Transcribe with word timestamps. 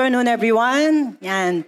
afternoon, 0.00 0.28
everyone. 0.28 1.18
Yan. 1.20 1.62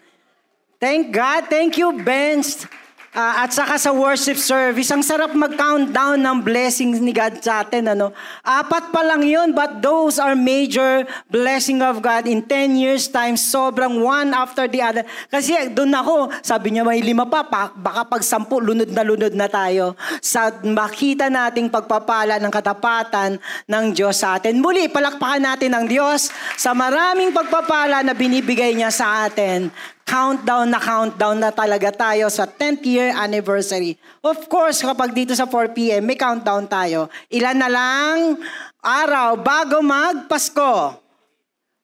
Thank 0.81 1.13
God. 1.13 1.49
Thank 1.51 1.77
you, 1.77 2.03
Benz. 2.03 2.67
Uh, 3.13 3.45
at 3.45 3.53
saka 3.53 3.77
sa 3.77 3.93
worship 3.93 4.41
service, 4.41 4.89
ang 4.89 5.05
sarap 5.05 5.37
mag-countdown 5.37 6.17
ng 6.17 6.37
blessings 6.41 6.97
ni 6.97 7.13
God 7.13 7.45
sa 7.45 7.61
atin. 7.61 7.93
Ano? 7.93 8.17
Apat 8.41 8.89
pa 8.89 9.05
lang 9.05 9.21
yun, 9.21 9.53
but 9.53 9.85
those 9.85 10.17
are 10.17 10.33
major 10.33 11.05
blessing 11.29 11.85
of 11.85 12.01
God. 12.01 12.25
In 12.25 12.41
10 12.41 12.81
years 12.81 13.13
time, 13.13 13.37
sobrang 13.37 14.01
one 14.01 14.33
after 14.33 14.65
the 14.65 14.81
other. 14.81 15.05
Kasi 15.29 15.53
doon 15.77 15.93
ako, 15.93 16.33
sabi 16.41 16.73
niya 16.73 16.89
may 16.89 17.05
lima 17.05 17.29
pa, 17.29 17.45
baka 17.77 18.09
pag 18.09 18.25
sampu, 18.25 18.65
lunod 18.65 18.89
na 18.89 19.05
lunod 19.05 19.37
na 19.37 19.45
tayo. 19.45 19.93
Sa 20.25 20.49
makita 20.65 21.29
nating 21.29 21.69
pagpapala 21.69 22.41
ng 22.41 22.49
katapatan 22.49 23.37
ng 23.69 23.85
Diyos 23.93 24.25
sa 24.25 24.41
atin. 24.41 24.57
Muli, 24.57 24.89
palakpakan 24.89 25.53
natin 25.53 25.77
ang 25.77 25.85
Diyos 25.85 26.33
sa 26.57 26.73
maraming 26.73 27.37
pagpapala 27.37 28.01
na 28.01 28.17
binibigay 28.17 28.73
niya 28.73 28.89
sa 28.89 29.29
atin 29.29 29.69
countdown 30.05 30.69
na 30.69 30.81
countdown 30.83 31.39
na 31.39 31.51
talaga 31.55 31.89
tayo 31.91 32.29
sa 32.29 32.45
10th 32.45 32.85
year 32.85 33.11
anniversary. 33.17 33.97
Of 34.21 34.47
course, 34.51 34.83
kapag 34.83 35.17
dito 35.17 35.33
sa 35.33 35.49
4 35.49 35.73
p.m., 35.73 36.03
may 36.05 36.19
countdown 36.19 36.69
tayo. 36.69 37.09
Ilan 37.33 37.59
na 37.59 37.69
lang 37.71 38.39
araw 38.83 39.39
bago 39.39 39.81
magpasko. 39.81 41.01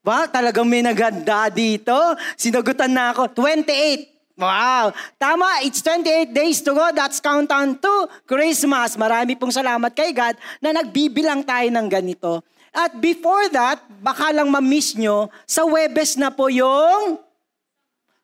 Wow, 0.02 0.24
talagang 0.32 0.64
may 0.64 0.80
naganda 0.80 1.52
dito. 1.52 1.94
Sinagutan 2.38 2.92
na 2.94 3.12
ako. 3.12 3.28
28. 3.34 4.18
Wow! 4.38 4.94
Tama, 5.18 5.66
it's 5.66 5.82
28 5.82 6.30
days 6.30 6.62
to 6.62 6.70
go. 6.70 6.86
That's 6.94 7.18
countdown 7.18 7.74
to 7.82 7.94
Christmas. 8.22 8.94
Marami 8.94 9.34
pong 9.34 9.50
salamat 9.50 9.90
kay 9.92 10.14
God 10.14 10.38
na 10.62 10.70
nagbibilang 10.70 11.42
tayo 11.42 11.66
ng 11.74 11.90
ganito. 11.90 12.46
At 12.70 12.94
before 13.02 13.50
that, 13.50 13.82
baka 13.98 14.30
lang 14.30 14.46
ma-miss 14.46 14.94
nyo, 14.94 15.26
sa 15.42 15.66
Webes 15.66 16.14
na 16.14 16.30
po 16.30 16.46
yung 16.46 17.18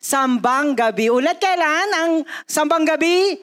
Sambang 0.04 0.76
Gabi. 0.76 1.08
Ulit 1.08 1.40
kailan 1.40 1.88
ang 1.96 2.12
Sambang 2.44 2.84
Gabi? 2.84 3.40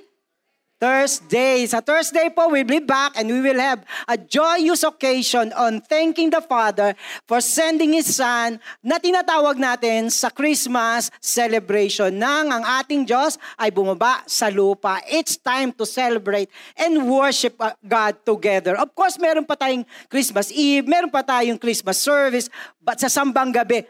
Thursday. 0.82 1.70
Sa 1.70 1.78
Thursday 1.78 2.34
po, 2.34 2.50
we'll 2.50 2.66
be 2.66 2.82
back 2.82 3.14
and 3.14 3.30
we 3.30 3.38
will 3.38 3.62
have 3.62 3.86
a 4.10 4.18
joyous 4.18 4.82
occasion 4.82 5.54
on 5.54 5.78
thanking 5.86 6.34
the 6.34 6.42
Father 6.42 6.98
for 7.30 7.38
sending 7.38 7.94
His 7.94 8.18
Son 8.18 8.58
na 8.82 8.98
tinatawag 8.98 9.62
natin 9.62 10.10
sa 10.10 10.34
Christmas 10.34 11.14
celebration 11.22 12.10
nang 12.18 12.50
ang 12.50 12.66
ating 12.82 13.06
Diyos 13.06 13.38
ay 13.62 13.70
bumaba 13.70 14.26
sa 14.26 14.50
lupa. 14.50 14.98
It's 15.06 15.38
time 15.38 15.70
to 15.78 15.86
celebrate 15.86 16.50
and 16.74 17.06
worship 17.06 17.62
uh, 17.62 17.78
God 17.86 18.18
together. 18.26 18.74
Of 18.74 18.98
course, 18.98 19.22
meron 19.22 19.46
pa 19.46 19.54
tayong 19.54 19.86
Christmas 20.10 20.50
Eve, 20.50 20.90
meron 20.90 21.14
pa 21.14 21.22
tayong 21.22 21.62
Christmas 21.62 22.02
service, 22.02 22.50
but 22.82 22.98
sa 22.98 23.06
Sambang 23.06 23.54
Gabi, 23.54 23.86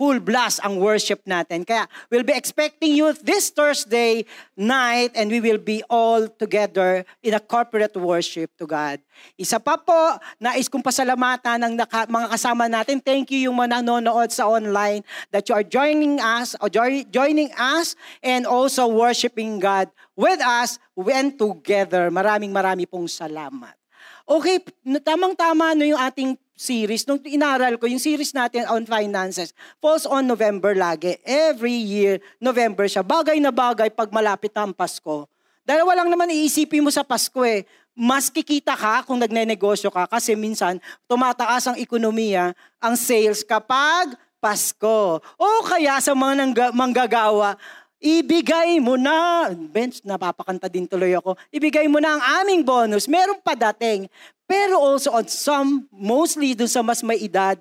full 0.00 0.16
blast 0.16 0.64
ang 0.64 0.80
worship 0.80 1.20
natin. 1.28 1.60
Kaya 1.60 1.84
we'll 2.08 2.24
be 2.24 2.32
expecting 2.32 2.96
you 2.96 3.12
this 3.20 3.52
Thursday 3.52 4.24
night 4.56 5.12
and 5.12 5.28
we 5.28 5.44
will 5.44 5.60
be 5.60 5.84
all 5.92 6.24
together 6.40 7.04
in 7.20 7.36
a 7.36 7.42
corporate 7.44 7.92
worship 8.00 8.48
to 8.56 8.64
God. 8.64 8.96
Isa 9.36 9.60
pa 9.60 9.76
po, 9.76 10.16
nais 10.40 10.72
kong 10.72 10.80
pasalamatan 10.80 11.60
ng 11.68 11.74
naka, 11.76 12.08
mga 12.08 12.32
kasama 12.32 12.64
natin. 12.72 12.96
Thank 13.04 13.28
you 13.36 13.52
yung 13.52 13.60
mga 13.60 13.84
nanonood 13.84 14.32
sa 14.32 14.48
online 14.48 15.04
that 15.28 15.44
you 15.44 15.52
are 15.52 15.66
joining 15.68 16.16
us, 16.16 16.56
or 16.64 16.72
joining 17.12 17.52
us 17.60 17.92
and 18.24 18.48
also 18.48 18.88
worshiping 18.88 19.60
God 19.60 19.92
with 20.16 20.40
us 20.40 20.80
when 20.96 21.36
together. 21.36 22.08
Maraming 22.08 22.48
marami 22.48 22.88
pong 22.88 23.04
salamat. 23.04 23.76
Okay, 24.24 24.62
tamang-tama 25.04 25.74
no 25.74 25.84
yung 25.84 26.00
ating 26.00 26.38
series, 26.60 27.08
nung 27.08 27.16
inaral 27.24 27.80
ko, 27.80 27.88
yung 27.88 28.02
series 28.02 28.36
natin 28.36 28.68
on 28.68 28.84
finances, 28.84 29.56
falls 29.80 30.04
on 30.04 30.28
November 30.28 30.76
lagi. 30.76 31.16
Every 31.24 31.72
year, 31.72 32.20
November 32.36 32.84
siya. 32.84 33.00
Bagay 33.00 33.40
na 33.40 33.48
bagay 33.48 33.88
pag 33.88 34.12
malapit 34.12 34.52
ang 34.52 34.76
Pasko. 34.76 35.24
Dahil 35.64 35.88
walang 35.88 36.12
naman 36.12 36.28
iisipin 36.28 36.84
mo 36.84 36.92
sa 36.92 37.00
Pasko 37.00 37.40
eh. 37.40 37.64
Mas 37.96 38.28
kikita 38.28 38.76
ka 38.76 39.08
kung 39.08 39.16
nagne-negosyo 39.16 39.88
ka 39.88 40.04
kasi 40.04 40.36
minsan 40.36 40.76
tumataas 41.08 41.72
ang 41.72 41.76
ekonomiya, 41.80 42.52
ang 42.76 42.94
sales 42.94 43.40
kapag 43.40 44.12
Pasko. 44.36 45.20
O 45.36 45.46
kaya 45.64 45.96
sa 46.00 46.12
mga 46.16 46.72
manggagawa, 46.72 47.56
ibigay 48.00 48.80
mo 48.80 48.96
na, 48.96 49.48
bench, 49.52 50.00
napapakanta 50.00 50.66
din 50.72 50.88
tuloy 50.88 51.12
ako, 51.12 51.36
ibigay 51.52 51.84
mo 51.92 52.00
na 52.00 52.16
ang 52.16 52.22
aming 52.40 52.64
bonus. 52.64 53.04
Meron 53.04 53.36
pa 53.44 53.52
dating. 53.52 54.08
Pero 54.50 54.82
also 54.82 55.14
on 55.14 55.30
some, 55.30 55.86
mostly 55.94 56.58
dun 56.58 56.66
sa 56.66 56.82
mas 56.82 57.06
may 57.06 57.22
edad, 57.22 57.54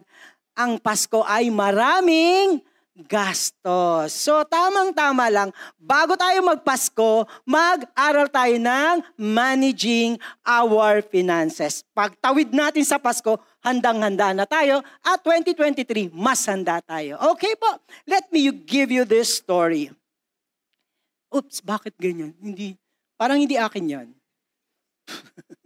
ang 0.57 0.81
Pasko 0.81 1.21
ay 1.21 1.53
maraming 1.53 2.65
gastos. 3.05 4.09
So 4.11 4.41
tamang-tama 4.41 5.29
lang, 5.29 5.53
bago 5.77 6.17
tayo 6.17 6.41
magpasko, 6.41 7.29
mag-aral 7.45 8.25
tayo 8.33 8.57
ng 8.57 9.05
managing 9.21 10.17
our 10.41 11.05
finances. 11.05 11.85
Pagtawid 11.93 12.49
natin 12.49 12.81
sa 12.81 12.97
Pasko, 12.97 13.37
handang-handa 13.61 14.33
na 14.33 14.49
tayo. 14.49 14.81
At 15.05 15.21
2023, 15.21 16.09
mas 16.09 16.41
handa 16.49 16.81
tayo. 16.81 17.21
Okay 17.37 17.53
po, 17.53 17.69
let 18.09 18.25
me 18.33 18.49
give 18.65 18.89
you 18.89 19.05
this 19.05 19.37
story. 19.37 19.93
Oops, 21.29 21.61
bakit 21.61 21.93
ganyan? 22.01 22.33
Hindi, 22.41 22.73
parang 23.13 23.37
hindi 23.37 23.55
akin 23.61 23.85
yan. 23.85 24.07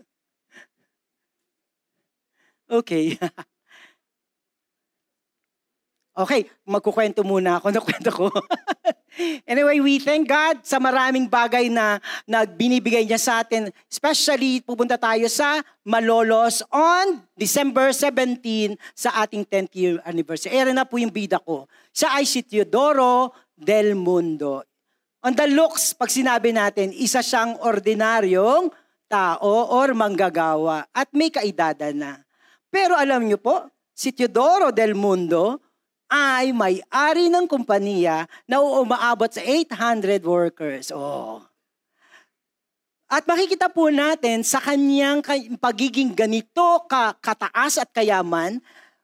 Okay. 2.73 3.13
okay, 6.25 6.49
magkukwento 6.65 7.21
muna 7.21 7.61
ako 7.61 7.69
na 7.73 7.81
kwento 7.85 8.09
ko. 8.09 8.27
anyway, 9.51 9.77
we 9.77 10.01
thank 10.01 10.25
God 10.25 10.65
sa 10.65 10.81
maraming 10.81 11.29
bagay 11.29 11.69
na, 11.69 12.01
na 12.25 12.49
binibigay 12.49 13.05
niya 13.05 13.21
sa 13.21 13.45
atin. 13.45 13.69
Especially, 13.85 14.65
pupunta 14.65 14.97
tayo 14.97 15.29
sa 15.29 15.61
Malolos 15.85 16.65
on 16.73 17.21
December 17.37 17.93
17 17.93 18.73
sa 18.97 19.21
ating 19.21 19.45
10th 19.45 19.73
year 19.77 20.01
anniversary. 20.01 20.57
Ere 20.57 20.73
na 20.73 20.81
po 20.81 20.97
yung 20.97 21.13
bida 21.13 21.37
ko. 21.37 21.69
Siya 21.93 22.17
ay 22.17 22.25
si 22.25 22.41
Teodoro 22.41 23.37
del 23.53 23.93
Mundo. 23.93 24.65
On 25.21 25.31
the 25.31 25.45
looks, 25.45 25.93
pag 25.93 26.09
sinabi 26.09 26.49
natin, 26.49 26.89
isa 26.89 27.21
siyang 27.21 27.61
ordinaryong 27.61 28.73
tao 29.05 29.77
or 29.77 29.93
manggagawa 29.93 30.89
at 30.89 31.13
may 31.13 31.29
kaedada 31.29 31.93
na. 31.93 32.22
Pero 32.73 32.97
alam 32.97 33.21
niyo 33.21 33.37
po, 33.37 33.69
si 33.93 34.09
Teodoro 34.09 34.73
del 34.73 34.97
Mundo 34.97 35.61
ay 36.09 36.49
may-ari 36.49 37.29
ng 37.29 37.45
kumpanya 37.45 38.25
na 38.49 38.57
umaabot 38.65 39.29
sa 39.29 39.45
800 39.45 40.17
workers. 40.25 40.89
Oh. 40.89 41.45
At 43.05 43.29
makikita 43.29 43.69
po 43.69 43.93
natin 43.93 44.41
sa 44.41 44.57
kanyang 44.57 45.21
pagiging 45.61 46.17
ganito 46.17 46.81
kataas 47.21 47.77
at 47.77 47.93
kayaman, 47.93 48.57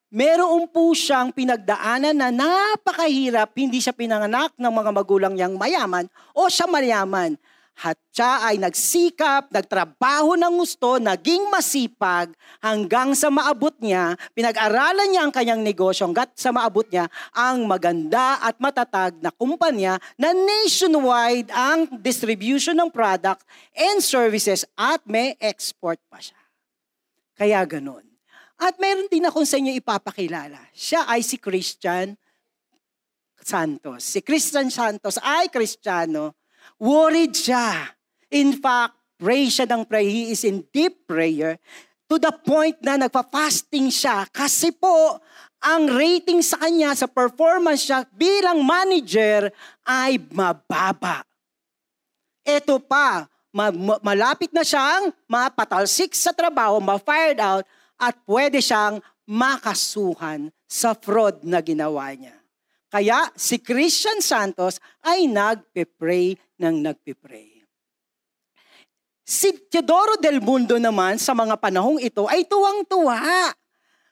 meron 0.09 0.65
po 0.65 0.97
siyang 0.97 1.29
pinagdaanan 1.29 2.17
na 2.17 2.33
napakahirap, 2.33 3.53
hindi 3.53 3.77
siya 3.77 3.93
pinanganak 3.93 4.57
ng 4.57 4.73
mga 4.73 4.91
magulang 4.97 5.33
niyang 5.37 5.53
mayaman 5.53 6.09
o 6.33 6.49
siya 6.49 6.65
mayaman. 6.65 7.37
At 7.79 7.95
siya 8.11 8.43
ay 8.43 8.59
nagsikap, 8.59 9.55
nagtrabaho 9.55 10.35
ng 10.35 10.53
gusto, 10.59 10.99
naging 10.99 11.47
masipag 11.47 12.35
hanggang 12.59 13.15
sa 13.15 13.31
maabot 13.31 13.71
niya, 13.79 14.19
pinag-aralan 14.35 15.07
niya 15.07 15.23
ang 15.23 15.31
kanyang 15.31 15.63
negosyo 15.63 16.11
hanggat 16.11 16.35
sa 16.35 16.51
maabot 16.51 16.83
niya 16.91 17.07
ang 17.31 17.63
maganda 17.63 18.43
at 18.43 18.59
matatag 18.59 19.15
na 19.23 19.31
kumpanya 19.31 19.95
na 20.19 20.35
nationwide 20.35 21.47
ang 21.55 21.87
distribution 22.03 22.75
ng 22.75 22.91
product 22.91 23.47
and 23.71 24.03
services 24.03 24.67
at 24.75 24.99
may 25.07 25.39
export 25.39 26.03
pa 26.11 26.19
siya. 26.19 26.39
Kaya 27.39 27.63
ganun. 27.63 28.03
At 28.59 28.75
meron 28.75 29.07
din 29.07 29.23
akong 29.23 29.47
sa 29.47 29.55
inyo 29.55 29.71
ipapakilala. 29.79 30.59
Siya 30.75 31.07
ay 31.07 31.23
si 31.23 31.39
Christian 31.39 32.19
Santos. 33.39 34.03
Si 34.03 34.19
Christian 34.19 34.67
Santos 34.67 35.15
ay 35.23 35.47
Kristiyano 35.47 36.38
Worried 36.79 37.35
siya. 37.35 37.91
In 38.31 38.55
fact, 38.55 38.95
pray 39.19 39.51
siya 39.51 39.67
ng 39.67 39.83
pray. 39.83 40.07
He 40.07 40.31
is 40.31 40.47
in 40.47 40.63
deep 40.71 41.03
prayer 41.03 41.59
to 42.07 42.15
the 42.15 42.31
point 42.31 42.79
na 42.79 42.95
nagpa-fasting 42.95 43.91
siya 43.91 44.25
kasi 44.31 44.71
po 44.71 45.19
ang 45.59 45.91
rating 45.91 46.39
sa 46.39 46.55
kanya 46.55 46.95
sa 46.95 47.05
performance 47.05 47.83
siya 47.83 48.07
bilang 48.15 48.63
manager 48.63 49.51
ay 49.83 50.15
mababa. 50.31 51.27
Ito 52.47 52.79
pa, 52.79 53.27
ma- 53.51 53.75
ma- 53.75 53.99
malapit 53.99 54.55
na 54.55 54.63
siyang 54.63 55.11
mapatalsik 55.27 56.15
sa 56.15 56.31
trabaho, 56.31 56.79
ma-fired 56.79 57.43
out, 57.43 57.67
at 57.99 58.15
pwede 58.23 58.63
siyang 58.63 59.03
makasuhan 59.27 60.47
sa 60.63 60.95
fraud 60.95 61.43
na 61.43 61.59
ginawa 61.59 62.09
niya. 62.15 62.39
Kaya 62.89 63.29
si 63.37 63.61
Christian 63.61 64.17
Santos 64.23 64.81
ay 65.05 65.29
nagpe-pray 65.29 66.39
ng 66.59 66.75
nagpipray. 66.83 67.63
Si 69.23 69.53
Teodoro 69.69 70.19
del 70.19 70.43
Mundo 70.43 70.75
naman 70.81 71.21
sa 71.21 71.37
mga 71.37 71.55
panahong 71.55 72.01
ito 72.01 72.27
ay 72.27 72.43
tuwang-tuwa. 72.49 73.53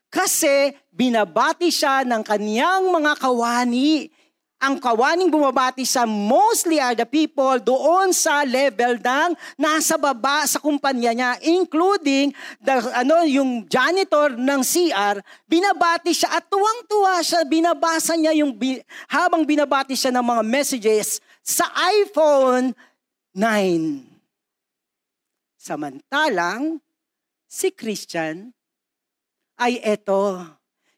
Kasi 0.07 0.71
binabati 0.87 1.67
siya 1.67 2.07
ng 2.07 2.23
kaniyang 2.23 2.87
mga 2.87 3.19
kawani. 3.19 4.07
Ang 4.57 4.81
kawaning 4.81 5.29
bumabati 5.29 5.85
sa 5.85 6.09
mostly 6.09 6.81
are 6.81 6.97
the 6.97 7.05
people 7.05 7.61
doon 7.61 8.09
sa 8.09 8.41
level 8.41 8.97
ng 8.97 9.37
nasa 9.53 10.01
baba 10.01 10.49
sa 10.49 10.57
kumpanya 10.57 11.13
niya, 11.13 11.31
including 11.45 12.33
the, 12.57 12.73
ano, 12.97 13.21
yung 13.29 13.69
janitor 13.69 14.33
ng 14.33 14.61
CR, 14.65 15.21
binabati 15.45 16.09
siya 16.09 16.41
at 16.41 16.49
tuwang-tuwa 16.49 17.21
siya, 17.21 17.45
binabasa 17.45 18.17
niya 18.17 18.33
yung, 18.33 18.57
habang 19.05 19.45
binabati 19.45 19.93
siya 19.93 20.09
ng 20.09 20.25
mga 20.25 20.41
messages 20.41 21.21
sa 21.47 21.71
iPhone 22.03 22.75
9. 23.31 24.03
Samantalang, 25.55 26.83
si 27.47 27.71
Christian 27.71 28.51
ay 29.55 29.79
eto, 29.79 30.43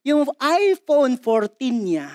yung 0.02 0.26
iPhone 0.42 1.22
14 1.22 1.70
niya, 1.70 2.10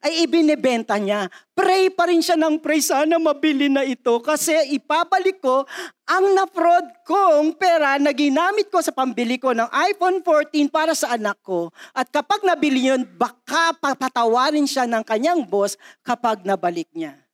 ay 0.00 0.24
ibinebenta 0.24 0.96
niya. 0.96 1.28
Pray 1.52 1.92
pa 1.92 2.08
rin 2.08 2.24
siya 2.24 2.40
ng 2.40 2.56
pray, 2.62 2.80
sana 2.80 3.20
mabili 3.20 3.68
na 3.68 3.84
ito 3.84 4.16
kasi 4.24 4.54
ipabalik 4.72 5.42
ko 5.42 5.68
ang 6.08 6.24
na-fraud 6.38 7.04
kong 7.04 7.58
pera 7.58 8.00
na 8.00 8.14
ginamit 8.16 8.72
ko 8.72 8.80
sa 8.80 8.94
pambili 8.94 9.36
ko 9.36 9.52
ng 9.52 9.68
iPhone 9.92 10.24
14 10.24 10.72
para 10.72 10.96
sa 10.96 11.18
anak 11.18 11.36
ko. 11.44 11.68
At 11.92 12.08
kapag 12.08 12.46
nabili 12.46 12.88
yun, 12.88 13.04
baka 13.04 13.76
papatawarin 13.76 14.64
siya 14.64 14.88
ng 14.88 15.04
kanyang 15.04 15.44
boss 15.44 15.76
kapag 16.00 16.46
nabalik 16.46 16.88
niya. 16.94 17.27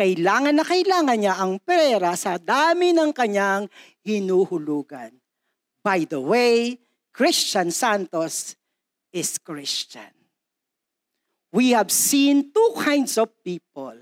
Kailangan 0.00 0.56
na 0.56 0.64
kailangan 0.64 1.18
niya 1.20 1.36
ang 1.36 1.60
pera 1.60 2.16
sa 2.16 2.40
dami 2.40 2.96
ng 2.96 3.12
kanyang 3.12 3.68
hinuhulugan. 4.00 5.12
By 5.84 6.08
the 6.08 6.16
way, 6.16 6.80
Christian 7.12 7.68
Santos 7.68 8.56
is 9.12 9.36
Christian. 9.36 10.08
We 11.52 11.76
have 11.76 11.92
seen 11.92 12.48
two 12.48 12.80
kinds 12.80 13.20
of 13.20 13.28
people. 13.44 13.92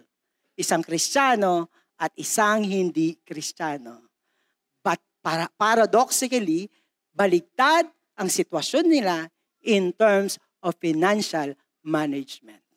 Isang 0.55 0.87
Kristiyano 0.87 1.67
at 1.99 2.15
isang 2.15 2.63
hindi 2.63 3.19
Kristiyano. 3.19 4.07
But 4.79 5.03
para, 5.19 5.51
paradoxically, 5.51 6.71
baligtad 7.11 7.91
ang 8.15 8.31
sitwasyon 8.31 8.87
nila 8.87 9.27
in 9.67 9.91
terms 9.99 10.39
of 10.63 10.79
financial 10.79 11.59
management. 11.83 12.68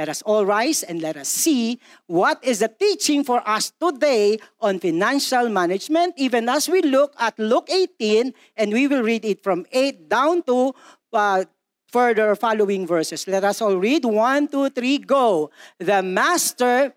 Let 0.00 0.08
us 0.08 0.22
all 0.22 0.46
rise 0.46 0.82
and 0.82 1.02
let 1.02 1.20
us 1.20 1.28
see 1.28 1.78
what 2.06 2.40
is 2.40 2.64
the 2.64 2.72
teaching 2.72 3.20
for 3.20 3.44
us 3.44 3.68
today 3.76 4.40
on 4.56 4.80
financial 4.80 5.50
management, 5.50 6.14
even 6.16 6.48
as 6.48 6.72
we 6.72 6.80
look 6.80 7.12
at 7.20 7.38
Luke 7.38 7.68
18, 7.68 8.32
and 8.56 8.72
we 8.72 8.88
will 8.88 9.02
read 9.02 9.26
it 9.26 9.44
from 9.44 9.66
8 9.70 10.08
down 10.08 10.42
to 10.44 10.72
uh, 11.12 11.44
further 11.92 12.34
following 12.34 12.86
verses. 12.86 13.28
Let 13.28 13.44
us 13.44 13.60
all 13.60 13.76
read. 13.76 14.06
1, 14.06 14.48
2, 14.48 14.70
3, 14.70 14.98
go. 15.04 15.50
The 15.76 16.02
master 16.02 16.94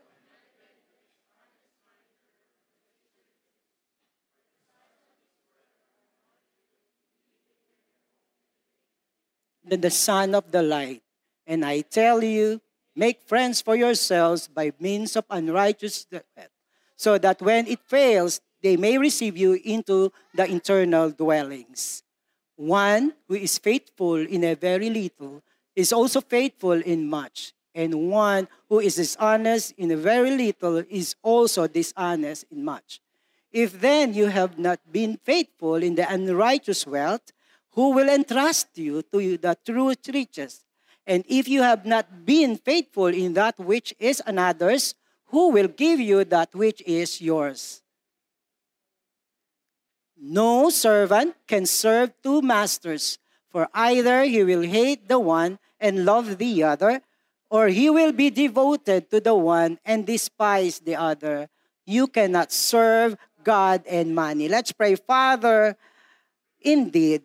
the 9.68 9.92
son 9.92 10.36
of 10.36 10.52
the 10.52 10.64
light. 10.64 11.02
And 11.46 11.66
I 11.66 11.82
tell 11.82 12.24
you, 12.24 12.62
Make 12.96 13.24
friends 13.24 13.62
for 13.62 13.76
yourselves 13.76 14.48
by 14.48 14.72
means 14.80 15.16
of 15.16 15.26
unrighteous 15.30 16.06
so 16.96 17.18
that 17.18 17.42
when 17.42 17.68
it 17.68 17.80
fails, 17.86 18.40
they 18.62 18.78
may 18.78 18.98
receive 18.98 19.36
you 19.36 19.60
into 19.66 20.12
the 20.34 20.46
internal 20.46 21.10
dwellings. 21.10 22.04
One 22.56 23.14
who 23.28 23.36
is 23.36 23.58
faithful 23.58 24.16
in 24.16 24.44
a 24.44 24.56
very 24.56 24.90
little 24.90 25.44
is 25.76 25.92
also 25.92 26.22
faithful 26.22 26.80
in 26.80 27.10
much. 27.10 27.54
And 27.76 28.10
one 28.10 28.48
who 28.70 28.80
is 28.80 28.96
dishonest 28.96 29.74
in 29.78 29.90
a 29.92 29.98
very 29.98 30.32
little 30.32 30.84
is 30.90 31.16
also 31.24 31.68
dishonest 31.68 32.46
in 32.52 32.64
much. 32.64 33.02
If 33.52 33.82
then 33.82 34.14
you 34.14 34.28
have 34.28 34.60
not 34.60 34.80
been 34.92 35.18
faithful 35.18 35.76
in 35.76 35.96
the 35.96 36.12
unrighteous 36.12 36.86
wealth, 36.86 37.34
who 37.72 37.92
will 37.92 38.10
entrust 38.10 38.78
you 38.78 39.02
to 39.12 39.38
the 39.38 39.58
true 39.66 39.94
riches? 40.14 40.62
And 41.06 41.26
if 41.28 41.48
you 41.48 41.62
have 41.62 41.86
not 41.86 42.26
been 42.26 42.56
faithful 42.56 43.08
in 43.08 43.34
that 43.34 43.60
which 43.60 43.94
is 44.00 44.22
another's, 44.26 44.96
who 45.26 45.50
will 45.50 45.68
give 45.68 46.00
you 46.00 46.24
that 46.26 46.54
which 46.56 46.82
is 46.86 47.20
yours? 47.20 47.82
No 50.16 50.70
servant 50.70 51.36
can 51.48 51.66
serve 51.66 52.14
two 52.24 52.42
masters, 52.42 53.20
for 53.50 53.68
either 53.74 54.24
he 54.24 54.44
will 54.44 54.62
hate 54.62 55.10
the 55.10 55.20
one 55.20 55.60
and 55.80 56.06
love 56.06 56.38
the 56.38 56.64
other, 56.64 57.02
or 57.50 57.68
he 57.68 57.90
will 57.90 58.14
be 58.14 58.30
devoted 58.30 59.10
to 59.12 59.20
the 59.20 59.36
one 59.36 59.80
and 59.84 60.08
despise 60.08 60.80
the 60.80 60.96
other. 60.96 61.50
You 61.86 62.08
cannot 62.08 62.54
serve 62.54 63.18
God 63.44 63.84
and 63.86 64.16
money. 64.16 64.48
Let's 64.48 64.72
pray, 64.72 64.96
Father. 64.96 65.76
Indeed, 66.62 67.24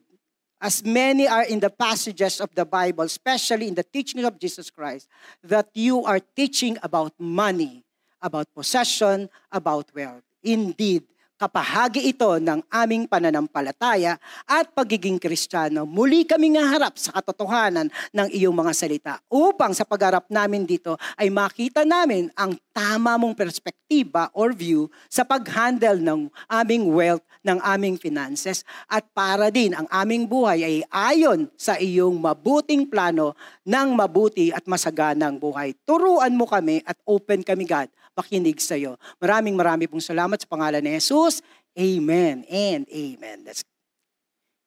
as 0.61 0.85
many 0.85 1.27
are 1.27 1.47
in 1.47 1.63
the 1.63 1.71
passages 1.71 2.41
of 2.43 2.51
the 2.55 2.67
Bible, 2.67 3.05
especially 3.05 3.69
in 3.69 3.75
the 3.75 3.87
teaching 3.87 4.25
of 4.25 4.39
Jesus 4.39 4.71
Christ, 4.71 5.09
that 5.43 5.71
you 5.75 6.05
are 6.05 6.21
teaching 6.21 6.77
about 6.83 7.15
money, 7.19 7.85
about 8.21 8.51
possession, 8.55 9.31
about 9.51 9.87
wealth. 9.95 10.27
Indeed, 10.43 11.07
kapahagi 11.39 12.11
ito 12.11 12.43
ng 12.43 12.67
aming 12.67 13.07
pananampalataya 13.07 14.19
at 14.43 14.75
pagiging 14.75 15.23
kristyano. 15.23 15.87
Muli 15.87 16.27
kami 16.27 16.59
nga 16.59 16.67
harap 16.67 16.99
sa 16.99 17.15
katotohanan 17.15 17.87
ng 18.11 18.29
iyong 18.35 18.53
mga 18.53 18.73
salita 18.75 19.15
upang 19.31 19.71
sa 19.71 19.87
pagharap 19.87 20.27
namin 20.27 20.67
dito 20.67 20.99
ay 21.15 21.31
makita 21.31 21.87
namin 21.87 22.27
ang 22.35 22.59
tama 22.79 23.19
mong 23.19 23.35
perspektiba 23.35 24.31
or 24.31 24.55
view 24.55 24.87
sa 25.11 25.27
pag-handle 25.27 25.99
ng 25.99 26.31
aming 26.47 26.95
wealth, 26.95 27.27
ng 27.43 27.59
aming 27.67 27.99
finances 27.99 28.63
at 28.87 29.03
para 29.11 29.51
din 29.51 29.75
ang 29.75 29.91
aming 29.91 30.31
buhay 30.31 30.63
ay 30.63 30.77
ayon 30.87 31.51
sa 31.59 31.75
iyong 31.75 32.15
mabuting 32.15 32.87
plano 32.87 33.35
ng 33.67 33.99
mabuti 33.99 34.55
at 34.55 34.63
masaganang 34.71 35.43
buhay. 35.43 35.75
Turuan 35.83 36.39
mo 36.39 36.47
kami 36.47 36.79
at 36.87 36.95
open 37.03 37.43
kami 37.43 37.67
God 37.67 37.91
makinig 38.15 38.63
sa 38.63 38.79
iyo. 38.79 38.95
Maraming 39.19 39.59
marami 39.59 39.91
pong 39.91 40.03
salamat 40.03 40.39
sa 40.39 40.47
pangalan 40.47 40.83
ni 40.83 40.95
Jesus. 40.99 41.43
Amen 41.79 42.43
and 42.51 42.87
amen. 42.91 43.47
That's 43.47 43.67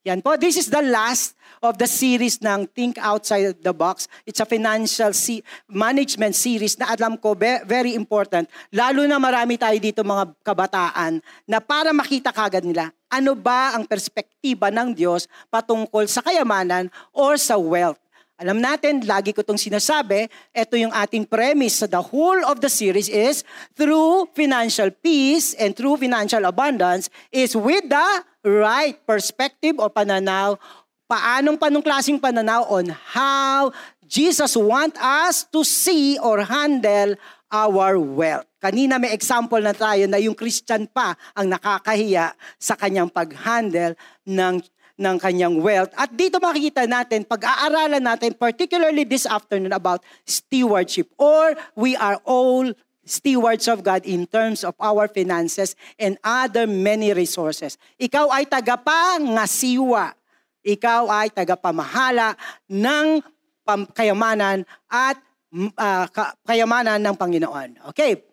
yan 0.02 0.26
po, 0.26 0.34
this 0.34 0.58
is 0.58 0.66
the 0.66 0.82
last 0.82 1.38
of 1.62 1.78
the 1.78 1.86
series 1.86 2.42
ng 2.42 2.66
Think 2.74 2.98
Outside 2.98 3.62
the 3.62 3.70
Box. 3.70 4.10
It's 4.26 4.42
a 4.42 4.50
financial 4.50 5.14
si- 5.14 5.46
management 5.70 6.34
series 6.34 6.74
na 6.82 6.90
alam 6.90 7.22
ko 7.22 7.38
be- 7.38 7.62
very 7.70 7.94
important. 7.94 8.50
Lalo 8.74 9.06
na 9.06 9.22
marami 9.22 9.62
tayo 9.62 9.78
dito 9.78 10.02
mga 10.02 10.34
kabataan 10.42 11.22
na 11.46 11.62
para 11.62 11.94
makita 11.94 12.34
kagad 12.34 12.66
nila 12.66 12.90
ano 13.12 13.38
ba 13.38 13.78
ang 13.78 13.86
perspektiba 13.86 14.74
ng 14.74 14.96
Diyos 14.96 15.30
patungkol 15.54 16.10
sa 16.10 16.26
kayamanan 16.26 16.90
or 17.14 17.38
sa 17.38 17.60
wealth. 17.62 18.00
Alam 18.42 18.58
natin, 18.58 19.06
lagi 19.06 19.38
ko 19.38 19.46
itong 19.46 19.62
sinasabi, 19.62 20.26
ito 20.50 20.74
yung 20.74 20.90
ating 20.90 21.30
premise 21.30 21.86
sa 21.86 21.86
the 21.86 22.02
whole 22.02 22.42
of 22.50 22.58
the 22.58 22.74
series 22.74 23.06
is 23.06 23.46
through 23.78 24.26
financial 24.34 24.90
peace 24.90 25.54
and 25.62 25.78
through 25.78 26.02
financial 26.02 26.42
abundance 26.50 27.06
is 27.30 27.54
with 27.54 27.86
the 27.86 28.10
right 28.42 28.98
perspective 29.06 29.78
o 29.78 29.94
pananaw. 29.94 30.58
Paanong 31.06 31.54
panong 31.62 31.86
klaseng 31.86 32.18
pananaw 32.18 32.66
on 32.66 32.90
how 33.14 33.70
Jesus 34.10 34.58
want 34.58 34.98
us 34.98 35.46
to 35.54 35.62
see 35.62 36.18
or 36.18 36.42
handle 36.42 37.14
our 37.54 38.02
wealth. 38.02 38.50
Kanina 38.58 38.98
may 38.98 39.14
example 39.14 39.62
na 39.62 39.78
tayo 39.78 40.10
na 40.10 40.18
yung 40.18 40.34
Christian 40.34 40.90
pa 40.90 41.14
ang 41.38 41.46
nakakahiya 41.46 42.34
sa 42.58 42.74
kanyang 42.74 43.14
pag-handle 43.14 43.94
ng 44.26 44.66
ng 45.02 45.18
kanyang 45.18 45.58
wealth. 45.58 45.90
At 45.98 46.14
dito 46.14 46.38
makikita 46.38 46.86
natin, 46.86 47.26
pag-aaralan 47.26 48.06
natin, 48.06 48.38
particularly 48.38 49.02
this 49.02 49.26
afternoon 49.26 49.74
about 49.74 50.06
stewardship 50.30 51.10
or 51.18 51.58
we 51.74 51.98
are 51.98 52.22
all 52.24 52.70
stewards 53.02 53.66
of 53.66 53.82
God 53.82 54.06
in 54.06 54.30
terms 54.30 54.62
of 54.62 54.78
our 54.78 55.10
finances 55.10 55.74
and 55.98 56.22
other 56.22 56.70
many 56.70 57.12
resources. 57.12 57.82
Ikaw 57.98 58.30
ay 58.30 58.46
tagapangasiwa. 58.46 60.14
Ikaw 60.62 61.04
ay 61.10 61.28
tagapamahala 61.34 62.38
ng 62.70 63.26
kayamanan 63.98 64.62
at 64.86 65.18
uh, 65.76 66.06
kayamanan 66.46 67.02
ng 67.02 67.16
Panginoon. 67.18 67.82
Okay, 67.90 68.31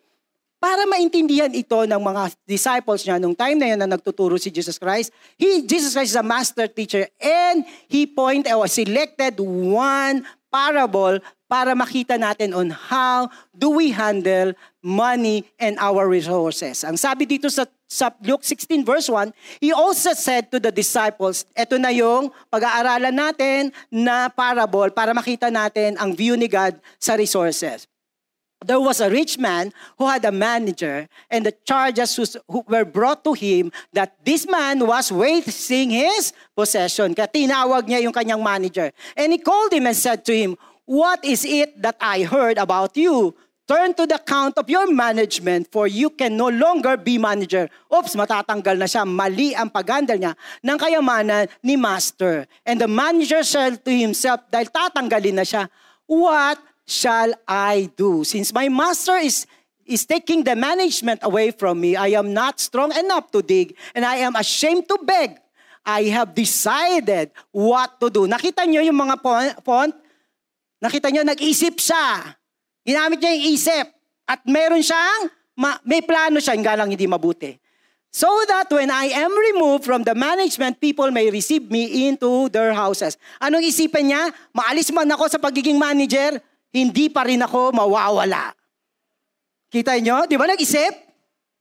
para 0.59 0.83
maintindihan 0.85 1.49
ito 1.55 1.87
ng 1.87 2.01
mga 2.03 2.35
disciples 2.43 3.07
niya 3.07 3.15
nung 3.17 3.33
time 3.33 3.55
na 3.55 3.67
yun 3.71 3.79
na 3.79 3.87
nagtuturo 3.87 4.35
si 4.35 4.51
Jesus 4.51 4.75
Christ, 4.75 5.15
he, 5.39 5.63
Jesus 5.63 5.95
Christ 5.95 6.13
is 6.13 6.19
a 6.19 6.23
master 6.23 6.67
teacher 6.67 7.07
and 7.17 7.63
he 7.87 8.03
point 8.03 8.45
or 8.51 8.67
selected 8.67 9.39
one 9.39 10.27
parable 10.51 11.17
para 11.49 11.73
makita 11.73 12.19
natin 12.19 12.53
on 12.53 12.69
how 12.69 13.31
do 13.55 13.73
we 13.73 13.89
handle 13.89 14.53
money 14.83 15.47
and 15.57 15.79
our 15.81 16.05
resources. 16.05 16.85
Ang 16.85 16.99
sabi 16.99 17.25
dito 17.25 17.49
sa 17.49 17.65
sa 17.89 18.13
Luke 18.21 18.45
16 18.45 18.85
verse 18.85 19.09
1, 19.09 19.33
He 19.57 19.73
also 19.73 20.13
said 20.13 20.53
to 20.53 20.61
the 20.61 20.69
disciples, 20.69 21.49
ito 21.57 21.81
na 21.81 21.89
yung 21.89 22.29
pag-aaralan 22.53 23.15
natin 23.17 23.73
na 23.89 24.29
parable 24.29 24.93
para 24.93 25.09
makita 25.09 25.49
natin 25.49 25.97
ang 25.97 26.13
view 26.13 26.37
ni 26.37 26.45
God 26.45 26.77
sa 27.01 27.17
resources. 27.17 27.89
There 28.59 28.79
was 28.79 28.99
a 28.99 29.07
rich 29.07 29.39
man 29.39 29.71
who 29.95 30.03
had 30.11 30.25
a 30.27 30.35
manager 30.35 31.07
and 31.31 31.47
the 31.47 31.55
charges 31.63 32.19
who 32.43 32.59
were 32.67 32.83
brought 32.83 33.23
to 33.23 33.31
him 33.31 33.71
that 33.95 34.19
this 34.25 34.43
man 34.43 34.83
was 34.83 35.15
wasting 35.15 35.95
his 35.95 36.35
possession. 36.51 37.15
Kaya 37.15 37.31
tinawag 37.31 37.87
niya 37.87 38.03
yung 38.03 38.11
kanyang 38.11 38.43
manager. 38.43 38.91
And 39.15 39.31
he 39.31 39.39
called 39.39 39.71
him 39.71 39.87
and 39.87 39.95
said 39.95 40.27
to 40.27 40.35
him, 40.35 40.59
What 40.83 41.23
is 41.23 41.47
it 41.47 41.79
that 41.79 41.95
I 42.03 42.27
heard 42.27 42.59
about 42.59 42.99
you? 42.99 43.31
Turn 43.63 43.95
to 43.95 44.03
the 44.03 44.19
count 44.19 44.59
of 44.59 44.67
your 44.67 44.91
management 44.91 45.71
for 45.71 45.87
you 45.87 46.09
can 46.11 46.35
no 46.35 46.51
longer 46.51 46.99
be 46.99 47.15
manager. 47.15 47.71
Oops, 47.87 48.11
matatanggal 48.11 48.75
na 48.75 48.91
siya. 48.91 49.07
Mali 49.07 49.55
ang 49.55 49.71
paghandle 49.71 50.19
niya 50.19 50.35
ng 50.59 50.75
kayamanan 50.75 51.47
ni 51.63 51.79
master. 51.79 52.43
And 52.67 52.81
the 52.81 52.91
manager 52.91 53.39
said 53.39 53.79
to 53.87 53.91
himself, 53.93 54.43
dahil 54.51 54.67
tatanggalin 54.67 55.39
na 55.39 55.47
siya, 55.47 55.71
What 56.09 56.57
shall 56.89 57.37
I 57.45 57.93
do? 57.93 58.25
Since 58.25 58.49
my 58.49 58.65
master 58.73 59.21
is 59.21 59.45
is 59.85 60.05
taking 60.09 60.41
the 60.41 60.57
management 60.57 61.21
away 61.21 61.53
from 61.53 61.77
me, 61.77 61.93
I 61.93 62.17
am 62.17 62.33
not 62.33 62.57
strong 62.57 62.89
enough 62.97 63.29
to 63.37 63.45
dig, 63.45 63.77
and 63.93 64.01
I 64.01 64.25
am 64.25 64.33
ashamed 64.33 64.89
to 64.89 64.97
beg. 65.05 65.37
I 65.85 66.09
have 66.13 66.33
decided 66.33 67.29
what 67.53 68.01
to 68.01 68.09
do. 68.09 68.25
Nakita 68.29 68.65
niyo 68.65 68.85
yung 68.85 68.97
mga 68.97 69.17
font? 69.65 69.93
Nakita 70.77 71.09
niyo, 71.09 71.25
nag-isip 71.25 71.81
siya 71.81 72.37
Ginamit 72.89 73.21
niya 73.21 73.37
yung 73.37 73.45
isip. 73.53 73.85
At 74.25 74.41
meron 74.49 74.81
siyang, 74.81 75.29
ma- 75.53 75.77
may 75.85 76.01
plano 76.01 76.41
siya, 76.41 76.57
nga 76.57 76.73
lang 76.73 76.89
hindi 76.89 77.05
mabuti. 77.05 77.53
So 78.09 78.25
that 78.49 78.65
when 78.73 78.89
I 78.89 79.13
am 79.13 79.29
removed 79.29 79.85
from 79.85 80.01
the 80.01 80.17
management, 80.17 80.81
people 80.81 81.13
may 81.13 81.29
receive 81.29 81.69
me 81.69 82.09
into 82.09 82.49
their 82.49 82.73
houses. 82.73 83.21
Anong 83.37 83.61
isipin 83.69 84.09
niya? 84.09 84.33
Maalis 84.49 84.89
man 84.89 85.05
ako 85.13 85.29
sa 85.29 85.37
pagiging 85.37 85.77
manager, 85.77 86.41
hindi 86.69 87.09
pa 87.09 87.25
rin 87.25 87.41
ako 87.41 87.73
mawawala. 87.73 88.53
Kita 89.69 89.97
niyo? 90.01 90.25
Di 90.25 90.37
ba 90.37 90.49
nag-isip? 90.49 90.93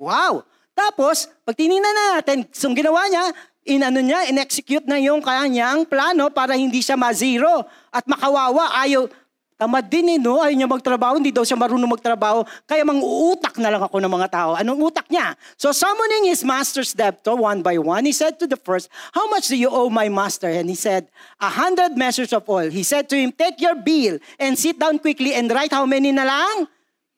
Wow! 0.00 0.44
Tapos, 0.72 1.26
pag 1.42 1.58
tinignan 1.58 1.90
na 1.90 2.22
natin, 2.22 2.46
so 2.54 2.70
ginawa 2.70 3.04
niya, 3.10 3.34
inano 3.68 4.00
niya, 4.00 4.30
in-execute 4.30 4.86
na 4.86 4.96
yung 4.96 5.20
kanyang 5.20 5.84
plano 5.84 6.30
para 6.32 6.56
hindi 6.56 6.80
siya 6.80 6.96
ma-zero 6.96 7.66
at 7.92 8.06
makawawa. 8.08 8.78
Ayaw, 8.80 9.10
Tamad 9.58 9.90
din 9.90 10.06
eh, 10.14 10.18
no? 10.22 10.38
Ayaw 10.38 10.54
niya 10.54 10.70
magtrabaho, 10.70 11.18
hindi 11.18 11.34
daw 11.34 11.42
siya 11.42 11.58
marunong 11.58 11.90
magtrabaho. 11.90 12.46
Kaya 12.62 12.86
mang-uutak 12.86 13.58
na 13.58 13.74
lang 13.74 13.82
ako 13.82 13.98
ng 13.98 14.12
mga 14.14 14.28
tao. 14.30 14.50
Anong 14.54 14.86
utak 14.86 15.10
niya? 15.10 15.34
So 15.58 15.74
summoning 15.74 16.30
his 16.30 16.46
master's 16.46 16.94
debtor 16.94 17.34
one 17.34 17.58
by 17.58 17.74
one, 17.74 18.06
he 18.06 18.14
said 18.14 18.38
to 18.38 18.46
the 18.46 18.54
first, 18.54 18.86
How 19.10 19.26
much 19.26 19.50
do 19.50 19.58
you 19.58 19.66
owe 19.66 19.90
my 19.90 20.06
master? 20.06 20.46
And 20.46 20.70
he 20.70 20.78
said, 20.78 21.10
A 21.42 21.50
hundred 21.50 21.98
measures 21.98 22.30
of 22.30 22.46
oil. 22.46 22.70
He 22.70 22.86
said 22.86 23.10
to 23.10 23.18
him, 23.18 23.34
Take 23.34 23.58
your 23.58 23.74
bill 23.74 24.22
and 24.38 24.54
sit 24.54 24.78
down 24.78 25.02
quickly 25.02 25.34
and 25.34 25.50
write 25.50 25.74
how 25.74 25.82
many 25.82 26.14
na 26.14 26.22
lang? 26.22 26.70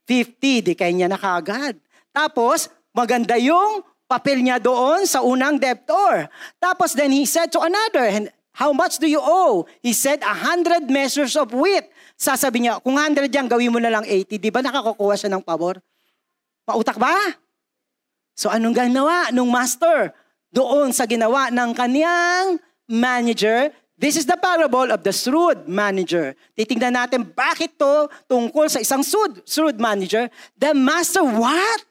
Fifty. 0.08 0.64
Di 0.64 0.72
kaya 0.72 0.96
niya 0.96 1.12
nakagad. 1.12 1.76
Tapos, 2.08 2.72
maganda 2.96 3.36
yung 3.36 3.84
papel 4.08 4.40
niya 4.40 4.56
doon 4.56 5.04
sa 5.04 5.20
unang 5.20 5.60
debtor. 5.60 6.24
Tapos 6.56 6.96
then 6.96 7.12
he 7.12 7.28
said 7.28 7.52
to 7.52 7.60
another, 7.60 8.32
How 8.56 8.72
much 8.72 8.96
do 8.96 9.04
you 9.04 9.20
owe? 9.20 9.68
He 9.84 9.92
said, 9.92 10.24
a 10.24 10.32
hundred 10.32 10.88
measures 10.88 11.36
of 11.36 11.52
wheat. 11.52 11.84
Sasabi 12.20 12.60
niya, 12.60 12.76
kung 12.84 13.00
100 13.00 13.32
yan, 13.32 13.48
gawin 13.48 13.72
mo 13.72 13.80
na 13.80 13.88
lang 13.88 14.04
80. 14.04 14.36
Di 14.36 14.52
ba 14.52 14.60
nakakukuha 14.60 15.16
siya 15.16 15.32
ng 15.32 15.40
pabor? 15.40 15.80
Pautak 16.68 17.00
ba? 17.00 17.16
So 18.36 18.52
anong 18.52 18.76
ginawa 18.76 19.32
nung 19.32 19.48
master? 19.48 20.12
Doon 20.52 20.92
sa 20.92 21.08
ginawa 21.08 21.48
ng 21.48 21.72
kaniyang 21.72 22.60
manager, 22.84 23.72
This 24.00 24.16
is 24.16 24.24
the 24.24 24.40
parable 24.40 24.88
of 24.88 25.04
the 25.04 25.12
shrewd 25.12 25.68
manager. 25.68 26.32
Titingnan 26.56 26.96
natin 26.96 27.20
bakit 27.36 27.76
to 27.76 28.08
tungkol 28.24 28.64
sa 28.64 28.80
isang 28.80 29.04
shrewd, 29.04 29.44
shrewd 29.44 29.76
manager. 29.76 30.32
The 30.56 30.72
master 30.72 31.20
what? 31.20 31.84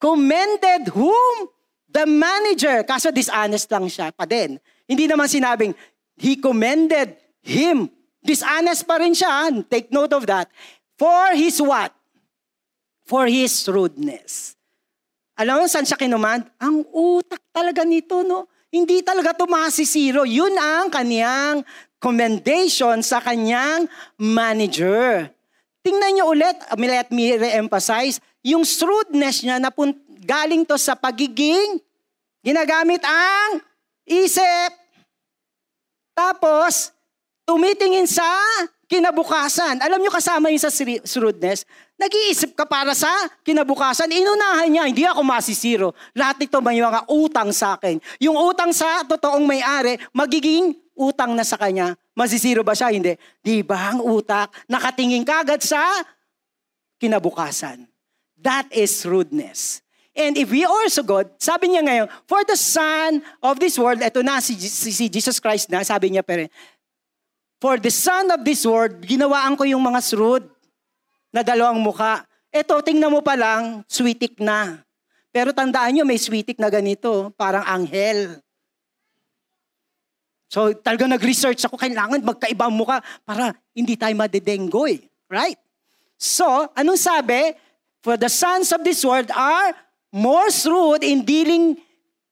Commended 0.00 0.88
whom? 0.96 1.52
The 1.92 2.08
manager. 2.08 2.88
Kaso 2.88 3.12
dishonest 3.12 3.68
lang 3.68 3.84
siya 3.92 4.16
pa 4.16 4.24
din. 4.24 4.56
Hindi 4.88 5.04
naman 5.04 5.28
sinabing, 5.28 5.76
he 6.16 6.40
commended 6.40 7.20
him 7.44 7.92
Dishonest 8.22 8.84
pa 8.84 8.98
rin 8.98 9.14
siya. 9.14 9.50
Take 9.66 9.90
note 9.94 10.12
of 10.14 10.26
that. 10.26 10.50
For 10.98 11.34
his 11.38 11.62
what? 11.62 11.94
For 13.06 13.30
his 13.30 13.54
rudeness. 13.70 14.58
Alam 15.38 15.62
mo 15.62 15.66
saan 15.70 15.86
siya 15.86 15.94
kinuman? 15.94 16.42
Ang 16.58 16.82
utak 16.90 17.38
talaga 17.54 17.86
nito, 17.86 18.26
no? 18.26 18.50
Hindi 18.68 19.00
talaga 19.06 19.32
to 19.32 19.46
masisiro. 19.46 20.26
Yun 20.26 20.58
ang 20.58 20.90
kanyang 20.90 21.62
commendation 22.02 22.98
sa 23.06 23.22
kanyang 23.22 23.86
manager. 24.18 25.30
Tingnan 25.80 26.18
niyo 26.18 26.34
ulit, 26.34 26.58
let 26.74 27.08
me 27.14 27.38
re-emphasize, 27.38 28.18
yung 28.42 28.66
shrewdness 28.66 29.46
niya 29.46 29.62
na 29.62 29.70
pun- 29.70 29.96
galing 30.26 30.66
to 30.66 30.76
sa 30.76 30.98
pagiging 30.98 31.80
ginagamit 32.42 33.00
ang 33.06 33.62
isip. 34.04 34.74
Tapos, 36.12 36.90
tumitingin 37.48 38.04
sa 38.04 38.28
kinabukasan. 38.84 39.80
Alam 39.80 40.04
nyo 40.04 40.12
kasama 40.12 40.52
yun 40.52 40.60
sa 40.60 40.68
shrewdness, 40.68 41.64
nag-iisip 41.96 42.52
ka 42.52 42.68
para 42.68 42.92
sa 42.92 43.08
kinabukasan. 43.40 44.12
Inunahan 44.12 44.68
niya, 44.68 44.84
hindi 44.84 45.08
ako 45.08 45.24
masisiro. 45.24 45.96
Lahat 46.12 46.36
ito 46.44 46.60
may 46.60 46.76
mga 46.76 47.08
utang 47.08 47.48
sa 47.56 47.80
akin. 47.80 47.96
Yung 48.20 48.36
utang 48.36 48.68
sa 48.76 49.00
totoong 49.08 49.48
may-ari, 49.48 49.96
magiging 50.12 50.76
utang 50.92 51.32
na 51.32 51.44
sa 51.44 51.56
kanya. 51.56 51.96
Masisiro 52.12 52.60
ba 52.60 52.76
siya? 52.76 52.92
Hindi. 52.92 53.16
Di 53.40 53.64
ba 53.64 53.96
ang 53.96 54.04
utak? 54.04 54.52
Nakatingin 54.68 55.24
kagad 55.24 55.64
sa 55.64 55.80
kinabukasan. 57.00 57.88
That 58.36 58.68
is 58.76 58.92
shrewdness. 58.92 59.80
And 60.18 60.34
if 60.34 60.50
we 60.50 60.66
also 60.66 61.06
God, 61.06 61.30
sabi 61.38 61.70
niya 61.70 61.86
ngayon, 61.86 62.10
for 62.26 62.42
the 62.42 62.58
Son 62.58 63.22
of 63.38 63.62
this 63.62 63.78
world, 63.78 64.02
ito 64.02 64.18
na 64.18 64.42
si, 64.42 64.58
si, 64.58 64.90
si 64.90 65.06
Jesus 65.06 65.38
Christ 65.38 65.70
na, 65.70 65.86
sabi 65.86 66.10
niya 66.10 66.26
pero, 66.26 66.50
For 67.58 67.78
the 67.82 67.90
son 67.90 68.30
of 68.30 68.46
this 68.46 68.62
world, 68.62 69.02
ginawaan 69.02 69.58
ko 69.58 69.66
yung 69.66 69.82
mga 69.82 69.98
shrewd 69.98 70.46
na 71.34 71.42
dalawang 71.42 71.82
muka. 71.82 72.22
Ito, 72.54 72.78
tingnan 72.86 73.10
mo 73.10 73.20
pa 73.20 73.34
lang, 73.34 73.82
sweetik 73.90 74.38
na. 74.38 74.78
Pero 75.34 75.50
tandaan 75.50 75.98
nyo, 75.98 76.04
may 76.06 76.16
sweetik 76.16 76.56
na 76.62 76.70
ganito, 76.70 77.34
parang 77.34 77.66
anghel. 77.66 78.40
So 80.48 80.72
talaga 80.72 81.04
nag-research 81.04 81.60
ako, 81.68 81.76
kailangan 81.76 82.24
magkaiba 82.24 82.72
ang 82.72 82.74
muka 82.74 83.04
para 83.28 83.52
hindi 83.76 84.00
tayo 84.00 84.16
madedenggoy. 84.16 85.04
Right? 85.28 85.60
So, 86.16 86.72
anong 86.72 86.98
sabi? 86.98 87.52
For 88.00 88.16
the 88.16 88.32
sons 88.32 88.72
of 88.72 88.80
this 88.80 89.04
world 89.04 89.28
are 89.36 89.76
more 90.08 90.48
shrewd 90.48 91.04
in 91.04 91.26
dealing 91.26 91.76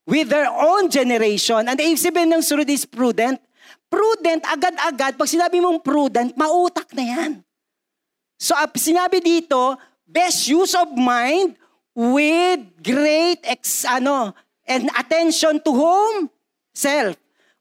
with 0.09 0.33
their 0.33 0.49
own 0.49 0.89
generation. 0.89 1.69
And 1.69 1.77
ibig 1.77 2.01
sabihin 2.01 2.33
ng 2.33 2.41
shrewd 2.41 2.71
is 2.73 2.89
prudent. 2.89 3.37
Prudent, 3.87 4.43
agad-agad, 4.43 5.15
pag 5.15 5.31
sinabi 5.31 5.63
mong 5.63 5.79
prudent, 5.79 6.35
mautak 6.35 6.91
na 6.93 7.05
yan. 7.07 7.33
So 8.37 8.53
uh, 8.53 8.69
sinabi 8.77 9.23
dito, 9.23 9.79
best 10.05 10.51
use 10.51 10.77
of 10.77 10.93
mind 10.93 11.57
with 11.97 12.61
great 12.85 13.41
ex, 13.47 13.89
ano, 13.89 14.37
and 14.69 14.91
attention 14.93 15.63
to 15.63 15.73
whom? 15.73 16.29
Self. 16.77 17.17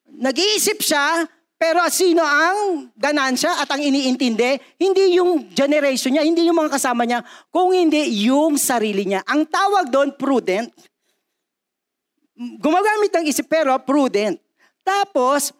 Nag-iisip 0.06 0.84
siya, 0.84 1.24
pero 1.56 1.80
sino 1.88 2.20
ang 2.20 2.92
ganansya 3.00 3.64
at 3.64 3.70
ang 3.72 3.80
iniintindi? 3.80 4.76
Hindi 4.76 5.16
yung 5.16 5.48
generation 5.56 6.12
niya, 6.12 6.28
hindi 6.28 6.44
yung 6.44 6.60
mga 6.60 6.76
kasama 6.76 7.08
niya, 7.08 7.24
kung 7.48 7.72
hindi 7.72 8.28
yung 8.28 8.60
sarili 8.60 9.08
niya. 9.08 9.24
Ang 9.24 9.48
tawag 9.48 9.88
doon, 9.88 10.12
prudent. 10.20 10.68
Gumagamit 12.36 13.16
ng 13.16 13.26
isip 13.32 13.48
pero 13.48 13.72
prudent. 13.80 14.36
Tapos, 14.84 15.56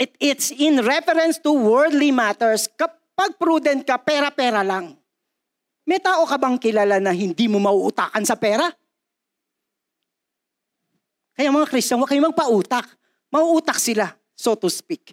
It, 0.00 0.16
it's 0.16 0.48
in 0.48 0.80
reference 0.80 1.36
to 1.44 1.52
worldly 1.52 2.08
matters. 2.08 2.64
Kapag 2.72 3.36
prudent 3.36 3.84
ka, 3.84 4.00
pera-pera 4.00 4.64
lang. 4.64 4.96
May 5.84 6.00
tao 6.00 6.24
ka 6.24 6.40
bang 6.40 6.56
kilala 6.56 6.96
na 6.96 7.12
hindi 7.12 7.44
mo 7.52 7.60
mauutakan 7.60 8.24
sa 8.24 8.32
pera? 8.32 8.64
Kaya 11.36 11.52
mga 11.52 11.68
Kristiyan, 11.68 12.00
huwag 12.00 12.08
kayong 12.08 12.32
magpautak. 12.32 12.88
Mauutak 13.28 13.76
sila, 13.76 14.08
so 14.32 14.56
to 14.56 14.72
speak. 14.72 15.12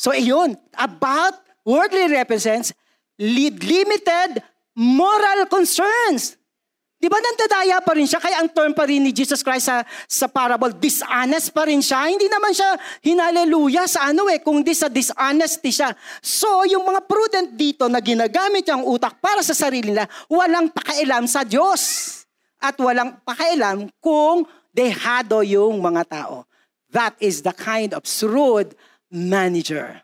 So 0.00 0.16
iyon, 0.16 0.56
about 0.72 1.36
worldly 1.60 2.08
represents 2.08 2.72
limited 3.20 4.40
moral 4.72 5.44
concerns. 5.50 6.37
Di 6.98 7.06
ba 7.06 7.14
nandadaya 7.22 7.78
pa 7.78 7.94
rin 7.94 8.10
siya? 8.10 8.18
Kaya 8.18 8.42
ang 8.42 8.50
term 8.50 8.74
pa 8.74 8.82
rin 8.82 9.06
ni 9.06 9.14
Jesus 9.14 9.40
Christ 9.46 9.70
sa, 9.70 9.86
sa 10.10 10.26
parable, 10.26 10.74
dishonest 10.74 11.54
pa 11.54 11.62
rin 11.70 11.78
siya. 11.78 12.10
Hindi 12.10 12.26
naman 12.26 12.50
siya 12.50 12.74
hinaleluya 13.06 13.86
sa 13.86 14.10
ano 14.10 14.26
eh, 14.26 14.42
kung 14.42 14.66
di 14.66 14.74
sa 14.74 14.90
dishonesty 14.90 15.70
siya. 15.70 15.94
So, 16.18 16.66
yung 16.66 16.82
mga 16.82 17.06
prudent 17.06 17.54
dito 17.54 17.86
na 17.86 18.02
ginagamit 18.02 18.66
yung 18.66 18.82
utak 18.82 19.22
para 19.22 19.46
sa 19.46 19.54
sarili 19.54 19.94
nila, 19.94 20.10
walang 20.26 20.74
pakailam 20.74 21.30
sa 21.30 21.46
Diyos. 21.46 22.18
at 22.58 22.74
walang 22.78 23.22
pakialam 23.22 23.86
kung 24.02 24.46
dehado 24.74 25.42
yung 25.46 25.78
mga 25.78 26.02
tao. 26.06 26.36
That 26.90 27.14
is 27.22 27.42
the 27.44 27.54
kind 27.54 27.94
of 27.94 28.06
shrewd 28.08 28.74
manager. 29.12 30.02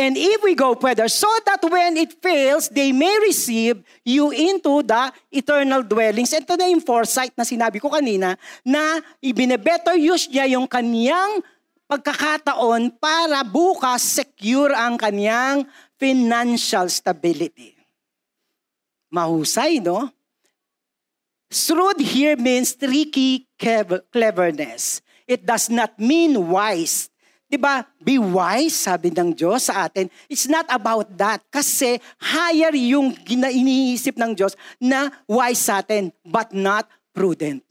And 0.00 0.16
if 0.16 0.40
we 0.40 0.56
go 0.56 0.72
further, 0.80 1.12
so 1.12 1.28
that 1.44 1.60
when 1.60 2.00
it 2.00 2.16
fails, 2.24 2.72
they 2.72 2.88
may 2.88 3.20
receive 3.20 3.84
you 4.00 4.32
into 4.32 4.80
the 4.80 5.12
eternal 5.28 5.84
dwellings. 5.84 6.32
Ito 6.32 6.56
na 6.56 6.72
yung 6.72 6.80
foresight 6.80 7.36
na 7.36 7.44
sinabi 7.44 7.76
ko 7.76 7.92
kanina, 7.92 8.40
na 8.64 9.04
ibinebetter 9.20 10.00
use 10.00 10.24
niya 10.32 10.56
yung 10.56 10.64
kaniyang 10.64 11.44
pagkakataon 11.84 12.96
para 12.96 13.44
bukas 13.44 14.00
secure 14.00 14.72
ang 14.72 14.96
kaniyang 14.96 15.68
financial 16.00 16.88
stability. 16.88 17.76
Mahusay, 19.12 19.84
no? 19.84 20.08
Shrewd 21.52 22.00
here 22.00 22.40
means 22.40 22.72
tricky 22.72 23.44
cleverness. 24.08 25.04
It 25.28 25.44
does 25.44 25.68
not 25.68 26.00
mean 26.00 26.40
wise. 26.48 27.12
'Di 27.50 27.58
ba? 27.58 27.82
Be 27.98 28.14
wise, 28.16 28.86
sabi 28.86 29.10
ng 29.10 29.34
Diyos 29.34 29.66
sa 29.66 29.90
atin. 29.90 30.06
It's 30.30 30.46
not 30.46 30.70
about 30.70 31.10
that. 31.18 31.42
Kasi 31.50 31.98
higher 32.22 32.70
yung 32.78 33.10
iniisip 33.26 34.14
ng 34.14 34.38
Diyos 34.38 34.54
na 34.78 35.10
wise 35.26 35.58
sa 35.58 35.82
atin, 35.82 36.14
but 36.22 36.54
not 36.54 36.86
prudent. 37.10 37.66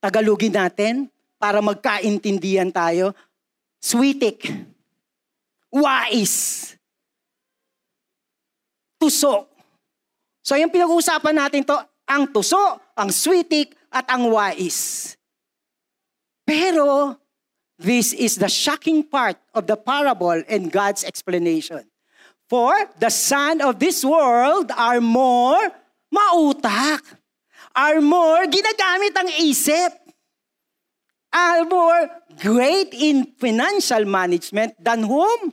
Tagalogin 0.00 0.56
natin 0.56 1.12
para 1.36 1.60
magkaintindihan 1.60 2.72
tayo. 2.72 3.12
Sweetik. 3.78 4.48
Wise. 5.68 6.74
Tuso. 8.96 9.46
So 10.42 10.58
yung 10.58 10.72
pinag-uusapan 10.72 11.36
natin 11.38 11.62
to, 11.62 11.76
ang 12.08 12.26
tuso, 12.32 12.58
ang 12.98 13.14
sweetik, 13.14 13.78
at 13.92 14.08
ang 14.08 14.32
wise. 14.32 15.14
Pero, 16.42 17.14
this 17.82 18.12
is 18.14 18.38
the 18.38 18.48
shocking 18.48 19.02
part 19.02 19.36
of 19.54 19.66
the 19.66 19.76
parable 19.76 20.42
and 20.48 20.70
God's 20.70 21.04
explanation. 21.04 21.84
For 22.48 22.74
the 22.98 23.10
son 23.10 23.60
of 23.60 23.78
this 23.78 24.04
world 24.04 24.70
are 24.76 25.00
more 25.00 25.72
mautak, 26.12 27.02
are 27.74 28.00
more 28.00 28.44
ginagamit 28.46 29.16
ang 29.16 29.30
isip, 29.40 29.92
are 31.32 31.64
more 31.64 32.08
great 32.38 32.92
in 32.92 33.24
financial 33.40 34.04
management 34.04 34.76
than 34.76 35.08
whom? 35.08 35.52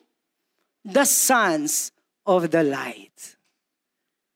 The 0.84 1.08
sons 1.08 1.92
of 2.28 2.52
the 2.52 2.64
light. 2.64 3.40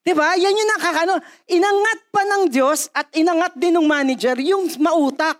Diba? 0.03 0.35
Yan 0.35 0.51
yung 0.51 0.71
nakakano. 0.75 1.15
Inangat 1.47 1.99
pa 2.11 2.21
ng 2.27 2.43
Diyos 2.51 2.91
at 2.91 3.07
inangat 3.15 3.55
din 3.55 3.79
ng 3.79 3.87
manager 3.87 4.35
yung 4.39 4.67
mautak 4.83 5.39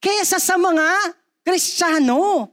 kesa 0.00 0.36
sa 0.36 0.60
mga 0.60 1.16
Kristiyano. 1.42 2.48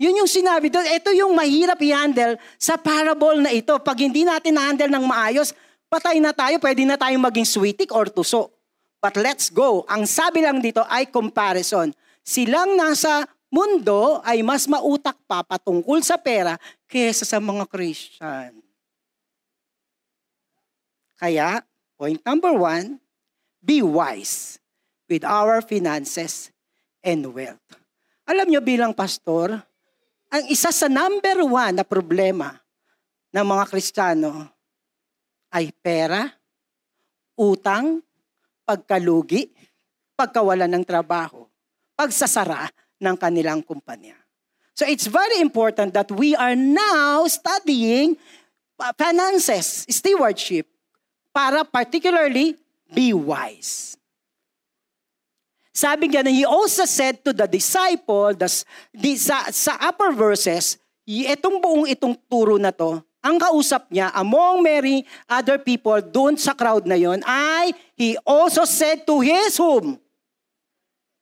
Yun 0.00 0.24
yung 0.24 0.30
sinabi 0.30 0.68
doon. 0.68 0.84
Ito 0.84 1.10
yung 1.16 1.32
mahirap 1.32 1.78
i-handle 1.80 2.36
sa 2.58 2.76
parable 2.76 3.40
na 3.40 3.52
ito. 3.52 3.76
Pag 3.80 4.02
hindi 4.02 4.26
natin 4.26 4.56
na-handle 4.56 4.90
ng 4.92 5.04
maayos, 5.06 5.54
patay 5.86 6.18
na 6.18 6.34
tayo, 6.34 6.58
pwede 6.58 6.82
na 6.82 6.98
tayong 6.98 7.22
maging 7.22 7.46
sweetik 7.48 7.94
or 7.94 8.10
tuso. 8.10 8.50
But 9.02 9.18
let's 9.18 9.50
go. 9.50 9.86
Ang 9.90 10.06
sabi 10.06 10.42
lang 10.42 10.62
dito 10.62 10.82
ay 10.86 11.10
comparison. 11.10 11.90
Silang 12.22 12.78
nasa 12.78 13.26
mundo 13.50 14.22
ay 14.22 14.40
mas 14.46 14.70
mautak 14.70 15.18
pa 15.26 15.42
patungkol 15.42 16.00
sa 16.00 16.16
pera 16.16 16.56
kesa 16.86 17.26
sa 17.26 17.42
mga 17.42 17.66
Christian. 17.68 18.62
Kaya, 21.18 21.62
point 21.94 22.18
number 22.26 22.50
one, 22.50 22.98
be 23.62 23.78
wise 23.84 24.58
with 25.06 25.22
our 25.22 25.62
finances 25.62 26.50
and 27.06 27.22
wealth. 27.30 27.81
Alam 28.26 28.46
nyo 28.48 28.60
bilang 28.62 28.94
pastor, 28.94 29.58
ang 30.32 30.44
isa 30.48 30.70
sa 30.70 30.86
number 30.88 31.44
one 31.44 31.76
na 31.76 31.84
problema 31.84 32.54
ng 33.34 33.44
mga 33.44 33.64
Kristiyano 33.68 34.48
ay 35.52 35.74
pera, 35.82 36.24
utang, 37.36 38.00
pagkalugi, 38.64 39.52
pagkawalan 40.16 40.70
ng 40.70 40.84
trabaho, 40.86 41.44
pagsasara 41.98 42.70
ng 43.02 43.16
kanilang 43.18 43.60
kumpanya. 43.60 44.16
So 44.72 44.88
it's 44.88 45.04
very 45.04 45.44
important 45.44 45.92
that 45.92 46.08
we 46.08 46.32
are 46.32 46.56
now 46.56 47.28
studying 47.28 48.16
finances, 48.96 49.84
stewardship, 49.90 50.64
para 51.34 51.64
particularly 51.64 52.56
be 52.88 53.12
wise. 53.12 54.00
Sabi 55.72 56.12
nga 56.12 56.20
na, 56.20 56.28
he 56.28 56.44
also 56.44 56.84
said 56.84 57.24
to 57.24 57.32
the 57.32 57.48
disciple, 57.48 58.36
the, 58.36 58.48
the, 58.92 59.16
sa, 59.16 59.48
sa 59.48 59.80
upper 59.80 60.12
verses, 60.12 60.76
itong 61.08 61.64
buong 61.64 61.88
itong 61.88 62.12
turo 62.28 62.60
na 62.60 62.68
to, 62.68 63.00
ang 63.24 63.40
kausap 63.40 63.88
niya 63.88 64.12
among 64.12 64.60
many 64.60 65.06
other 65.30 65.56
people 65.56 65.96
doon 66.02 66.36
sa 66.36 66.52
crowd 66.52 66.84
na 66.84 66.98
yon 66.98 67.22
ay 67.22 67.70
he 67.94 68.18
also 68.26 68.66
said 68.66 69.06
to 69.06 69.22
his 69.22 69.54
whom? 69.56 69.96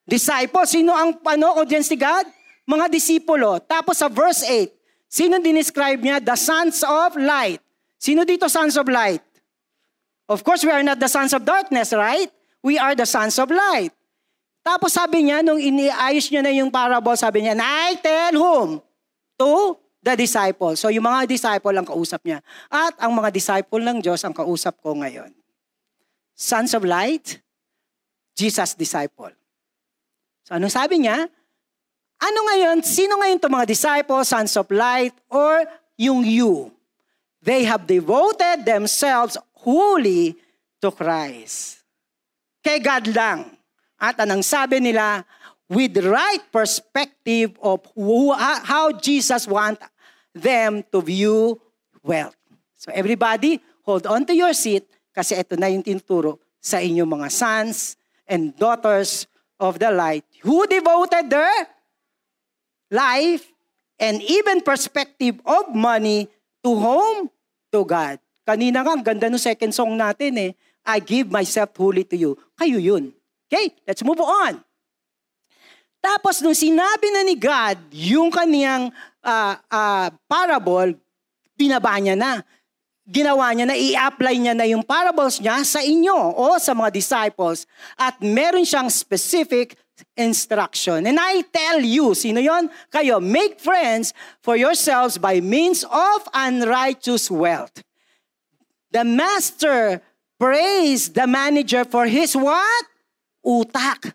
Disciple. 0.09 0.65
Sino 0.67 0.97
ang 0.97 1.15
ano, 1.23 1.61
audience 1.61 1.93
ni 1.93 2.01
God? 2.01 2.27
Mga 2.67 2.91
disipulo. 2.91 3.61
Tapos 3.63 4.01
sa 4.01 4.11
verse 4.11 4.43
8, 4.43 4.67
sino 5.07 5.39
dinescribe 5.39 6.01
niya? 6.01 6.19
The 6.19 6.35
sons 6.35 6.83
of 6.83 7.15
light. 7.21 7.63
Sino 8.01 8.25
dito 8.27 8.49
sons 8.49 8.75
of 8.81 8.89
light? 8.89 9.23
Of 10.27 10.43
course, 10.43 10.65
we 10.65 10.73
are 10.73 10.83
not 10.83 10.99
the 10.99 11.11
sons 11.11 11.37
of 11.37 11.45
darkness, 11.45 11.93
right? 11.93 12.33
We 12.65 12.81
are 12.81 12.97
the 12.97 13.07
sons 13.07 13.37
of 13.39 13.53
light. 13.53 13.93
Tapos 14.61 14.93
sabi 14.93 15.25
niya, 15.25 15.41
nung 15.41 15.57
iniayos 15.57 16.29
niya 16.29 16.43
na 16.45 16.53
yung 16.53 16.69
parable, 16.69 17.17
sabi 17.17 17.45
niya, 17.45 17.57
I 17.57 17.97
tell 17.97 18.35
whom? 18.37 18.69
To 19.41 19.81
the 20.05 20.17
disciple. 20.17 20.77
So 20.77 20.93
yung 20.93 21.05
mga 21.05 21.29
disciple 21.29 21.73
ang 21.77 21.89
kausap 21.89 22.21
niya. 22.25 22.45
At 22.69 22.97
ang 23.01 23.13
mga 23.17 23.33
disciple 23.33 23.81
ng 23.81 24.01
Diyos 24.05 24.21
ang 24.25 24.37
kausap 24.37 24.81
ko 24.81 24.97
ngayon. 24.97 25.33
Sons 26.37 26.73
of 26.73 26.85
light, 26.85 27.41
Jesus 28.37 28.73
disciple. 28.77 29.33
So 30.45 30.57
ano 30.57 30.73
sabi 30.73 31.05
niya? 31.05 31.29
Ano 32.21 32.41
ngayon, 32.53 32.85
sino 32.85 33.17
ngayon 33.17 33.41
itong 33.41 33.57
mga 33.57 33.69
disciples, 33.69 34.29
sons 34.29 34.53
of 34.61 34.69
light, 34.69 35.17
or 35.33 35.65
yung 35.97 36.21
you? 36.21 36.69
They 37.41 37.65
have 37.65 37.89
devoted 37.89 38.69
themselves 38.69 39.41
wholly 39.57 40.37
to 40.85 40.93
Christ. 40.93 41.81
Kay 42.61 42.77
God 42.85 43.09
lang. 43.17 43.60
At 44.01 44.17
anong 44.17 44.41
sabi 44.41 44.81
nila, 44.81 45.23
with 45.71 45.95
right 46.03 46.43
perspective 46.51 47.55
of 47.63 47.85
who, 47.95 48.33
how 48.35 48.91
Jesus 48.97 49.47
want 49.47 49.79
them 50.35 50.83
to 50.91 50.99
view 51.05 51.61
wealth. 52.03 52.35
So 52.75 52.91
everybody, 52.91 53.61
hold 53.85 54.09
on 54.09 54.27
to 54.27 54.35
your 54.35 54.57
seat 54.57 54.89
kasi 55.15 55.37
ito 55.39 55.55
na 55.55 55.69
yung 55.69 55.85
tinuturo 55.85 56.41
sa 56.59 56.81
inyong 56.81 57.21
mga 57.21 57.29
sons 57.29 58.01
and 58.27 58.57
daughters 58.57 59.31
of 59.61 59.77
the 59.77 59.93
light 59.93 60.25
who 60.41 60.65
devoted 60.65 61.29
their 61.29 61.69
life 62.91 63.47
and 64.01 64.25
even 64.25 64.65
perspective 64.65 65.39
of 65.45 65.71
money 65.77 66.27
to 66.65 66.73
whom? 66.73 67.29
To 67.71 67.87
God. 67.87 68.19
Kanina 68.43 68.83
nga, 68.83 68.97
ang 68.97 69.05
ganda 69.05 69.31
ng 69.31 69.39
second 69.39 69.71
song 69.71 69.95
natin 69.95 70.35
eh. 70.41 70.51
I 70.83 70.99
give 70.99 71.31
myself 71.31 71.71
wholly 71.77 72.03
to 72.09 72.17
you. 72.17 72.33
Kayo 72.59 72.81
yun. 72.81 73.15
Okay, 73.51 73.75
let's 73.83 74.07
move 74.07 74.23
on. 74.23 74.63
Tapos 75.99 76.39
nung 76.41 76.55
sinabi 76.55 77.11
na 77.11 77.27
ni 77.27 77.35
God 77.35 77.77
yung 77.91 78.31
kaniyang 78.31 78.95
uh, 79.27 79.55
uh, 79.69 80.09
parable, 80.31 80.95
binaba 81.59 81.99
niya 81.99 82.15
na. 82.15 82.47
Ginawa 83.11 83.51
niya 83.51 83.67
na, 83.67 83.75
i-apply 83.75 84.35
niya 84.39 84.55
na 84.55 84.71
yung 84.71 84.87
parables 84.87 85.43
niya 85.43 85.67
sa 85.67 85.83
inyo 85.83 86.15
o 86.15 86.57
sa 86.63 86.73
mga 86.79 86.95
disciples. 86.95 87.67
At 87.99 88.23
meron 88.23 88.63
siyang 88.63 88.87
specific 88.87 89.75
instruction. 90.15 91.05
And 91.11 91.19
I 91.19 91.43
tell 91.51 91.83
you, 91.83 92.15
sino 92.15 92.39
yon? 92.39 92.71
Kayo, 92.89 93.19
make 93.19 93.59
friends 93.59 94.15
for 94.41 94.55
yourselves 94.55 95.19
by 95.19 95.43
means 95.43 95.83
of 95.85 96.19
unrighteous 96.33 97.29
wealth 97.29 97.83
The 98.91 99.05
master 99.05 100.03
praised 100.39 101.15
the 101.15 101.27
manager 101.27 101.85
for 101.85 102.07
his 102.07 102.35
what? 102.35 102.85
Utak. 103.45 104.13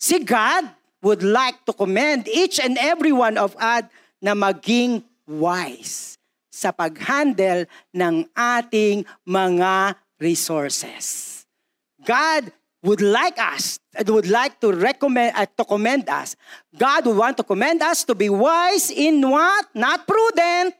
Si 0.00 0.20
God 0.20 0.68
would 1.04 1.22
like 1.22 1.64
to 1.68 1.72
commend 1.72 2.28
each 2.28 2.58
and 2.58 2.80
every 2.80 3.12
one 3.12 3.36
of 3.36 3.52
us 3.60 3.84
na 4.24 4.32
maging 4.32 5.04
wise 5.28 6.16
sa 6.48 6.72
paghandle 6.72 7.68
ng 7.92 8.24
ating 8.32 9.04
mga 9.28 9.98
resources. 10.16 11.44
God 12.04 12.48
would 12.84 13.00
like 13.00 13.40
us 13.40 13.80
and 13.96 14.08
would 14.12 14.28
like 14.28 14.60
to 14.60 14.72
recommend 14.72 15.32
uh, 15.36 15.48
to 15.56 15.64
commend 15.64 16.08
us. 16.08 16.36
God 16.76 17.08
would 17.08 17.16
want 17.16 17.36
to 17.40 17.44
commend 17.44 17.80
us 17.80 18.04
to 18.04 18.14
be 18.14 18.28
wise 18.28 18.92
in 18.92 19.24
what? 19.24 19.68
Not 19.72 20.06
prudent, 20.06 20.76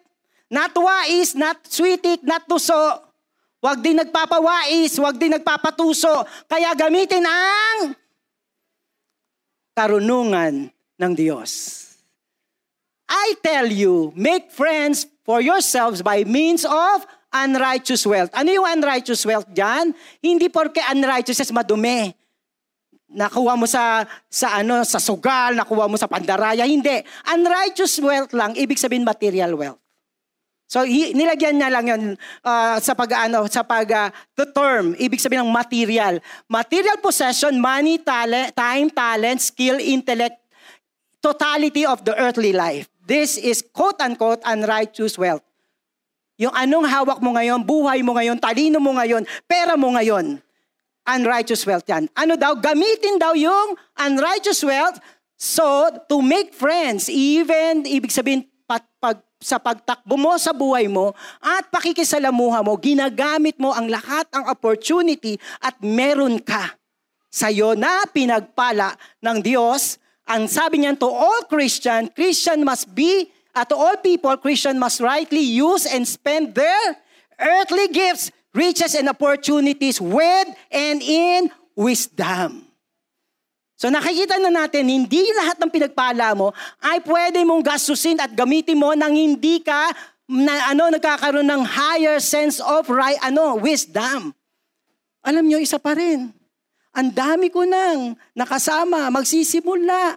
not 0.52 0.76
wise, 0.76 1.34
not 1.34 1.64
sweetik, 1.64 2.22
not 2.22 2.44
to 2.48 2.60
so 2.60 3.00
Huwag 3.64 3.80
din 3.80 3.96
nagpapawais, 3.96 4.92
huwag 5.00 5.16
din 5.16 5.32
nagpapatuso. 5.32 6.28
Kaya 6.44 6.76
gamitin 6.76 7.24
ang 7.24 7.96
karunungan 9.72 10.68
ng 11.00 11.12
Diyos. 11.16 11.80
I 13.08 13.40
tell 13.40 13.64
you, 13.72 14.12
make 14.12 14.52
friends 14.52 15.08
for 15.24 15.40
yourselves 15.40 16.04
by 16.04 16.28
means 16.28 16.68
of 16.68 17.08
unrighteous 17.32 18.04
wealth. 18.04 18.36
Ano 18.36 18.52
yung 18.52 18.68
unrighteous 18.68 19.24
wealth 19.24 19.48
dyan? 19.48 19.96
Hindi 20.20 20.52
porke 20.52 20.84
unrighteousness 20.84 21.48
madumi. 21.48 22.12
Nakuha 23.16 23.56
mo 23.56 23.64
sa 23.64 24.04
sa 24.28 24.60
ano 24.60 24.84
sa 24.84 25.00
sugal, 25.00 25.56
nakuha 25.56 25.88
mo 25.88 25.96
sa 25.96 26.04
pandaraya, 26.04 26.68
hindi. 26.68 27.00
Unrighteous 27.32 27.96
wealth 28.04 28.36
lang, 28.36 28.52
ibig 28.60 28.76
sabihin 28.76 29.08
material 29.08 29.56
wealth. 29.56 29.83
So 30.64 30.82
nilagyan 30.88 31.60
niya 31.60 31.70
lang 31.70 31.86
'yon 31.86 32.02
uh, 32.42 32.76
sa 32.80 32.96
pag-ano 32.96 33.44
sa 33.46 33.62
pag 33.62 33.86
uh, 33.88 34.08
the 34.34 34.48
term, 34.50 34.96
ibig 34.96 35.20
sabihin 35.20 35.44
ng 35.44 35.52
material. 35.52 36.18
Material 36.48 36.98
possession, 36.98 37.60
money, 37.60 38.00
talent, 38.00 38.56
time, 38.56 38.88
talent, 38.88 39.44
skill, 39.44 39.76
intellect, 39.78 40.40
totality 41.20 41.84
of 41.84 42.02
the 42.02 42.16
earthly 42.16 42.52
life. 42.52 42.88
This 43.04 43.36
is 43.36 43.60
quote 43.60 44.00
unquote 44.00 44.40
unrighteous 44.44 45.20
wealth. 45.20 45.44
Yung 46.34 46.50
anong 46.50 46.90
hawak 46.90 47.22
mo 47.22 47.30
ngayon, 47.36 47.62
buhay 47.62 48.02
mo 48.02 48.18
ngayon, 48.18 48.42
talino 48.42 48.82
mo 48.82 48.96
ngayon, 48.98 49.22
pera 49.46 49.78
mo 49.78 49.94
ngayon. 49.94 50.42
Unrighteous 51.04 51.62
wealth 51.68 51.86
yan. 51.86 52.10
Ano 52.16 52.34
daw? 52.34 52.56
Gamitin 52.58 53.20
daw 53.20 53.36
yung 53.36 53.76
unrighteous 53.94 54.64
wealth 54.66 54.98
so 55.36 55.92
to 56.08 56.18
make 56.24 56.50
friends. 56.56 57.06
Even, 57.12 57.84
ibig 57.84 58.10
sabihin, 58.10 58.48
pag, 58.64 58.82
pag, 58.98 59.20
sa 59.44 59.60
pagtakbo 59.60 60.16
mo 60.16 60.32
sa 60.40 60.56
buhay 60.56 60.88
mo 60.88 61.12
at 61.44 61.68
pakikisalamuha 61.68 62.64
mo, 62.64 62.80
ginagamit 62.80 63.60
mo 63.60 63.76
ang 63.76 63.92
lahat 63.92 64.24
ang 64.32 64.48
opportunity 64.48 65.36
at 65.60 65.76
meron 65.84 66.40
ka 66.40 66.72
sa'yo 67.28 67.76
na 67.76 68.08
pinagpala 68.08 68.96
ng 69.20 69.44
Diyos. 69.44 70.00
Ang 70.24 70.48
sabi 70.48 70.80
niyan 70.80 70.96
to 70.96 71.04
all 71.04 71.44
Christian, 71.44 72.08
Christian 72.16 72.64
must 72.64 72.88
be, 72.96 73.28
at 73.52 73.68
to 73.68 73.76
all 73.76 74.00
people, 74.00 74.32
Christian 74.40 74.80
must 74.80 75.04
rightly 75.04 75.44
use 75.44 75.84
and 75.84 76.08
spend 76.08 76.56
their 76.56 76.96
earthly 77.36 77.92
gifts, 77.92 78.32
riches, 78.56 78.96
and 78.96 79.12
opportunities 79.12 80.00
with 80.00 80.48
and 80.72 81.04
in 81.04 81.52
wisdom. 81.76 82.63
So 83.84 83.92
nakikita 83.92 84.40
na 84.40 84.48
natin, 84.48 84.88
hindi 84.88 85.20
lahat 85.36 85.60
ng 85.60 85.68
pinagpala 85.68 86.32
mo 86.32 86.56
ay 86.80 87.04
pwede 87.04 87.44
mong 87.44 87.60
gastusin 87.60 88.16
at 88.16 88.32
gamitin 88.32 88.80
mo 88.80 88.96
nang 88.96 89.12
hindi 89.12 89.60
ka 89.60 89.92
na, 90.24 90.72
ano, 90.72 90.88
nagkakaroon 90.88 91.44
ng 91.44 91.62
higher 91.68 92.16
sense 92.16 92.64
of 92.64 92.88
right, 92.88 93.20
ano, 93.20 93.60
wisdom. 93.60 94.32
Alam 95.20 95.44
nyo, 95.44 95.60
isa 95.60 95.76
pa 95.76 95.92
rin. 95.92 96.32
Ang 96.96 97.12
dami 97.12 97.52
ko 97.52 97.68
nang 97.68 98.16
nakasama, 98.32 99.12
magsisimula 99.12 100.16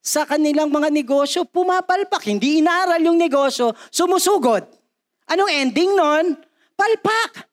sa 0.00 0.24
kanilang 0.24 0.72
mga 0.72 0.88
negosyo, 0.88 1.44
pumapalpak. 1.44 2.24
Hindi 2.24 2.64
inaral 2.64 3.04
yung 3.04 3.20
negosyo, 3.20 3.76
sumusugod. 3.92 4.64
Anong 5.28 5.52
ending 5.52 5.92
nun? 5.92 6.40
Palpak. 6.72 7.52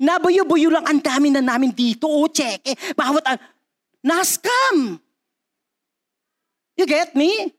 Nabuyo-buyo 0.00 0.72
lang 0.72 0.88
ang 0.88 1.04
dami 1.04 1.28
na 1.28 1.44
namin 1.44 1.68
dito. 1.76 2.08
O, 2.08 2.32
check. 2.32 2.64
Eh, 2.64 2.76
bawat, 2.96 3.24
uh, 3.28 3.36
na-scam. 4.06 5.02
You 6.78 6.86
get 6.86 7.18
me? 7.18 7.50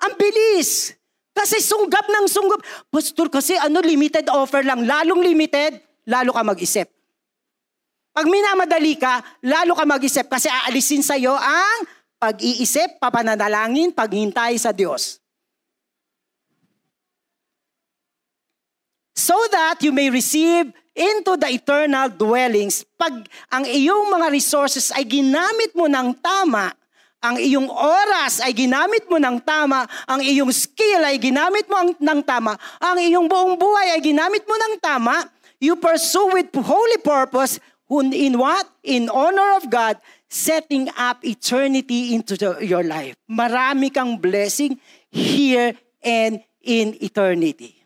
Ang 0.00 0.16
bilis. 0.16 0.96
Kasi 1.36 1.60
sunggap 1.60 2.08
ng 2.08 2.26
sunggap. 2.30 2.64
Pastor, 2.88 3.28
kasi 3.28 3.52
ano, 3.60 3.84
limited 3.84 4.30
offer 4.32 4.64
lang. 4.64 4.88
Lalong 4.88 5.20
limited, 5.20 5.82
lalo 6.08 6.32
ka 6.32 6.40
mag-isip. 6.40 6.88
Pag 8.14 8.30
minamadali 8.30 8.94
ka, 8.94 9.20
lalo 9.42 9.74
ka 9.74 9.82
mag-isip 9.82 10.30
kasi 10.30 10.46
aalisin 10.46 11.02
sa'yo 11.02 11.34
ang 11.34 11.82
pag-iisip, 12.14 13.02
papananalangin, 13.02 13.90
paghintay 13.90 14.54
sa 14.54 14.70
Diyos. 14.70 15.18
So 19.18 19.34
that 19.50 19.82
you 19.82 19.90
may 19.90 20.14
receive 20.14 20.70
into 20.94 21.34
the 21.34 21.50
eternal 21.50 22.08
dwellings. 22.08 22.86
Pag 22.94 23.26
ang 23.50 23.66
iyong 23.66 24.08
mga 24.14 24.30
resources 24.30 24.94
ay 24.94 25.02
ginamit 25.04 25.74
mo 25.74 25.90
ng 25.90 26.14
tama, 26.22 26.70
ang 27.24 27.36
iyong 27.40 27.66
oras 27.68 28.44
ay 28.44 28.54
ginamit 28.54 29.08
mo 29.10 29.18
ng 29.18 29.42
tama, 29.42 29.88
ang 30.04 30.20
iyong 30.22 30.52
skill 30.54 31.02
ay 31.02 31.18
ginamit 31.18 31.66
mo 31.66 31.80
ng 31.96 32.20
tama, 32.22 32.54
ang 32.78 33.00
iyong 33.00 33.26
buong 33.26 33.56
buhay 33.56 33.96
ay 33.96 34.00
ginamit 34.04 34.44
mo 34.44 34.54
ng 34.54 34.74
tama, 34.78 35.24
you 35.56 35.72
pursue 35.74 36.30
with 36.36 36.52
holy 36.52 37.00
purpose, 37.00 37.58
in 37.90 38.36
what? 38.36 38.68
In 38.84 39.08
honor 39.08 39.56
of 39.56 39.72
God, 39.72 39.96
setting 40.28 40.92
up 41.00 41.24
eternity 41.24 42.12
into 42.12 42.36
the, 42.36 42.60
your 42.60 42.84
life. 42.84 43.16
Marami 43.24 43.88
kang 43.88 44.20
blessing 44.20 44.76
here 45.08 45.72
and 46.04 46.44
in 46.60 46.92
eternity. 47.00 47.83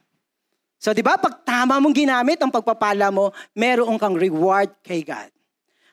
So, 0.79 0.95
di 0.95 1.03
ba, 1.03 1.19
pag 1.19 1.43
tama 1.43 1.83
mong 1.83 1.91
ginamit 1.91 2.39
ang 2.39 2.55
pagpapala 2.55 3.11
mo, 3.11 3.35
meron 3.51 3.99
kang 3.99 4.15
reward 4.15 4.71
kay 4.87 5.03
God. 5.03 5.27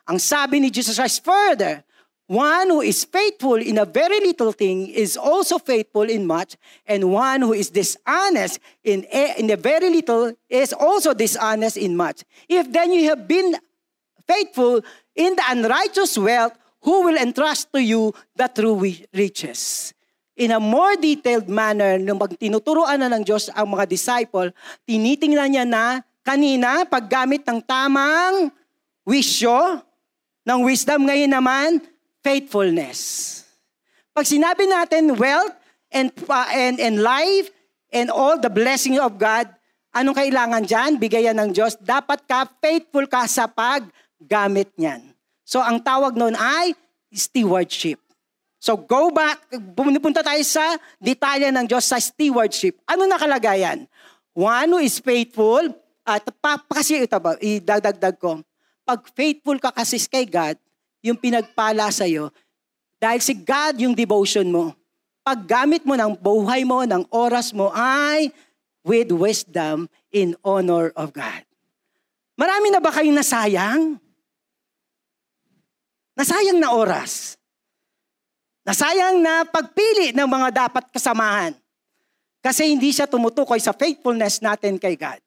Ang 0.06 0.22
sabi 0.22 0.62
ni 0.62 0.70
Jesus 0.70 1.02
Christ 1.02 1.26
further, 1.26 1.82
one 2.30 2.70
who 2.70 2.82
is 2.86 3.02
faithful 3.02 3.58
in 3.58 3.82
a 3.82 3.86
very 3.86 4.22
little 4.22 4.54
thing 4.54 4.86
is 4.94 5.18
also 5.18 5.58
faithful 5.58 6.06
in 6.06 6.30
much, 6.30 6.54
and 6.86 7.10
one 7.10 7.42
who 7.42 7.54
is 7.58 7.74
dishonest 7.74 8.62
in 8.86 9.10
a, 9.10 9.34
in 9.42 9.50
a 9.50 9.58
very 9.58 9.90
little 9.90 10.34
is 10.50 10.70
also 10.74 11.18
dishonest 11.18 11.78
in 11.78 11.98
much. 11.98 12.22
If 12.46 12.70
then 12.70 12.94
you 12.94 13.10
have 13.10 13.28
been 13.28 13.58
faithful 14.30 14.86
in 15.18 15.34
the 15.34 15.46
unrighteous 15.50 16.18
wealth, 16.18 16.54
who 16.86 17.10
will 17.10 17.18
entrust 17.18 17.74
to 17.74 17.82
you 17.82 18.14
the 18.38 18.46
true 18.54 18.78
riches? 19.14 19.95
In 20.36 20.52
a 20.52 20.60
more 20.60 21.00
detailed 21.00 21.48
manner, 21.48 21.96
nung 21.96 22.20
pag 22.20 22.36
tinuturuan 22.36 23.00
na 23.00 23.08
ng 23.08 23.24
Diyos 23.24 23.48
ang 23.56 23.72
mga 23.72 23.88
disciple, 23.88 24.52
tinitingnan 24.84 25.50
niya 25.50 25.66
na 25.66 26.04
kanina, 26.22 26.84
paggamit 26.84 27.48
ng 27.48 27.64
tamang 27.64 28.52
wisyo, 29.08 29.80
ng 30.44 30.60
wisdom 30.68 31.08
ngayon 31.08 31.32
naman, 31.32 31.80
faithfulness. 32.20 33.42
Pag 34.12 34.28
sinabi 34.28 34.68
natin 34.68 35.16
wealth 35.16 35.56
and, 35.92 36.12
uh, 36.28 36.48
and, 36.52 36.78
and 36.84 37.00
life 37.00 37.50
and 37.92 38.12
all 38.12 38.36
the 38.36 38.52
blessing 38.52 39.00
of 39.00 39.16
God, 39.16 39.48
anong 39.96 40.20
kailangan 40.20 40.64
dyan? 40.68 40.92
Bigayan 41.00 41.36
ng 41.40 41.56
Diyos. 41.56 41.80
Dapat 41.80 42.28
ka, 42.28 42.44
faithful 42.60 43.08
ka 43.08 43.24
sa 43.26 43.48
paggamit 43.48 44.72
niyan. 44.76 45.16
So 45.48 45.64
ang 45.64 45.80
tawag 45.80 46.20
noon 46.20 46.36
ay 46.36 46.76
stewardship. 47.16 48.05
So 48.66 48.74
go 48.82 49.14
back, 49.14 49.46
pumunta 49.78 50.26
tayo 50.26 50.42
sa 50.42 50.82
detalye 50.98 51.54
ng 51.54 51.70
Diyos 51.70 51.86
sa 51.86 52.02
stewardship. 52.02 52.82
Ano 52.90 53.06
nakalagayan? 53.06 53.86
One 54.34 54.74
who 54.74 54.82
is 54.82 54.98
faithful, 54.98 55.70
at 56.02 56.26
pa, 56.42 56.58
kasi 56.66 57.06
ito 57.06 57.14
ba, 57.22 57.38
idadagdag 57.38 58.18
ko, 58.18 58.42
pag 58.82 59.06
faithful 59.14 59.62
ka 59.62 59.70
kasi 59.70 60.02
kay 60.10 60.26
God, 60.26 60.58
yung 61.06 61.14
pinagpala 61.14 61.94
sa 61.94 62.10
iyo, 62.10 62.34
dahil 62.98 63.22
si 63.22 63.38
God 63.38 63.86
yung 63.86 63.94
devotion 63.94 64.50
mo, 64.50 64.74
paggamit 65.22 65.86
mo 65.86 65.94
ng 65.94 66.18
buhay 66.18 66.66
mo, 66.66 66.82
ng 66.90 67.06
oras 67.14 67.54
mo, 67.54 67.70
ay 67.70 68.34
with 68.82 69.14
wisdom 69.14 69.86
in 70.10 70.34
honor 70.42 70.90
of 70.98 71.14
God. 71.14 71.46
Marami 72.34 72.74
na 72.74 72.82
ba 72.82 72.90
kayong 72.90 73.14
nasayang? 73.14 74.02
Nasayang 76.18 76.58
na 76.58 76.74
oras. 76.74 77.38
Nasayang 78.66 79.22
na 79.22 79.46
pagpili 79.46 80.10
ng 80.10 80.26
mga 80.26 80.66
dapat 80.66 80.90
kasamahan. 80.90 81.54
Kasi 82.42 82.66
hindi 82.66 82.90
siya 82.90 83.06
tumutukoy 83.06 83.62
sa 83.62 83.78
faithfulness 83.78 84.42
natin 84.42 84.82
kay 84.82 84.98
God. 84.98 85.22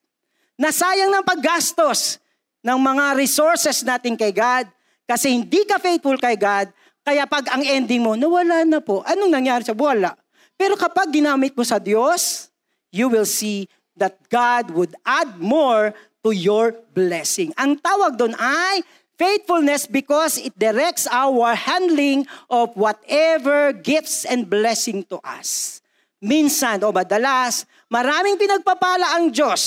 Nasayang 0.59 1.15
ng 1.15 1.23
paggastos 1.23 2.19
ng 2.67 2.79
mga 2.79 3.15
resources 3.15 3.87
natin 3.87 4.19
kay 4.19 4.35
God. 4.35 4.67
Kasi 5.07 5.31
hindi 5.31 5.63
ka 5.63 5.79
faithful 5.79 6.19
kay 6.19 6.35
God, 6.35 6.69
kaya 7.07 7.25
pag 7.25 7.47
ang 7.55 7.65
ending 7.65 8.03
mo, 8.03 8.19
nawala 8.19 8.67
na 8.67 8.83
po. 8.83 9.07
Anong 9.07 9.33
nangyari 9.33 9.63
sa 9.65 9.73
wala? 9.73 10.13
Pero 10.59 10.75
kapag 10.75 11.09
ginamit 11.15 11.55
mo 11.55 11.63
sa 11.63 11.79
Diyos, 11.79 12.51
you 12.91 13.07
will 13.07 13.25
see 13.25 13.71
that 13.95 14.19
God 14.29 14.75
would 14.75 14.93
add 15.07 15.39
more 15.39 15.95
to 16.27 16.35
your 16.35 16.75
blessing. 16.93 17.55
Ang 17.55 17.79
tawag 17.79 18.19
doon 18.19 18.35
ay 18.37 18.83
Faithfulness 19.19 19.91
because 19.91 20.39
it 20.39 20.55
directs 20.55 21.11
our 21.11 21.59
handling 21.59 22.23
of 22.47 22.71
whatever 22.79 23.75
gifts 23.75 24.23
and 24.23 24.47
blessing 24.47 25.03
to 25.11 25.19
us. 25.27 25.83
Minsan 26.23 26.87
o 26.87 26.95
madalas, 26.95 27.67
maraming 27.91 28.39
pinagpapala 28.39 29.19
ang 29.19 29.35
Diyos. 29.35 29.63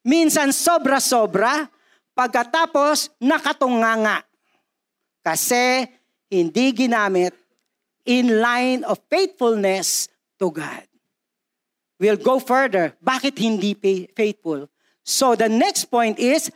Minsan 0.00 0.56
sobra-sobra, 0.56 1.68
pagkatapos 2.16 3.12
nakatunganga. 3.20 4.24
Kasi 5.20 5.84
hindi 6.32 6.72
ginamit 6.72 7.36
in 8.08 8.40
line 8.40 8.80
of 8.88 8.96
faithfulness 9.12 10.08
to 10.40 10.48
God. 10.48 10.88
We'll 12.00 12.16
go 12.16 12.40
further. 12.40 12.96
Bakit 13.04 13.36
hindi 13.36 13.76
faithful? 14.16 14.72
So 15.04 15.36
the 15.36 15.52
next 15.52 15.92
point 15.92 16.16
is 16.16 16.48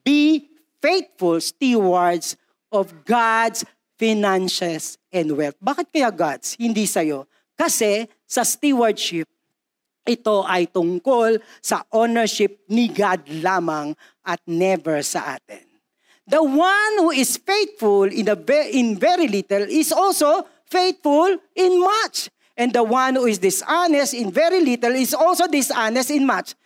be 0.00 0.55
faithful 0.80 1.40
stewards 1.40 2.36
of 2.72 2.92
God's 3.04 3.64
finances 3.96 5.00
and 5.08 5.32
wealth. 5.32 5.56
Bakit 5.60 5.86
kaya 5.92 6.10
God's? 6.12 6.56
Hindi 6.60 6.84
sa'yo. 6.84 7.24
Kasi 7.56 8.04
sa 8.28 8.44
stewardship, 8.44 9.24
ito 10.06 10.44
ay 10.46 10.70
tungkol 10.70 11.40
sa 11.58 11.82
ownership 11.90 12.62
ni 12.70 12.86
God 12.86 13.26
lamang 13.42 13.96
at 14.22 14.38
never 14.46 15.02
sa 15.02 15.40
atin. 15.40 15.64
The 16.26 16.42
one 16.42 16.94
who 17.02 17.10
is 17.14 17.38
faithful 17.38 18.10
in, 18.10 18.26
the, 18.26 18.36
in 18.70 18.98
very 18.98 19.26
little 19.26 19.66
is 19.66 19.90
also 19.90 20.46
faithful 20.66 21.38
in 21.54 21.78
much. 21.78 22.30
And 22.56 22.72
the 22.72 22.82
one 22.82 23.14
who 23.14 23.26
is 23.26 23.38
dishonest 23.38 24.14
in 24.14 24.32
very 24.32 24.64
little 24.64 24.96
is 24.96 25.14
also 25.14 25.46
dishonest 25.46 26.10
in 26.10 26.26
much. 26.26 26.56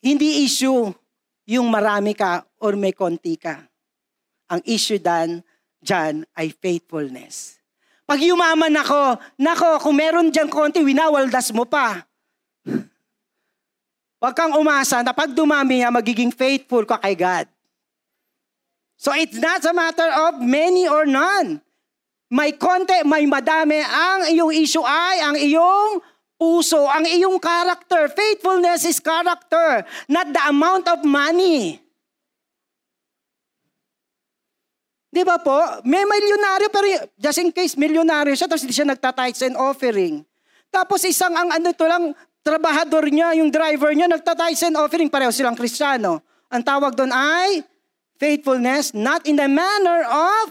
Hindi 0.00 0.44
issue 0.44 0.92
yung 1.44 1.68
marami 1.68 2.16
ka 2.16 2.44
or 2.64 2.80
may 2.80 2.96
konti 2.96 3.36
ka. 3.36 3.60
Ang 4.48 4.64
issue 4.64 4.96
dan, 4.96 5.44
dyan 5.84 6.24
ay 6.32 6.48
faithfulness. 6.56 7.60
Pag 8.08 8.24
yumaman 8.24 8.72
ako, 8.72 9.20
nako, 9.36 9.84
kung 9.84 9.96
meron 10.00 10.32
dyan 10.32 10.48
konti, 10.48 10.80
winawaldas 10.80 11.52
mo 11.52 11.68
pa. 11.68 12.00
Huwag 14.24 14.32
kang 14.32 14.56
umasa 14.56 15.04
na 15.04 15.12
pag 15.12 15.36
dumami 15.36 15.84
niya, 15.84 15.92
magiging 15.92 16.32
faithful 16.32 16.88
ka 16.88 16.96
kay 16.96 17.12
God. 17.12 17.44
So 18.96 19.12
it's 19.12 19.36
not 19.36 19.60
a 19.68 19.76
matter 19.76 20.08
of 20.08 20.40
many 20.40 20.88
or 20.88 21.04
none. 21.04 21.60
May 22.32 22.56
konti, 22.56 23.04
may 23.04 23.28
madami. 23.28 23.84
Ang 23.84 24.32
iyong 24.32 24.52
issue 24.56 24.84
ay 24.84 25.20
ang 25.20 25.36
iyong 25.36 26.00
puso, 26.40 26.88
ang 26.88 27.04
iyong 27.04 27.36
character. 27.36 28.08
Faithfulness 28.08 28.88
is 28.88 28.96
character, 28.96 29.84
not 30.08 30.32
the 30.32 30.40
amount 30.48 30.88
of 30.88 31.04
money. 31.04 31.83
Di 35.14 35.22
ba 35.22 35.38
po? 35.38 35.62
May 35.86 36.02
milyonaryo 36.02 36.68
pero 36.74 36.86
just 37.14 37.38
in 37.38 37.54
case 37.54 37.78
milyonaryo 37.78 38.34
siya 38.34 38.50
tapos 38.50 38.66
hindi 38.66 38.74
siya 38.74 38.90
nagtatites 38.90 39.46
and 39.46 39.54
offering. 39.54 40.26
Tapos 40.74 41.06
isang 41.06 41.30
ang 41.38 41.54
ano 41.54 41.70
to 41.70 41.86
lang, 41.86 42.10
trabahador 42.42 43.06
niya, 43.06 43.30
yung 43.38 43.46
driver 43.54 43.94
niya, 43.94 44.10
nagtatites 44.10 44.66
and 44.66 44.74
offering, 44.74 45.06
pareho 45.06 45.30
silang 45.30 45.54
kristyano. 45.54 46.18
Ang 46.50 46.66
tawag 46.66 46.98
doon 46.98 47.14
ay 47.14 47.62
faithfulness, 48.18 48.92
not 48.92 49.22
in 49.24 49.38
the 49.38 49.46
manner 49.46 50.02
of 50.04 50.50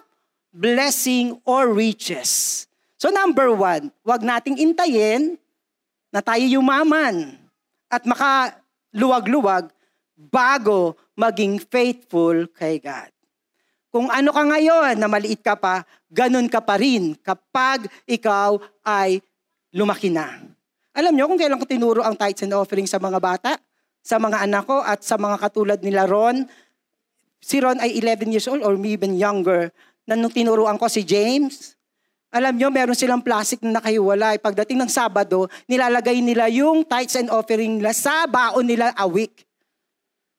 blessing 0.49 1.37
or 1.45 1.75
riches. 1.75 2.63
So 2.97 3.13
number 3.13 3.51
one, 3.53 3.93
wag 4.01 4.25
nating 4.25 4.57
intayin 4.57 5.37
na 6.09 6.23
tayo 6.23 6.41
yumaman 6.47 7.35
at 7.91 8.07
makaluwag-luwag 8.07 9.69
bago 10.17 10.95
maging 11.13 11.61
faithful 11.61 12.47
kay 12.57 12.81
God. 12.81 13.12
Kung 13.93 14.09
ano 14.09 14.33
ka 14.33 14.41
ngayon 14.41 14.97
na 14.97 15.05
maliit 15.05 15.45
ka 15.45 15.53
pa, 15.53 15.85
ganun 16.09 16.49
ka 16.49 16.65
pa 16.65 16.81
rin 16.81 17.13
kapag 17.21 17.85
ikaw 18.09 18.57
ay 18.81 19.21
lumaki 19.69 20.09
na. 20.09 20.41
Alam 20.97 21.13
niyo 21.13 21.29
kung 21.29 21.37
kailan 21.37 21.61
ko 21.61 21.69
tinuro 21.69 22.01
ang 22.01 22.17
tithes 22.17 22.41
and 22.41 22.57
offering 22.57 22.89
sa 22.89 22.97
mga 22.97 23.21
bata, 23.21 23.53
sa 24.01 24.17
mga 24.17 24.49
anak 24.49 24.65
ko 24.65 24.81
at 24.81 25.05
sa 25.05 25.13
mga 25.21 25.37
katulad 25.37 25.79
nila 25.85 26.09
Ron. 26.09 26.41
Si 27.37 27.61
Ron 27.61 27.77
ay 27.77 27.93
11 28.01 28.33
years 28.33 28.49
old 28.49 28.65
or 28.65 28.73
even 28.81 29.13
younger. 29.13 29.69
Na 30.09 30.17
nung 30.17 30.33
tinuruan 30.33 30.81
ko 30.81 30.89
si 30.89 31.05
James, 31.05 31.77
alam 32.33 32.57
nyo, 32.57 32.73
meron 32.73 32.97
silang 32.97 33.21
plastic 33.21 33.61
na 33.61 33.77
nakahiwalay. 33.77 34.41
Pagdating 34.41 34.81
ng 34.81 34.89
Sabado, 34.89 35.45
nilalagay 35.69 36.17
nila 36.17 36.49
yung 36.49 36.81
tithes 36.81 37.13
and 37.21 37.29
offering 37.29 37.77
nila 37.77 37.93
sa 37.93 38.25
baon 38.25 38.65
nila 38.65 38.89
a 38.97 39.05
week. 39.05 39.45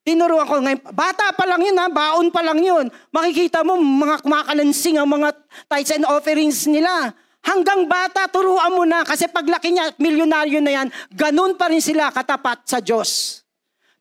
Tinuruan 0.05 0.45
ko 0.45 0.61
ngayon, 0.61 0.81
bata 0.93 1.33
pa 1.33 1.49
lang 1.49 1.64
yun 1.64 1.81
ha, 1.81 1.88
baon 1.88 2.29
pa 2.29 2.45
lang 2.45 2.61
yun. 2.61 2.93
Makikita 3.09 3.64
mo 3.64 3.81
mga 3.81 4.21
kumakalansing 4.21 5.01
ang 5.01 5.09
mga 5.09 5.33
tithes 5.64 5.97
and 5.97 6.05
offerings 6.05 6.69
nila. 6.69 7.17
Hanggang 7.45 7.85
bata, 7.88 8.29
turuan 8.29 8.73
mo 8.73 8.85
na. 8.85 9.05
Kasi 9.05 9.29
paglaki 9.29 9.73
niya, 9.73 9.93
milyonaryo 9.97 10.61
na 10.64 10.73
yan, 10.81 10.88
ganun 11.12 11.57
pa 11.57 11.73
rin 11.73 11.81
sila 11.81 12.12
katapat 12.12 12.64
sa 12.64 12.81
Diyos. 12.81 13.44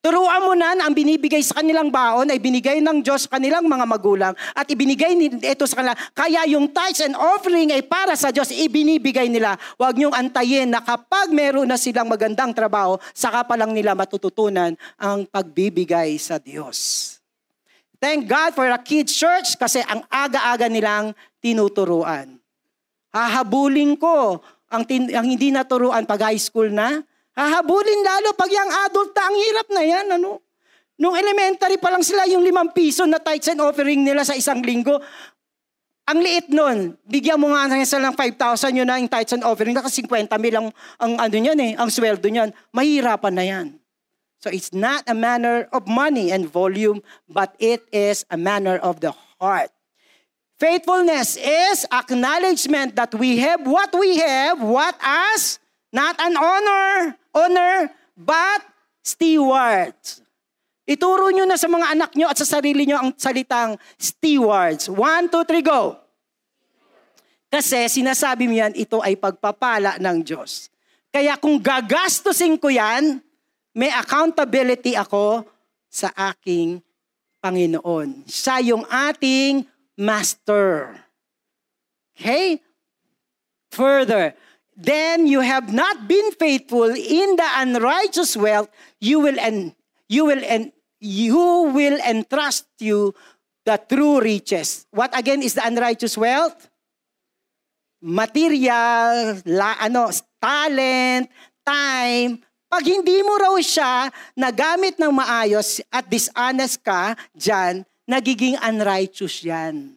Turuan 0.03 0.43
mo 0.43 0.51
na 0.51 0.75
ang 0.83 0.91
binibigay 0.91 1.39
sa 1.39 1.63
kanilang 1.63 1.87
baon 1.87 2.27
ay 2.27 2.35
binigay 2.35 2.83
ng 2.83 2.99
Diyos 2.99 3.23
sa 3.23 3.39
kanilang 3.39 3.63
mga 3.63 3.87
magulang 3.87 4.35
at 4.51 4.67
ibinigay 4.67 5.15
ito 5.39 5.63
sa 5.63 5.79
kanila. 5.79 5.95
Kaya 6.11 6.43
yung 6.51 6.75
tithes 6.75 7.07
and 7.07 7.15
offering 7.15 7.71
ay 7.71 7.87
para 7.87 8.11
sa 8.19 8.27
Diyos, 8.27 8.51
ibinibigay 8.51 9.31
nila. 9.31 9.55
Huwag 9.79 9.95
niyong 9.95 10.11
antayin 10.11 10.75
na 10.75 10.83
kapag 10.83 11.31
meron 11.31 11.71
na 11.71 11.79
silang 11.79 12.11
magandang 12.11 12.51
trabaho, 12.51 12.99
saka 13.15 13.47
pa 13.47 13.55
lang 13.55 13.71
nila 13.71 13.95
matututunan 13.95 14.75
ang 14.99 15.23
pagbibigay 15.23 16.19
sa 16.19 16.35
Diyos. 16.35 17.15
Thank 17.95 18.27
God 18.27 18.59
for 18.59 18.67
a 18.67 18.83
kids 18.83 19.15
church 19.15 19.55
kasi 19.55 19.79
ang 19.87 20.03
aga-aga 20.11 20.67
nilang 20.67 21.15
tinuturuan. 21.39 22.43
Hahabulin 23.07 23.95
ko 23.95 24.43
ang, 24.67 24.83
tin- 24.83 25.15
ang 25.15 25.23
hindi 25.23 25.47
naturuan 25.47 26.03
pag 26.03 26.27
high 26.27 26.43
school 26.43 26.67
na, 26.67 27.07
Hahabulin 27.33 28.01
lalo 28.05 28.37
pag 28.37 28.49
yung 28.49 28.71
adult 28.85 29.11
na, 29.17 29.23
ang 29.25 29.35
hirap 29.37 29.67
na 29.73 29.83
yan, 29.83 30.05
ano? 30.21 30.41
Nung 31.01 31.17
elementary 31.17 31.81
pa 31.81 31.89
lang 31.89 32.05
sila, 32.05 32.29
yung 32.29 32.45
limang 32.45 32.69
piso 32.69 33.09
na 33.09 33.17
tithes 33.17 33.49
and 33.49 33.61
offering 33.65 34.05
nila 34.05 34.21
sa 34.21 34.37
isang 34.37 34.61
linggo, 34.61 35.01
ang 36.03 36.19
liit 36.19 36.51
nun, 36.53 36.93
bigyan 37.07 37.39
mo 37.39 37.49
nga 37.55 37.65
sila 37.81 38.11
ng 38.11 38.15
5,000 38.19 38.77
yun 38.77 38.85
na 38.85 39.01
yung 39.01 39.09
tithes 39.09 39.33
and 39.33 39.45
offering, 39.47 39.73
kasi 39.73 40.05
50 40.05 40.29
mil 40.37 40.55
ang, 40.59 40.67
ang 41.01 41.13
ano 41.17 41.35
niyan 41.35 41.59
eh, 41.63 41.71
ang 41.79 41.89
sweldo 41.89 42.27
niyan. 42.29 42.53
Mahirapan 42.69 43.33
na 43.33 43.45
yan. 43.47 43.67
So 44.43 44.51
it's 44.51 44.75
not 44.75 45.07
a 45.07 45.15
matter 45.15 45.71
of 45.71 45.87
money 45.87 46.35
and 46.35 46.43
volume, 46.43 46.99
but 47.31 47.55
it 47.57 47.87
is 47.95 48.27
a 48.27 48.35
matter 48.35 48.75
of 48.83 48.99
the 48.99 49.15
heart. 49.39 49.71
Faithfulness 50.59 51.39
is 51.39 51.87
acknowledgement 51.87 52.99
that 52.99 53.15
we 53.15 53.39
have 53.39 53.63
what 53.63 53.89
we 53.95 54.19
have, 54.19 54.59
what 54.59 54.99
as 54.99 55.62
Not 55.93 56.17
an 56.17 56.33
honor, 56.33 57.13
honor, 57.37 57.93
but 58.17 58.65
stewards. 59.05 60.25
Ituro 60.89 61.29
nyo 61.29 61.45
na 61.45 61.55
sa 61.55 61.69
mga 61.69 61.93
anak 61.93 62.11
nyo 62.17 62.27
at 62.27 62.37
sa 62.41 62.49
sarili 62.49 62.89
nyo 62.89 62.97
ang 62.97 63.09
salitang 63.13 63.77
stewards. 63.95 64.89
One, 64.89 65.29
two, 65.29 65.45
three, 65.45 65.61
go. 65.61 65.95
Kasi 67.53 67.85
sinasabi 67.85 68.49
mo 68.49 68.57
yan, 68.57 68.73
ito 68.73 68.97
ay 69.05 69.13
pagpapala 69.13 70.01
ng 70.01 70.25
Diyos. 70.25 70.73
Kaya 71.13 71.37
kung 71.37 71.61
gagastusin 71.61 72.57
ko 72.57 72.73
yan, 72.73 73.21
may 73.77 73.93
accountability 73.93 74.97
ako 74.97 75.45
sa 75.85 76.09
aking 76.33 76.81
Panginoon. 77.37 78.25
Siya 78.25 78.65
yung 78.65 78.81
ating 78.89 79.69
master. 79.93 80.97
Okay? 82.17 82.57
Further, 83.69 84.33
then 84.77 85.27
you 85.27 85.41
have 85.41 85.71
not 85.71 86.07
been 86.07 86.31
faithful 86.37 86.89
in 86.89 87.35
the 87.35 87.49
unrighteous 87.57 88.37
wealth, 88.37 88.69
you 88.99 89.19
will 89.19 89.39
and 89.39 89.75
you 90.09 90.25
will 90.25 90.41
and 90.45 90.71
you 90.99 91.69
will 91.73 91.99
entrust 92.01 92.65
you 92.79 93.13
the 93.65 93.79
true 93.89 94.19
riches. 94.19 94.85
What 94.91 95.17
again 95.17 95.41
is 95.41 95.55
the 95.55 95.65
unrighteous 95.65 96.17
wealth? 96.17 96.69
Material, 98.03 99.39
la, 99.47 99.79
ano, 99.79 100.11
talent, 100.41 101.31
time. 101.63 102.43
Pag 102.67 102.83
hindi 102.83 103.21
mo 103.23 103.37
raw 103.39 103.55
siya 103.61 104.09
nagamit 104.35 104.99
ng 104.99 105.13
maayos 105.13 105.79
at 105.93 106.09
dishonest 106.09 106.81
ka 106.83 107.15
dyan, 107.31 107.85
nagiging 108.03 108.59
unrighteous 108.59 109.45
yan. 109.45 109.95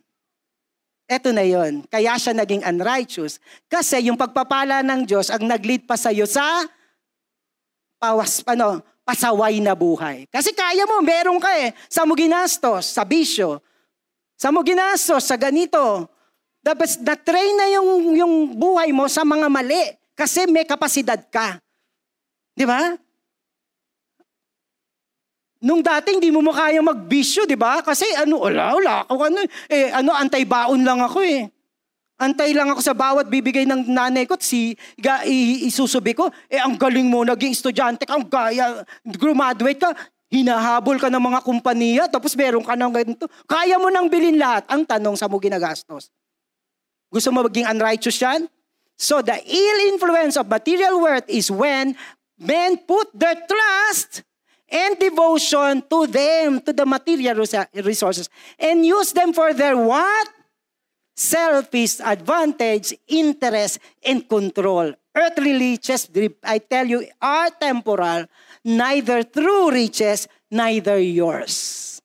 Eto 1.07 1.31
na 1.31 1.47
yon. 1.47 1.87
Kaya 1.87 2.19
siya 2.19 2.35
naging 2.35 2.67
unrighteous. 2.67 3.39
Kasi 3.71 4.11
yung 4.11 4.19
pagpapala 4.19 4.83
ng 4.83 5.07
Diyos 5.07 5.31
ang 5.31 5.47
nag-lead 5.47 5.87
pa 5.87 5.95
sa 5.95 6.11
iyo 6.11 6.27
sa 6.27 6.67
pawas, 8.03 8.43
ano, 8.43 8.83
pasaway 9.07 9.63
na 9.63 9.79
buhay. 9.79 10.27
Kasi 10.27 10.51
kaya 10.51 10.83
mo, 10.83 10.99
meron 10.99 11.39
ka 11.39 11.49
eh. 11.63 11.71
Sa 11.87 12.03
mo 12.03 12.19
ginastos, 12.19 12.91
sa 12.91 13.07
bisyo. 13.07 13.63
Sa 14.35 14.51
mo 14.51 14.67
ginastos, 14.67 15.31
sa 15.31 15.39
ganito. 15.39 16.11
Dapat 16.59 16.99
na-train 17.07 17.55
na 17.55 17.67
yung, 17.71 17.91
yung 18.19 18.35
buhay 18.59 18.91
mo 18.91 19.07
sa 19.07 19.23
mga 19.23 19.47
mali. 19.47 19.95
Kasi 20.19 20.51
may 20.51 20.67
kapasidad 20.67 21.23
ka. 21.31 21.63
Di 22.59 22.67
ba? 22.67 22.99
Nung 25.67 25.83
dati 25.83 26.15
hindi 26.15 26.31
mo 26.31 26.47
makaya 26.47 26.79
magbisyo, 26.79 27.43
di 27.43 27.59
ba? 27.59 27.83
Kasi 27.83 28.07
ano, 28.15 28.47
wala, 28.47 28.79
wala 28.79 28.95
ako 29.03 29.15
ano, 29.27 29.43
eh, 29.67 29.91
ano, 29.91 30.15
antay-baon 30.15 30.87
lang 30.87 31.03
ako 31.03 31.27
eh. 31.27 31.51
Antay 32.23 32.55
lang 32.55 32.71
ako 32.71 32.81
sa 32.81 32.95
bawat 32.95 33.27
bibigay 33.27 33.67
ng 33.67 33.91
nanay 33.91 34.31
ko 34.31 34.39
at 34.39 34.47
si 34.47 34.79
ga, 34.95 35.27
isusubi 35.27 36.15
ko. 36.15 36.31
Eh, 36.47 36.63
ang 36.63 36.79
galing 36.79 37.11
mo, 37.11 37.27
naging 37.27 37.51
estudyante 37.51 38.07
ka, 38.07 38.15
ang 38.15 38.31
gaya, 38.31 38.87
graduate 39.03 39.83
ka, 39.83 39.91
hinahabol 40.31 41.03
ka 41.03 41.11
ng 41.11 41.21
mga 41.21 41.41
kumpanya, 41.43 42.05
tapos 42.07 42.39
meron 42.39 42.63
ka 42.63 42.79
ng 42.79 42.93
ganito. 42.95 43.27
Kaya 43.51 43.75
mo 43.83 43.91
nang 43.91 44.07
bilhin 44.07 44.39
lahat. 44.39 44.71
Ang 44.71 44.87
tanong 44.87 45.19
sa 45.19 45.27
mo 45.27 45.43
ginagastos. 45.43 46.15
Gusto 47.11 47.29
mo 47.35 47.43
maging 47.43 47.67
unrighteous 47.67 48.23
yan? 48.23 48.47
So 48.95 49.19
the 49.19 49.35
ill 49.35 49.79
influence 49.91 50.39
of 50.39 50.47
material 50.47 51.03
worth 51.03 51.27
is 51.27 51.51
when 51.51 51.99
men 52.39 52.81
put 52.87 53.11
their 53.13 53.35
trust 53.35 54.23
and 54.77 55.01
devotion 55.01 55.81
to 55.89 56.05
them, 56.05 56.61
to 56.61 56.73
the 56.77 56.85
material 56.85 57.41
resources, 57.73 58.29
and 58.61 58.85
use 58.85 59.17
them 59.17 59.33
for 59.33 59.57
their 59.57 59.77
what? 59.77 60.29
Selfish 61.17 62.05
advantage, 62.05 62.93
interest, 63.09 63.81
and 64.05 64.29
control. 64.29 64.93
Earthly 65.17 65.57
riches, 65.57 66.13
I 66.45 66.61
tell 66.61 66.85
you, 66.85 67.09
are 67.25 67.49
temporal, 67.57 68.29
neither 68.61 69.25
true 69.25 69.73
riches, 69.73 70.29
neither 70.53 71.01
yours. 71.01 71.97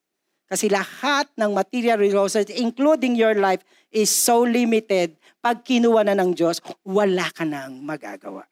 Kasi 0.47 0.71
lahat 0.71 1.27
ng 1.35 1.51
material 1.51 1.99
resources, 1.99 2.47
including 2.55 3.19
your 3.19 3.35
life, 3.35 3.63
is 3.91 4.07
so 4.07 4.47
limited. 4.47 5.19
Pag 5.43 5.67
kinuha 5.67 6.07
na 6.07 6.15
ng 6.15 6.31
Diyos, 6.31 6.63
wala 6.87 7.27
ka 7.35 7.43
nang 7.43 7.83
magagawa. 7.83 8.47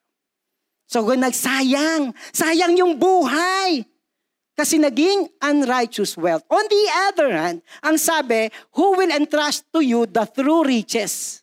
So 0.84 1.04
kung 1.08 1.24
nagsayang, 1.24 2.12
sayang 2.32 2.76
yung 2.76 3.00
buhay. 3.00 3.84
Kasi 4.54 4.76
naging 4.76 5.30
unrighteous 5.40 6.18
wealth. 6.20 6.44
On 6.52 6.64
the 6.68 6.84
other 7.08 7.30
hand, 7.32 7.64
ang 7.80 7.96
sabi, 7.96 8.52
who 8.76 8.98
will 8.98 9.10
entrust 9.10 9.64
to 9.72 9.80
you 9.80 10.04
the 10.04 10.26
true 10.28 10.62
riches? 10.66 11.40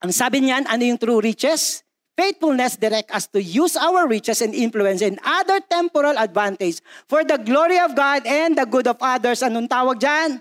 Ang 0.00 0.12
sabi 0.12 0.44
niyan, 0.44 0.64
ano 0.68 0.82
yung 0.84 1.00
true 1.00 1.20
riches? 1.20 1.84
Faithfulness 2.14 2.78
direct 2.78 3.10
us 3.10 3.26
to 3.26 3.42
use 3.42 3.74
our 3.74 4.06
riches 4.06 4.38
and 4.38 4.54
influence 4.54 5.02
and 5.02 5.18
other 5.26 5.58
temporal 5.66 6.14
advantage 6.14 6.78
for 7.10 7.26
the 7.26 7.34
glory 7.42 7.76
of 7.82 7.90
God 7.98 8.22
and 8.22 8.54
the 8.54 8.64
good 8.64 8.86
of 8.86 8.96
others. 9.02 9.42
Anong 9.42 9.66
tawag 9.66 9.98
dyan? 9.98 10.38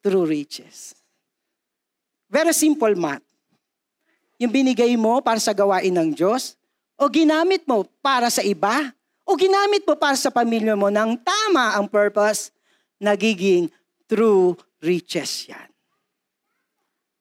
True 0.00 0.24
riches. 0.24 0.96
Very 2.32 2.56
simple 2.56 2.96
math 2.96 3.20
yung 4.40 4.48
binigay 4.48 4.96
mo 4.96 5.20
para 5.20 5.36
sa 5.36 5.52
gawain 5.52 5.92
ng 5.92 6.16
Diyos? 6.16 6.56
O 6.96 7.12
ginamit 7.12 7.68
mo 7.68 7.84
para 8.00 8.32
sa 8.32 8.40
iba? 8.40 8.88
O 9.30 9.38
ginamit 9.38 9.86
mo 9.86 9.94
para 9.94 10.18
sa 10.18 10.26
pamilya 10.26 10.74
mo 10.74 10.90
ng 10.90 11.14
tama 11.22 11.78
ang 11.78 11.86
purpose? 11.86 12.50
Nagiging 12.98 13.70
true 14.10 14.58
riches 14.82 15.46
yan. 15.46 15.70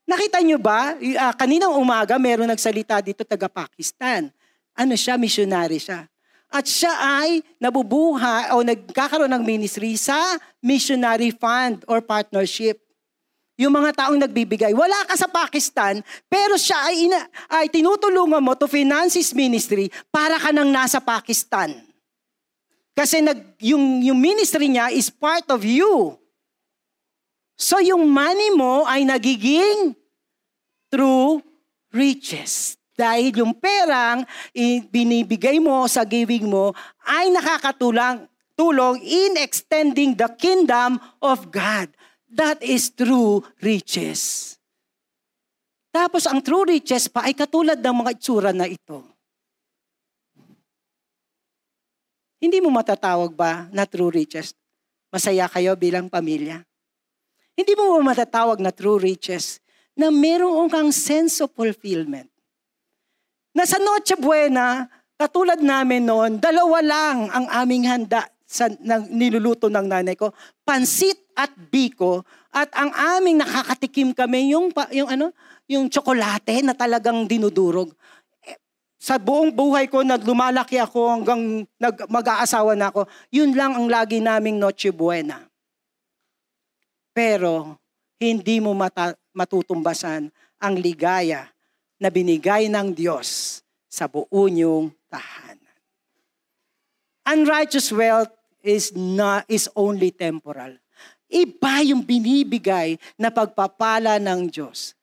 Nakita 0.09 0.41
nyo 0.41 0.57
ba? 0.57 0.97
Uh, 0.97 1.33
kaninang 1.37 1.77
umaga, 1.77 2.17
meron 2.17 2.49
nagsalita 2.49 2.97
dito 2.97 3.21
taga-Pakistan. 3.21 4.33
Ano 4.73 4.97
siya? 4.97 5.21
Missionary 5.21 5.77
siya. 5.77 6.09
At 6.49 6.65
siya 6.65 6.89
ay 6.97 7.45
nabubuha 7.61 8.57
o 8.57 8.65
nagkakaroon 8.65 9.29
ng 9.29 9.45
ministry 9.45 9.93
sa 9.93 10.17
missionary 10.65 11.29
fund 11.29 11.85
or 11.85 12.01
partnership 12.01 12.81
yung 13.53 13.69
mga 13.69 13.93
taong 13.93 14.17
nagbibigay. 14.17 14.73
Wala 14.73 15.05
ka 15.05 15.13
sa 15.13 15.29
Pakistan, 15.29 16.01
pero 16.25 16.57
siya 16.57 16.89
ay, 16.89 17.05
ina, 17.05 17.21
ay 17.53 17.69
tinutulungan 17.69 18.41
mo 18.41 18.57
to 18.57 18.65
finance 18.65 19.13
his 19.13 19.29
ministry 19.29 19.93
para 20.09 20.41
ka 20.41 20.49
nang 20.49 20.73
nasa 20.73 20.97
Pakistan. 20.97 21.88
Kasi 22.99 23.23
nag, 23.23 23.55
yung, 23.63 24.03
yung 24.03 24.19
ministry 24.19 24.67
niya 24.67 24.91
is 24.91 25.07
part 25.07 25.47
of 25.55 25.63
you. 25.63 26.19
So 27.55 27.79
yung 27.79 28.11
money 28.11 28.51
mo 28.51 28.83
ay 28.83 29.07
nagiging 29.07 29.95
true 30.91 31.39
riches. 31.95 32.75
Dahil 32.99 33.31
yung 33.31 33.55
perang 33.55 34.27
binibigay 34.91 35.63
mo 35.63 35.87
sa 35.87 36.03
giving 36.03 36.51
mo 36.51 36.75
ay 37.07 37.31
nakakatulang 37.31 38.27
tulong 38.59 38.99
in 38.99 39.39
extending 39.39 40.19
the 40.19 40.27
kingdom 40.35 40.99
of 41.23 41.47
God. 41.55 41.87
That 42.27 42.59
is 42.59 42.91
true 42.91 43.47
riches. 43.63 44.59
Tapos 45.95 46.27
ang 46.27 46.43
true 46.43 46.67
riches 46.67 47.07
pa 47.07 47.31
ay 47.31 47.31
katulad 47.31 47.79
ng 47.79 47.95
mga 48.03 48.11
itsura 48.19 48.51
na 48.51 48.67
ito. 48.67 49.07
Hindi 52.39 52.63
mo 52.63 52.71
matatawag 52.71 53.35
ba 53.35 53.67
na 53.75 53.83
true 53.83 54.11
riches? 54.11 54.55
Masaya 55.11 55.51
kayo 55.51 55.75
bilang 55.75 56.07
pamilya? 56.07 56.63
Hindi 57.59 57.75
mo 57.75 57.99
matatawag 57.99 58.63
na 58.63 58.71
true 58.71 58.95
riches 58.95 59.59
na 59.91 60.07
meron 60.07 60.71
kang 60.71 60.95
sense 60.95 61.43
of 61.43 61.51
fulfillment. 61.51 62.31
Na 63.51 63.67
sa 63.67 63.75
Noche 63.75 64.15
Buena, 64.15 64.87
katulad 65.19 65.59
namin 65.59 66.07
noon, 66.07 66.39
dalawa 66.39 66.79
lang 66.79 67.27
ang 67.27 67.45
aming 67.51 67.83
handa 67.91 68.23
sa 68.47 68.71
ng, 68.71 69.11
niluluto 69.11 69.67
ng 69.67 69.83
nanay 69.83 70.15
ko, 70.15 70.31
pansit 70.63 71.19
at 71.35 71.51
biko 71.67 72.23
at 72.55 72.71
ang 72.73 72.89
aming 73.19 73.43
nakakatikim 73.43 74.15
kami 74.15 74.55
yung 74.55 74.71
yung 74.95 75.11
ano, 75.11 75.35
yung 75.67 75.91
tsokolate 75.91 76.63
na 76.63 76.73
talagang 76.73 77.27
dinudurog. 77.27 77.91
Sa 78.99 79.15
buong 79.15 79.55
buhay 79.55 79.87
ko 79.87 80.03
na 80.03 80.19
lumalaki 80.19 80.75
ako 80.75 81.07
hanggang 81.07 81.63
nag, 81.79 81.95
mag-aasawa 82.11 82.75
na 82.75 82.91
ako, 82.91 83.07
yun 83.31 83.55
lang 83.55 83.71
ang 83.71 83.87
lagi 83.87 84.19
naming 84.19 84.59
Noche 84.59 84.91
Buena. 84.91 85.39
Pero 87.15 87.79
hindi 88.19 88.59
mo 88.59 88.75
mata, 88.75 89.15
matutumbasan 89.31 90.27
ang 90.59 90.75
ligaya 90.75 91.47
na 91.95 92.11
binigay 92.11 92.67
ng 92.67 92.91
Diyos 92.91 93.59
sa 93.87 94.11
buo 94.11 94.27
niyong 94.51 94.91
tahanan. 95.07 95.79
Unrighteous 97.23 97.95
wealth 97.95 98.35
is 98.59 98.91
not 98.91 99.47
is 99.47 99.71
only 99.79 100.11
temporal. 100.11 100.75
Iba 101.31 101.87
yung 101.87 102.03
binibigay 102.03 102.99
na 103.15 103.31
pagpapala 103.31 104.19
ng 104.19 104.51
Diyos. 104.51 104.98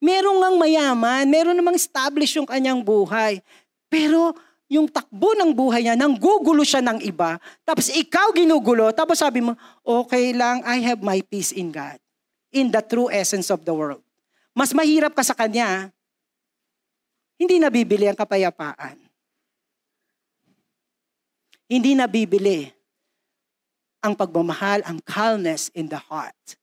Meron 0.00 0.40
ngang 0.40 0.56
mayaman, 0.56 1.24
meron 1.28 1.52
namang 1.52 1.76
establish 1.76 2.40
yung 2.40 2.48
kanyang 2.48 2.80
buhay. 2.80 3.44
Pero 3.92 4.32
yung 4.70 4.88
takbo 4.88 5.36
ng 5.36 5.52
buhay 5.52 5.84
niya, 5.84 5.96
nang 5.98 6.16
gugulo 6.16 6.64
siya 6.64 6.80
ng 6.80 7.04
iba, 7.04 7.36
tapos 7.68 7.92
ikaw 7.92 8.32
ginugulo, 8.32 8.88
tapos 8.96 9.20
sabi 9.20 9.44
mo, 9.44 9.52
okay 9.84 10.32
lang, 10.32 10.64
I 10.64 10.80
have 10.80 11.04
my 11.04 11.20
peace 11.20 11.52
in 11.52 11.68
God. 11.68 12.00
In 12.48 12.72
the 12.72 12.80
true 12.80 13.12
essence 13.12 13.52
of 13.52 13.62
the 13.62 13.74
world. 13.76 14.00
Mas 14.56 14.72
mahirap 14.74 15.12
ka 15.12 15.22
sa 15.22 15.36
kanya, 15.36 15.92
hindi 17.36 17.60
nabibili 17.60 18.08
ang 18.08 18.18
kapayapaan. 18.18 18.98
Hindi 21.70 21.94
nabibili 21.94 22.66
ang 24.00 24.16
pagmamahal, 24.16 24.82
ang 24.82 24.98
calmness 25.04 25.68
in 25.76 25.86
the 25.86 26.00
heart. 26.00 26.58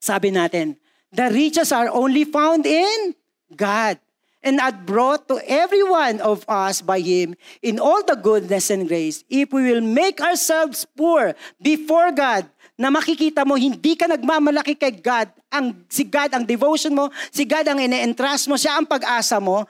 Sabi 0.00 0.28
natin, 0.32 0.76
the 1.14 1.30
riches 1.30 1.72
are 1.72 1.88
only 1.88 2.24
found 2.26 2.66
in 2.66 3.14
God 3.54 3.98
and 4.42 4.60
are 4.60 4.74
brought 4.74 5.26
to 5.28 5.40
every 5.48 5.82
one 5.82 6.20
of 6.20 6.44
us 6.46 6.82
by 6.82 7.00
Him 7.00 7.34
in 7.62 7.80
all 7.80 8.04
the 8.04 8.18
goodness 8.18 8.68
and 8.68 8.86
grace. 8.86 9.24
If 9.30 9.52
we 9.52 9.72
will 9.72 9.80
make 9.80 10.20
ourselves 10.20 10.84
poor 10.96 11.34
before 11.62 12.12
God, 12.12 12.50
na 12.74 12.90
makikita 12.90 13.46
mo, 13.46 13.54
hindi 13.54 13.94
ka 13.94 14.10
nagmamalaki 14.10 14.74
kay 14.74 14.98
God, 14.98 15.30
ang, 15.46 15.86
si 15.86 16.02
God 16.02 16.34
ang 16.34 16.42
devotion 16.42 16.90
mo, 16.90 17.06
si 17.30 17.46
God 17.46 17.70
ang 17.70 17.78
ine-entrust 17.78 18.50
mo, 18.50 18.58
siya 18.58 18.82
ang 18.82 18.86
pag-asa 18.90 19.38
mo, 19.38 19.62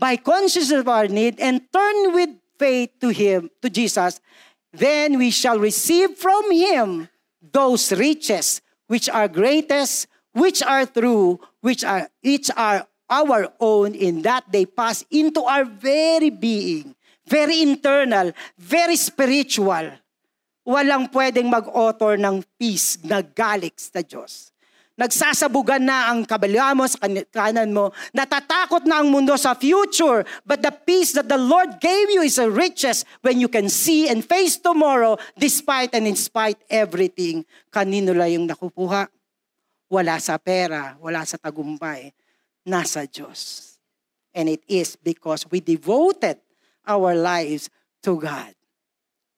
by 0.00 0.16
conscious 0.16 0.72
of 0.72 0.88
our 0.88 1.04
need 1.04 1.36
and 1.36 1.60
turn 1.68 2.16
with 2.16 2.32
faith 2.56 2.96
to 2.96 3.12
Him, 3.12 3.52
to 3.60 3.68
Jesus, 3.68 4.24
then 4.76 5.18
we 5.18 5.30
shall 5.30 5.58
receive 5.58 6.16
from 6.16 6.52
him 6.52 7.08
those 7.40 7.92
riches 7.92 8.60
which 8.86 9.08
are 9.08 9.28
greatest, 9.28 10.06
which 10.36 10.60
are 10.60 10.84
true, 10.84 11.40
which 11.64 11.80
are 11.80 12.12
each 12.20 12.52
are 12.52 12.84
our 13.08 13.48
own 13.58 13.96
in 13.96 14.20
that 14.20 14.44
they 14.52 14.68
pass 14.68 15.00
into 15.08 15.40
our 15.40 15.64
very 15.64 16.28
being, 16.28 16.92
very 17.24 17.64
internal, 17.64 18.36
very 18.60 19.00
spiritual. 19.00 19.96
Walang 20.66 21.08
pwedeng 21.14 21.48
mag-author 21.48 22.18
ng 22.20 22.42
peace 22.58 23.00
na 23.06 23.22
galik 23.22 23.78
sa 23.78 24.02
Diyos. 24.02 24.50
Nagsasabugan 24.96 25.84
na 25.84 26.08
ang 26.10 26.24
kabaliwa 26.24 26.72
mo 26.72 26.84
sa 26.88 26.98
kanan 27.28 27.68
mo. 27.68 27.92
Natatakot 28.16 28.88
na 28.88 29.04
ang 29.04 29.12
mundo 29.12 29.36
sa 29.36 29.52
future. 29.52 30.24
But 30.42 30.64
the 30.64 30.72
peace 30.72 31.12
that 31.14 31.28
the 31.28 31.36
Lord 31.36 31.78
gave 31.84 32.08
you 32.10 32.24
is 32.24 32.40
a 32.40 32.48
riches 32.48 33.04
when 33.20 33.36
you 33.38 33.46
can 33.46 33.68
see 33.68 34.08
and 34.08 34.24
face 34.24 34.56
tomorrow 34.56 35.20
despite 35.36 35.92
and 35.92 36.08
in 36.08 36.16
spite 36.16 36.58
everything. 36.72 37.44
Kanino 37.68 38.16
lang 38.16 38.32
yung 38.40 38.46
nakukuha? 38.48 39.12
Wala 39.86 40.18
sa 40.18 40.38
pera, 40.38 40.98
wala 40.98 41.22
sa 41.22 41.38
tagumpay. 41.38 42.10
Nasa 42.66 43.06
Diyos. 43.06 43.74
And 44.34 44.50
it 44.50 44.62
is 44.66 44.98
because 44.98 45.46
we 45.48 45.62
devoted 45.62 46.42
our 46.82 47.14
lives 47.14 47.70
to 48.02 48.18
God. 48.18 48.52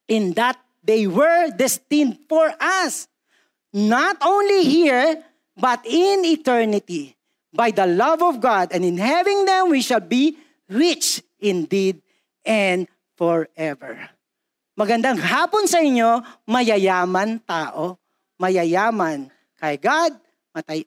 In 0.09 0.33
that 0.33 0.57
they 0.81 1.05
were 1.05 1.53
destined 1.53 2.17
for 2.25 2.49
us. 2.57 3.07
Not 3.69 4.17
only 4.25 4.65
here, 4.65 5.21
but 5.53 5.85
in 5.85 6.25
eternity. 6.25 7.13
By 7.53 7.69
the 7.69 7.85
love 7.85 8.21
of 8.21 8.41
God 8.41 8.73
and 8.73 8.85
in 8.85 8.97
having 8.97 9.45
them, 9.45 9.69
we 9.69 9.81
shall 9.81 10.01
be 10.01 10.37
rich 10.69 11.21
indeed 11.37 12.01
and 12.45 12.89
forever. 13.17 13.97
Magandang 14.79 15.19
hapon 15.19 15.67
sa 15.67 15.83
inyo, 15.83 16.23
mayayaman 16.47 17.43
tao, 17.43 17.99
mayayaman 18.39 19.27
kay 19.59 19.75
God, 19.75 20.15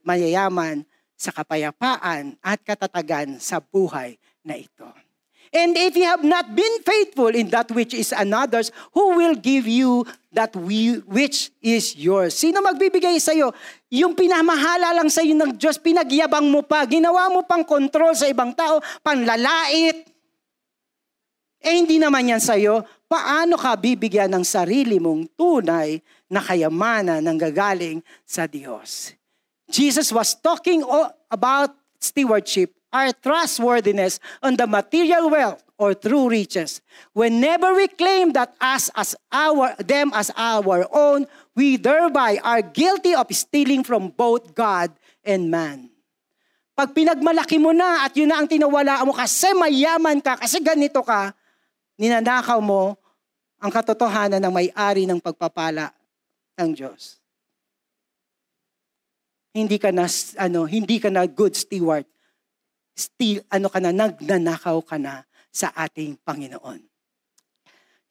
mayayaman 0.03 0.85
sa 1.15 1.31
kapayapaan 1.31 2.35
at 2.43 2.59
katatagan 2.67 3.39
sa 3.39 3.63
buhay 3.63 4.19
na 4.43 4.59
ito. 4.59 4.91
And 5.53 5.77
if 5.77 5.93
you 6.01 6.09
have 6.09 6.25
not 6.25 6.57
been 6.57 6.81
faithful 6.81 7.29
in 7.29 7.53
that 7.53 7.69
which 7.77 7.93
is 7.93 8.09
another's, 8.17 8.73
who 8.97 9.21
will 9.21 9.37
give 9.37 9.69
you 9.69 10.09
that 10.33 10.57
we, 10.57 11.05
which 11.05 11.53
is 11.61 11.93
yours? 11.93 12.33
Sino 12.33 12.65
magbibigay 12.65 13.21
sa 13.21 13.37
iyo? 13.37 13.53
Yung 13.93 14.17
pinamahala 14.17 14.97
lang 14.97 15.13
sa 15.13 15.21
iyo 15.21 15.37
ng 15.37 15.61
Diyos, 15.61 15.77
pinagyabang 15.77 16.49
mo 16.49 16.65
pa, 16.65 16.89
ginawa 16.89 17.29
mo 17.29 17.45
pang 17.45 17.69
control 17.69 18.17
sa 18.17 18.33
ibang 18.33 18.57
tao, 18.57 18.81
panlalait. 19.05 20.09
Eh 21.61 21.75
hindi 21.77 22.01
naman 22.01 22.33
yan 22.33 22.41
sa 22.41 22.57
iyo. 22.57 22.81
Paano 23.05 23.61
ka 23.61 23.77
bibigyan 23.77 24.33
ng 24.33 24.49
sarili 24.49 24.97
mong 24.97 25.37
tunay 25.37 26.01
na 26.33 26.41
kayamanan 26.41 27.21
ng 27.21 27.37
gagaling 27.37 28.01
sa 28.25 28.49
Diyos? 28.49 29.13
Jesus 29.73 30.13
was 30.13 30.37
talking 30.37 30.85
about 31.33 31.73
stewardship 31.99 32.77
our 32.93 33.11
trustworthiness 33.25 34.21
on 34.45 34.55
the 34.55 34.69
material 34.69 35.33
wealth 35.33 35.65
or 35.81 35.97
through 35.97 36.29
riches. 36.29 36.85
Whenever 37.17 37.73
we 37.73 37.89
claim 37.89 38.37
that 38.37 38.53
us 38.61 38.93
as 38.95 39.17
our 39.33 39.75
them 39.81 40.13
as 40.13 40.29
our 40.37 40.85
own, 40.93 41.25
we 41.57 41.81
thereby 41.81 42.39
are 42.45 42.61
guilty 42.61 43.17
of 43.17 43.27
stealing 43.33 43.83
from 43.83 44.13
both 44.13 44.53
God 44.53 44.93
and 45.25 45.49
man. 45.49 45.89
Pag 46.77 46.93
pinagmalaki 46.93 47.57
mo 47.57 47.73
na 47.73 48.07
at 48.07 48.13
yun 48.17 48.29
na 48.29 48.41
ang 48.41 48.49
tinawala 48.49 49.05
mo 49.09 49.17
kasi 49.17 49.51
mayaman 49.57 50.21
ka, 50.21 50.37
kasi 50.41 50.61
ganito 50.61 51.01
ka, 51.01 51.33
ninanakaw 51.97 52.61
mo 52.61 52.97
ang 53.61 53.73
katotohanan 53.73 54.41
ng 54.41 54.53
may-ari 54.53 55.05
ng 55.09 55.21
pagpapala 55.21 55.93
ng 56.61 56.71
Diyos. 56.73 57.22
Hindi 59.53 59.77
ka 59.77 59.93
na 59.93 60.09
ano, 60.41 60.65
hindi 60.65 60.97
ka 60.97 61.13
na 61.13 61.29
good 61.29 61.53
steward 61.53 62.09
still, 62.97 63.45
ano 63.49 63.69
ka 63.69 63.81
na, 63.81 63.93
nagnanakaw 63.93 64.81
ka 64.85 64.97
na 65.01 65.25
sa 65.53 65.73
ating 65.77 66.17
Panginoon. 66.25 66.81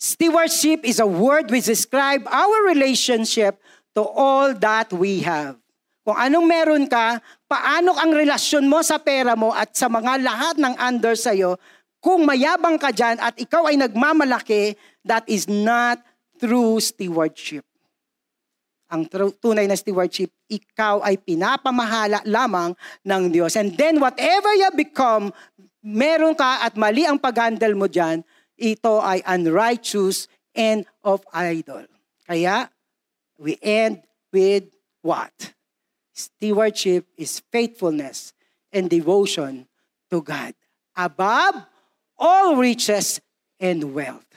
Stewardship 0.01 0.81
is 0.81 0.97
a 0.97 1.05
word 1.05 1.53
which 1.53 1.69
describe 1.69 2.25
our 2.25 2.65
relationship 2.65 3.61
to 3.93 4.01
all 4.01 4.53
that 4.57 4.89
we 4.93 5.21
have. 5.21 5.57
Kung 6.01 6.17
anong 6.17 6.47
meron 6.49 6.85
ka, 6.89 7.21
paano 7.45 7.93
ang 7.93 8.09
relasyon 8.09 8.65
mo 8.65 8.81
sa 8.81 8.97
pera 8.97 9.37
mo 9.37 9.53
at 9.53 9.77
sa 9.77 9.85
mga 9.85 10.17
lahat 10.25 10.55
ng 10.57 10.73
under 10.81 11.13
sa'yo, 11.13 11.61
kung 12.01 12.25
mayabang 12.25 12.81
ka 12.81 12.89
dyan 12.89 13.21
at 13.21 13.37
ikaw 13.37 13.69
ay 13.69 13.77
nagmamalaki, 13.77 14.73
that 15.05 15.21
is 15.29 15.45
not 15.45 16.01
true 16.41 16.81
stewardship 16.81 17.61
ang 18.91 19.07
tunay 19.39 19.71
na 19.71 19.79
stewardship, 19.79 20.35
ikaw 20.51 20.99
ay 20.99 21.15
pinapamahala 21.15 22.19
lamang 22.27 22.75
ng 23.07 23.23
Diyos. 23.31 23.55
And 23.55 23.71
then 23.79 24.03
whatever 24.03 24.51
you 24.51 24.67
become, 24.75 25.31
meron 25.79 26.35
ka 26.35 26.67
at 26.67 26.75
mali 26.75 27.07
ang 27.07 27.15
pag-handle 27.15 27.71
mo 27.79 27.87
dyan, 27.87 28.27
ito 28.59 28.99
ay 28.99 29.23
unrighteous 29.23 30.27
and 30.51 30.83
of 31.07 31.23
idol. 31.31 31.87
Kaya, 32.27 32.67
we 33.39 33.55
end 33.63 34.03
with 34.35 34.67
what? 35.01 35.55
Stewardship 36.11 37.07
is 37.15 37.39
faithfulness 37.49 38.35
and 38.75 38.91
devotion 38.91 39.71
to 40.11 40.19
God 40.19 40.53
above 40.93 41.63
all 42.19 42.59
riches 42.59 43.23
and 43.59 43.95
wealth. 43.95 44.30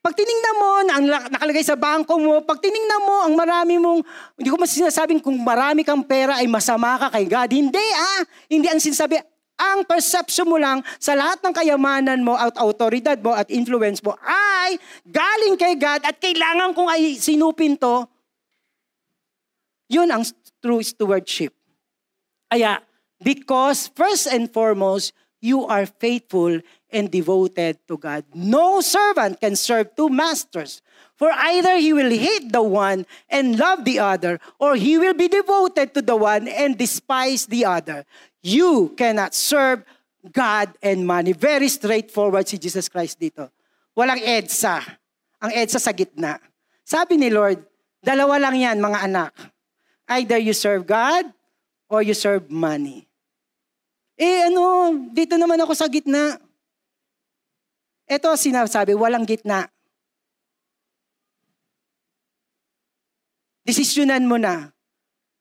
Pag 0.00 0.16
tiningnan 0.16 0.56
mo 0.56 0.70
na 0.80 0.92
ang 0.96 1.06
nakalagay 1.28 1.60
sa 1.60 1.76
bangko 1.76 2.16
mo, 2.16 2.40
pag 2.40 2.56
tiningnan 2.56 3.02
mo 3.04 3.16
ang 3.28 3.34
marami 3.36 3.76
mong, 3.76 4.00
hindi 4.40 4.48
ko 4.48 4.56
mas 4.56 4.72
sinasabing 4.72 5.20
kung 5.20 5.36
marami 5.44 5.84
kang 5.84 6.00
pera 6.00 6.40
ay 6.40 6.48
masama 6.48 6.96
ka 6.96 7.12
kay 7.12 7.28
God. 7.28 7.52
Hindi 7.52 7.84
ah, 7.92 8.24
hindi 8.48 8.64
ang 8.72 8.80
sinasabi. 8.80 9.20
Ang 9.60 9.84
perception 9.84 10.48
mo 10.48 10.56
lang 10.56 10.80
sa 10.96 11.12
lahat 11.12 11.44
ng 11.44 11.52
kayamanan 11.52 12.24
mo 12.24 12.32
at 12.32 12.56
autoridad 12.56 13.20
mo 13.20 13.36
at 13.36 13.52
influence 13.52 14.00
mo 14.00 14.16
ay 14.24 14.80
galing 15.04 15.60
kay 15.60 15.76
God 15.76 16.00
at 16.00 16.16
kailangan 16.16 16.72
kong 16.72 16.88
ay 16.88 17.20
sinupin 17.20 17.76
to. 17.76 18.08
Yun 19.92 20.08
ang 20.08 20.24
true 20.64 20.80
stewardship. 20.80 21.52
Kaya, 22.48 22.80
because 23.20 23.92
first 23.92 24.24
and 24.32 24.48
foremost, 24.48 25.12
you 25.44 25.68
are 25.68 25.84
faithful 25.84 26.56
and 26.92 27.10
devoted 27.10 27.78
to 27.88 27.96
God. 27.96 28.24
No 28.34 28.80
servant 28.80 29.40
can 29.40 29.56
serve 29.56 29.94
two 29.96 30.08
masters, 30.08 30.82
for 31.16 31.30
either 31.32 31.76
he 31.78 31.92
will 31.92 32.10
hate 32.10 32.52
the 32.52 32.62
one 32.62 33.06
and 33.28 33.58
love 33.58 33.84
the 33.84 33.98
other, 33.98 34.40
or 34.58 34.76
he 34.76 34.98
will 34.98 35.14
be 35.14 35.28
devoted 35.28 35.94
to 35.94 36.02
the 36.02 36.16
one 36.16 36.48
and 36.48 36.76
despise 36.76 37.46
the 37.46 37.64
other. 37.64 38.04
You 38.42 38.94
cannot 38.96 39.34
serve 39.34 39.84
God 40.32 40.72
and 40.82 41.06
money. 41.06 41.32
Very 41.32 41.68
straightforward 41.68 42.48
si 42.48 42.60
Jesus 42.60 42.88
Christ 42.88 43.16
dito. 43.16 43.48
Walang 43.96 44.20
EDSA. 44.20 44.80
Ang 45.40 45.50
EDSA 45.52 45.80
sa 45.80 45.92
gitna. 45.92 46.36
Sabi 46.84 47.16
ni 47.16 47.32
Lord, 47.32 47.60
dalawa 48.04 48.36
lang 48.36 48.56
yan 48.56 48.76
mga 48.80 48.98
anak. 49.08 49.32
Either 50.10 50.36
you 50.36 50.52
serve 50.52 50.84
God 50.84 51.28
or 51.88 52.02
you 52.02 52.12
serve 52.12 52.48
money. 52.48 53.06
Eh 54.20 54.52
ano, 54.52 54.92
dito 55.16 55.40
naman 55.40 55.56
ako 55.64 55.72
sa 55.72 55.88
gitna. 55.88 56.36
Ito 58.10 58.34
sinasabi, 58.34 58.98
walang 58.98 59.22
gitna. 59.22 59.70
Desisyonan 63.62 64.26
mo 64.26 64.34
na. 64.34 64.74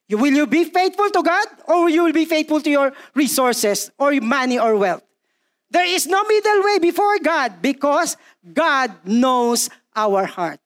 Will 0.10 0.38
you 0.38 0.46
be 0.46 0.70
faithful 0.70 1.10
to 1.10 1.22
God 1.26 1.48
or 1.66 1.90
you 1.90 2.06
will 2.06 2.14
be 2.14 2.30
faithful 2.30 2.62
to 2.62 2.70
your 2.70 2.94
resources 3.18 3.90
or 3.98 4.14
money 4.22 4.62
or 4.62 4.78
wealth? 4.78 5.02
There 5.70 5.86
is 5.86 6.06
no 6.06 6.22
middle 6.26 6.62
way 6.66 6.78
before 6.82 7.18
God 7.22 7.62
because 7.62 8.18
God 8.42 8.94
knows 9.06 9.70
our 9.94 10.26
heart. 10.26 10.58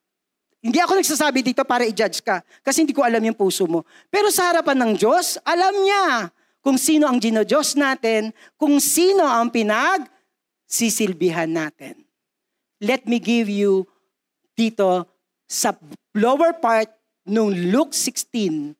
Hindi 0.64 0.80
ako 0.80 0.96
nagsasabi 0.96 1.44
dito 1.44 1.60
para 1.68 1.84
i-judge 1.84 2.24
ka 2.24 2.40
kasi 2.64 2.84
hindi 2.84 2.96
ko 2.96 3.04
alam 3.04 3.20
yung 3.20 3.36
puso 3.36 3.68
mo. 3.68 3.84
Pero 4.08 4.32
sa 4.32 4.48
harapan 4.48 4.80
ng 4.80 4.92
Diyos, 4.96 5.36
alam 5.44 5.76
niya 5.76 6.32
kung 6.64 6.80
sino 6.80 7.04
ang 7.04 7.20
Diyos 7.20 7.76
natin, 7.76 8.32
kung 8.56 8.80
sino 8.80 9.28
ang 9.28 9.52
pinag 9.52 10.08
sisilbihan 10.74 11.46
natin. 11.46 12.02
Let 12.82 13.06
me 13.06 13.22
give 13.22 13.46
you 13.46 13.86
dito 14.58 15.06
sa 15.46 15.78
lower 16.18 16.58
part 16.58 16.90
nung 17.22 17.54
Luke 17.54 17.94
16 17.94 18.74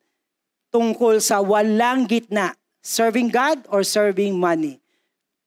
tungkol 0.74 1.22
sa 1.22 1.38
walang 1.38 2.11
gitna, 2.11 2.59
serving 2.82 3.30
God 3.30 3.62
or 3.70 3.86
serving 3.86 4.34
money. 4.34 4.82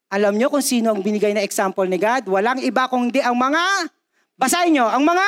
Alam 0.07 0.39
nyo 0.39 0.47
kung 0.47 0.63
sino 0.63 0.95
ang 0.95 1.03
binigay 1.03 1.35
na 1.35 1.43
example 1.43 1.83
ni 1.83 1.99
God? 1.99 2.31
Walang 2.31 2.63
iba 2.63 2.87
kundi 2.87 3.19
ang 3.19 3.35
mga, 3.35 3.91
basahin 4.39 4.79
nyo, 4.79 4.87
ang 4.87 5.03
mga 5.03 5.27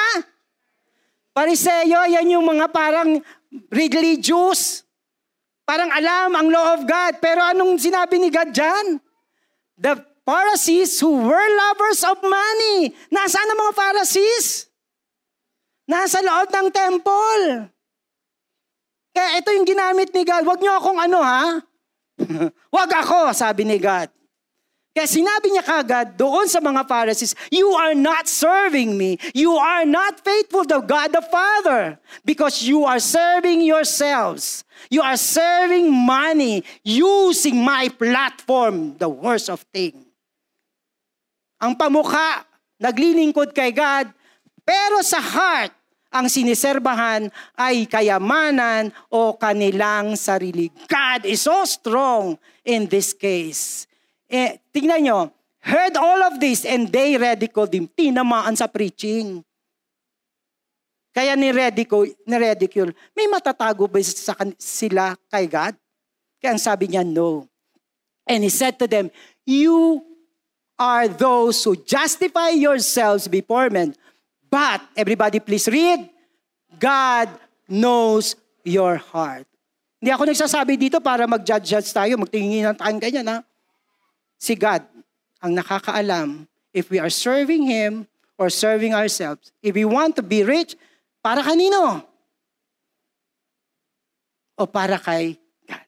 pariseyo, 1.35 1.99
yan 2.15 2.39
yung 2.39 2.47
mga 2.47 2.71
parang 2.71 3.19
religious, 3.67 4.87
parang 5.67 5.91
alam 5.91 6.31
ang 6.31 6.47
law 6.47 6.79
of 6.79 6.87
God. 6.87 7.19
Pero 7.19 7.43
anong 7.43 7.75
sinabi 7.75 8.23
ni 8.23 8.31
God 8.31 8.55
dyan? 8.55 9.03
The 9.75 10.08
Pharisees 10.29 11.01
who 11.01 11.25
were 11.25 11.49
lovers 11.57 12.05
of 12.05 12.21
money. 12.21 12.93
Nasaan 13.09 13.49
ang 13.49 13.59
mga 13.65 13.73
Pharisees? 13.73 14.69
Nasa 15.89 16.21
loob 16.21 16.53
ng 16.53 16.69
temple. 16.69 17.65
Kaya 19.09 19.41
ito 19.41 19.49
yung 19.49 19.65
ginamit 19.65 20.13
ni 20.13 20.21
God. 20.21 20.45
Huwag 20.45 20.61
niyo 20.61 20.77
akong 20.77 21.01
ano 21.01 21.17
ha? 21.17 21.57
Huwag 22.73 22.89
ako, 22.93 23.33
sabi 23.33 23.65
ni 23.65 23.81
God. 23.81 24.13
Kaya 24.93 25.09
sinabi 25.09 25.49
niya 25.49 25.65
kagad 25.65 26.13
doon 26.13 26.45
sa 26.45 26.61
mga 26.61 26.85
Pharisees, 26.85 27.33
You 27.49 27.73
are 27.73 27.97
not 27.97 28.29
serving 28.29 28.93
me. 28.93 29.17
You 29.33 29.57
are 29.57 29.85
not 29.89 30.21
faithful 30.21 30.61
to 30.69 30.85
God 30.85 31.09
the 31.09 31.25
Father 31.25 31.97
because 32.21 32.61
you 32.61 32.85
are 32.85 33.01
serving 33.01 33.65
yourselves. 33.65 34.61
You 34.93 35.01
are 35.01 35.17
serving 35.17 35.89
money 35.89 36.61
using 36.85 37.65
my 37.65 37.89
platform, 37.89 38.93
the 39.01 39.09
worst 39.09 39.49
of 39.49 39.65
things 39.73 40.08
ang 41.59 41.75
pamukha, 41.75 42.47
naglilingkod 42.79 43.51
kay 43.51 43.75
God, 43.75 44.07
pero 44.63 45.03
sa 45.03 45.19
heart, 45.19 45.75
ang 46.09 46.25
siniserbahan 46.25 47.29
ay 47.53 47.85
kayamanan 47.85 48.89
o 49.13 49.37
kanilang 49.37 50.17
sarili. 50.17 50.73
God 50.89 51.29
is 51.29 51.45
so 51.45 51.61
strong 51.69 52.33
in 52.65 52.89
this 52.89 53.13
case. 53.13 53.85
Eh, 54.25 54.57
tingnan 54.73 55.05
nyo, 55.05 55.19
heard 55.61 55.93
all 55.99 56.25
of 56.25 56.41
this 56.41 56.65
and 56.65 56.89
they 56.89 57.13
ridiculed 57.13 57.69
him. 57.69 57.85
Tinamaan 57.85 58.57
sa 58.57 58.65
preaching. 58.65 59.45
Kaya 61.13 61.37
ni 61.37 61.53
ridicule, 61.53 62.13
ni 62.25 62.35
ridicule 62.37 62.93
may 63.17 63.25
matatago 63.29 63.89
ba 63.89 64.01
sa 64.01 64.33
sila 64.57 65.13
kay 65.29 65.45
God? 65.45 65.73
Kaya 66.39 66.55
ang 66.55 66.61
sabi 66.61 66.89
niya, 66.89 67.03
no. 67.05 67.45
And 68.29 68.45
he 68.45 68.49
said 68.53 68.77
to 68.79 68.85
them, 68.85 69.09
you 69.43 69.99
are 70.79 71.11
those 71.11 71.59
who 71.67 71.75
justify 71.75 72.55
yourselves 72.55 73.27
before 73.27 73.69
men. 73.69 73.93
But, 74.47 74.81
everybody 74.95 75.43
please 75.43 75.67
read, 75.67 76.07
God 76.79 77.29
knows 77.67 78.33
your 78.63 78.97
heart. 78.97 79.45
Hindi 79.99 80.15
ako 80.15 80.23
nagsasabi 80.31 80.79
dito 80.79 81.03
para 81.03 81.27
mag-judge 81.27 81.91
tayo, 81.91 82.15
magtingin 82.15 82.71
ng 82.71 82.77
tayo 82.79 82.95
ganyan 82.97 83.27
ha. 83.27 83.37
Si 84.39 84.55
God. 84.55 84.87
ang 85.39 85.55
nakakaalam 85.55 86.47
if 86.75 86.91
we 86.91 86.99
are 86.99 87.11
serving 87.11 87.63
Him 87.63 88.07
or 88.35 88.51
serving 88.51 88.93
ourselves. 88.93 89.51
If 89.63 89.75
we 89.75 89.83
want 89.87 90.15
to 90.19 90.23
be 90.23 90.43
rich, 90.43 90.75
para 91.23 91.43
kanino? 91.43 92.03
O 94.59 94.67
para 94.67 94.99
kay 94.99 95.39
God. 95.67 95.87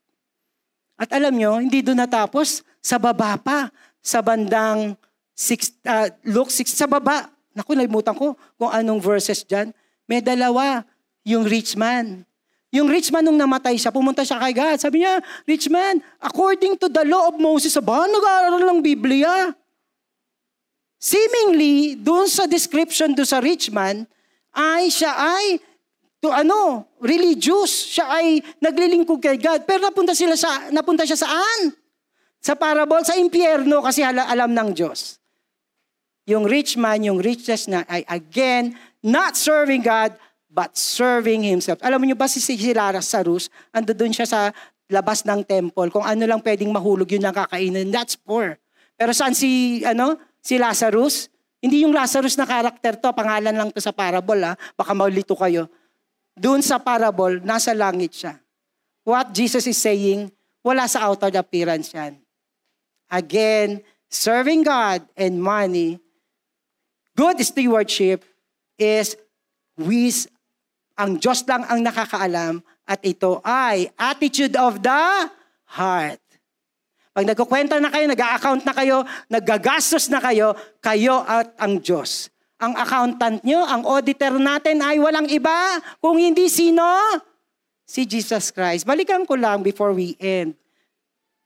At 1.00 1.10
alam 1.12 1.36
nyo, 1.36 1.60
hindi 1.60 1.84
doon 1.84 2.00
natapos, 2.00 2.64
sa 2.82 2.98
baba 2.98 3.38
pa, 3.38 3.70
sa 4.02 4.20
bandang 4.26 4.98
six, 5.38 5.74
uh, 5.86 6.10
Luke 6.26 6.50
6, 6.50 6.74
sa 6.74 6.90
baba. 6.90 7.30
Naku, 7.54 7.78
nalimutan 7.78 8.18
ko 8.18 8.34
kung 8.58 8.72
anong 8.74 9.02
verses 9.02 9.46
dyan. 9.46 9.72
May 10.10 10.20
dalawa, 10.20 10.84
yung 11.24 11.46
rich 11.46 11.78
man. 11.78 12.26
Yung 12.72 12.88
rich 12.88 13.12
man 13.12 13.22
nung 13.22 13.36
namatay 13.36 13.76
siya, 13.76 13.92
pumunta 13.92 14.24
siya 14.24 14.40
kay 14.40 14.54
God. 14.56 14.78
Sabi 14.80 15.04
niya, 15.04 15.20
rich 15.44 15.68
man, 15.68 16.00
according 16.24 16.80
to 16.80 16.88
the 16.88 17.04
law 17.04 17.30
of 17.30 17.36
Moses, 17.36 17.76
ba, 17.84 18.08
nag-aaral 18.08 18.64
ng 18.64 18.80
Biblia. 18.80 19.52
Seemingly, 21.02 22.00
doon 22.00 22.32
sa 22.32 22.48
description 22.48 23.12
do 23.12 23.28
sa 23.28 23.44
rich 23.44 23.68
man, 23.74 24.08
ay 24.56 24.88
siya 24.88 25.12
ay 25.16 25.60
to 26.22 26.30
ano, 26.30 26.86
religious. 27.02 27.98
Siya 27.98 28.06
ay 28.08 28.40
naglilingkod 28.62 29.20
kay 29.20 29.36
God. 29.42 29.66
Pero 29.66 29.90
napunta 29.90 30.14
sila 30.14 30.38
sa 30.38 30.70
napunta 30.70 31.04
siya 31.04 31.18
saan? 31.18 31.74
Sa 32.42 32.58
parable 32.58 33.06
sa 33.06 33.14
impyerno 33.16 33.86
kasi 33.86 34.02
alam 34.02 34.50
ng 34.50 34.70
Diyos. 34.74 35.22
Yung 36.26 36.50
rich 36.50 36.74
man, 36.74 37.02
yung 37.06 37.22
richness 37.22 37.70
na 37.70 37.86
ay 37.86 38.02
again 38.10 38.74
not 39.06 39.38
serving 39.38 39.86
God 39.86 40.18
but 40.50 40.74
serving 40.76 41.46
himself. 41.46 41.80
Alam 41.86 42.04
niyo 42.04 42.18
ba 42.18 42.28
si 42.28 42.42
Lazarus, 42.74 43.48
ando 43.72 43.96
doon 43.96 44.12
siya 44.12 44.28
sa 44.28 44.42
labas 44.92 45.24
ng 45.24 45.48
temple. 45.48 45.88
Kung 45.90 46.04
ano 46.04 46.24
lang 46.28 46.44
pwedeng 46.44 46.70
mahulog, 46.70 47.08
yun 47.08 47.24
lang 47.24 47.32
kakainin. 47.32 47.88
That's 47.88 48.20
poor. 48.20 48.60
Pero 49.00 49.16
saan 49.16 49.32
si, 49.32 49.82
ano, 49.88 50.20
si 50.44 50.60
Lazarus? 50.60 51.32
Hindi 51.64 51.88
yung 51.88 51.96
Lazarus 51.96 52.36
na 52.36 52.44
karakter 52.44 53.00
to, 53.00 53.16
pangalan 53.16 53.56
lang 53.56 53.70
to 53.72 53.80
sa 53.80 53.96
parable, 53.96 54.42
ha? 54.44 54.58
baka 54.76 54.92
maulito 54.92 55.38
kayo. 55.40 55.72
Doon 56.36 56.60
sa 56.60 56.82
parable, 56.82 57.40
nasa 57.46 57.72
langit 57.72 58.12
siya. 58.18 58.36
What 59.08 59.32
Jesus 59.32 59.66
is 59.70 59.80
saying, 59.80 60.30
wala 60.62 60.86
sa 60.90 61.08
outer 61.08 61.32
appearance 61.38 61.94
yan. 61.96 62.20
Again, 63.12 63.84
serving 64.08 64.64
God 64.64 65.04
and 65.20 65.44
money, 65.44 66.00
good 67.20 67.44
stewardship 67.44 68.24
is 68.80 69.20
with 69.76 70.32
ang 70.96 71.20
Diyos 71.20 71.44
lang 71.44 71.68
ang 71.68 71.84
nakakaalam 71.84 72.64
at 72.88 73.00
ito 73.04 73.44
ay 73.44 73.92
attitude 74.00 74.56
of 74.56 74.80
the 74.80 75.28
heart. 75.76 76.22
Pag 77.12 77.28
nagkukwenta 77.28 77.76
na 77.84 77.92
kayo, 77.92 78.06
nag-account 78.08 78.64
na 78.64 78.72
kayo, 78.72 78.98
nagagastos 79.28 80.08
na 80.08 80.24
kayo, 80.24 80.56
kayo 80.80 81.28
at 81.28 81.52
ang 81.60 81.84
Diyos. 81.84 82.32
Ang 82.62 82.78
accountant 82.78 83.44
nyo, 83.44 83.66
ang 83.68 83.84
auditor 83.84 84.38
natin 84.40 84.80
ay 84.80 85.02
walang 85.02 85.28
iba 85.28 85.82
kung 86.00 86.16
hindi 86.16 86.48
sino? 86.48 86.86
Si 87.84 88.08
Jesus 88.08 88.54
Christ. 88.56 88.88
Balikan 88.88 89.28
ko 89.28 89.36
lang 89.36 89.60
before 89.60 89.92
we 89.92 90.16
end. 90.22 90.56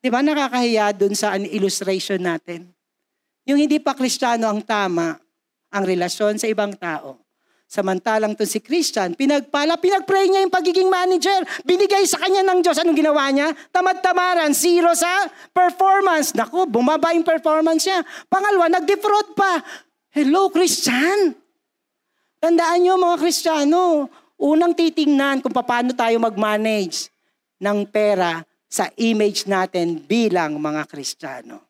Di 0.05 0.13
ba 0.13 0.21
nakakahiya 0.21 0.93
dun 0.93 1.17
sa 1.17 1.33
illustration 1.33 2.21
natin? 2.21 2.69
Yung 3.49 3.57
hindi 3.57 3.81
pa 3.81 3.97
kristyano 3.97 4.45
ang 4.45 4.61
tama, 4.61 5.17
ang 5.73 5.81
relasyon 5.81 6.37
sa 6.37 6.45
ibang 6.45 6.77
tao. 6.77 7.17
Samantalang 7.65 8.37
to 8.37 8.45
si 8.45 8.61
Christian, 8.61 9.17
pinagpala, 9.17 9.81
pinagpray 9.81 10.29
niya 10.29 10.45
yung 10.45 10.53
pagiging 10.53 10.93
manager. 10.93 11.41
Binigay 11.65 12.05
sa 12.05 12.21
kanya 12.21 12.45
ng 12.45 12.61
Diyos. 12.61 12.77
Anong 12.77 13.01
ginawa 13.01 13.33
niya? 13.33 13.49
Tamad-tamaran, 13.73 14.53
zero 14.53 14.93
sa 14.93 15.25
performance. 15.49 16.37
Naku, 16.37 16.69
bumaba 16.69 17.09
yung 17.17 17.25
performance 17.25 17.89
niya. 17.89 18.05
Pangalawa, 18.29 18.77
nag-defraud 18.77 19.33
pa. 19.33 19.57
Hello, 20.13 20.53
Christian! 20.53 21.33
Tandaan 22.37 22.77
niyo 22.85 23.01
mga 23.01 23.25
Kristiyano, 23.25 24.05
unang 24.37 24.77
titingnan 24.77 25.41
kung 25.41 25.49
paano 25.49 25.97
tayo 25.97 26.21
mag-manage 26.21 27.09
ng 27.57 27.89
pera 27.89 28.45
sa 28.69 28.89
image 28.99 29.47
natin 29.47 30.01
bilang 30.03 30.57
mga 30.57 30.83
Kristiyano. 30.89 31.61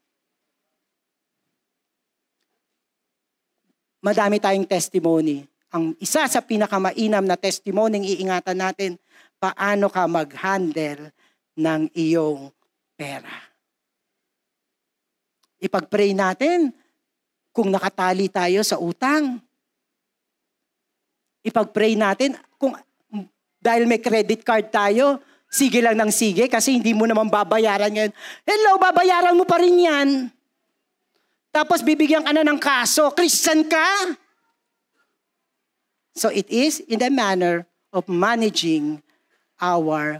Madami 4.05 4.37
tayong 4.37 4.69
testimony 4.69 5.45
ang 5.75 5.91
isa 5.99 6.23
sa 6.23 6.39
pinakamainam 6.39 7.27
na 7.27 7.35
testimony 7.35 8.15
iingatan 8.15 8.55
natin, 8.55 8.91
paano 9.35 9.91
ka 9.91 10.07
mag-handle 10.07 11.11
ng 11.59 11.91
iyong 11.91 12.47
pera. 12.95 13.35
Ipag-pray 15.59 16.15
natin 16.15 16.71
kung 17.51 17.67
nakatali 17.67 18.31
tayo 18.31 18.63
sa 18.63 18.79
utang. 18.79 19.35
Ipag-pray 21.43 21.99
natin 21.99 22.39
kung 22.55 22.71
dahil 23.59 23.83
may 23.83 23.99
credit 23.99 24.47
card 24.47 24.71
tayo, 24.71 25.19
sige 25.55 25.79
lang 25.79 25.95
ng 25.95 26.11
sige 26.11 26.51
kasi 26.51 26.75
hindi 26.75 26.91
mo 26.91 27.07
naman 27.07 27.31
babayaran 27.31 27.95
yan. 27.95 28.11
Hello, 28.43 28.75
babayaran 28.75 29.39
mo 29.39 29.47
pa 29.47 29.63
rin 29.63 29.79
yan. 29.79 30.07
Tapos 31.55 31.79
bibigyan 31.79 32.27
ka 32.27 32.35
na 32.35 32.43
ng 32.43 32.59
kaso. 32.59 33.15
Christian 33.15 33.63
ka? 33.63 34.19
So 36.19 36.27
it 36.27 36.51
is 36.51 36.83
in 36.83 36.99
the 36.99 37.07
manner 37.07 37.63
of 37.95 38.11
managing 38.11 38.99
our 39.63 40.19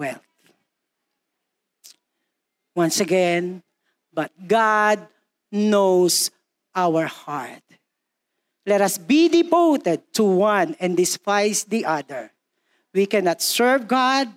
wealth. 0.00 0.24
Once 2.72 3.04
again, 3.04 3.60
but 4.16 4.32
God 4.48 5.04
knows 5.52 6.32
our 6.72 7.04
heart. 7.04 7.60
Let 8.64 8.80
us 8.80 8.96
be 8.96 9.28
devoted 9.28 10.00
to 10.16 10.24
one 10.24 10.72
and 10.80 10.96
despise 10.96 11.68
the 11.68 11.84
other. 11.84 12.32
We 12.96 13.04
cannot 13.04 13.44
serve 13.44 13.84
God 13.84 14.32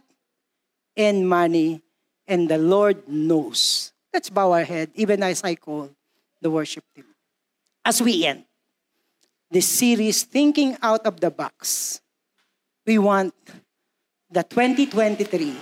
and 0.98 1.28
money, 1.28 1.82
and 2.28 2.50
the 2.50 2.58
Lord 2.58 3.08
knows. 3.08 3.92
Let's 4.14 4.30
bow 4.30 4.52
our 4.52 4.64
head, 4.64 4.92
even 4.96 5.24
as 5.24 5.44
I 5.44 5.56
call 5.56 5.92
the 6.42 6.50
worship 6.50 6.84
team. 6.96 7.06
As 7.84 8.02
we 8.02 8.26
end 8.26 8.46
this 9.52 9.68
series, 9.68 10.24
Thinking 10.24 10.78
Out 10.82 11.06
of 11.06 11.20
the 11.20 11.30
Box. 11.30 12.02
We 12.86 12.98
want 12.98 13.34
the 14.30 14.44
2023 14.44 15.56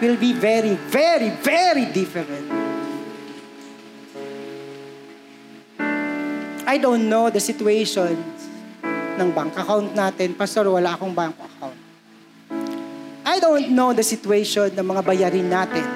will 0.00 0.16
be 0.16 0.32
very, 0.32 0.74
very, 0.90 1.30
very 1.30 1.86
different. 1.92 2.50
I 6.66 6.76
don't 6.76 7.08
know 7.08 7.30
the 7.30 7.40
situation 7.40 8.12
ng 9.16 9.30
bank 9.32 9.56
account 9.56 9.96
natin. 9.96 10.36
Pastor, 10.36 10.68
wala 10.68 10.94
akong 10.94 11.14
bank 11.16 11.32
account. 11.40 11.77
I 13.38 13.40
don't 13.40 13.70
know 13.70 13.94
the 13.94 14.02
situation 14.02 14.74
ng 14.74 14.82
mga 14.82 15.06
bayarin 15.06 15.46
natin. 15.46 15.86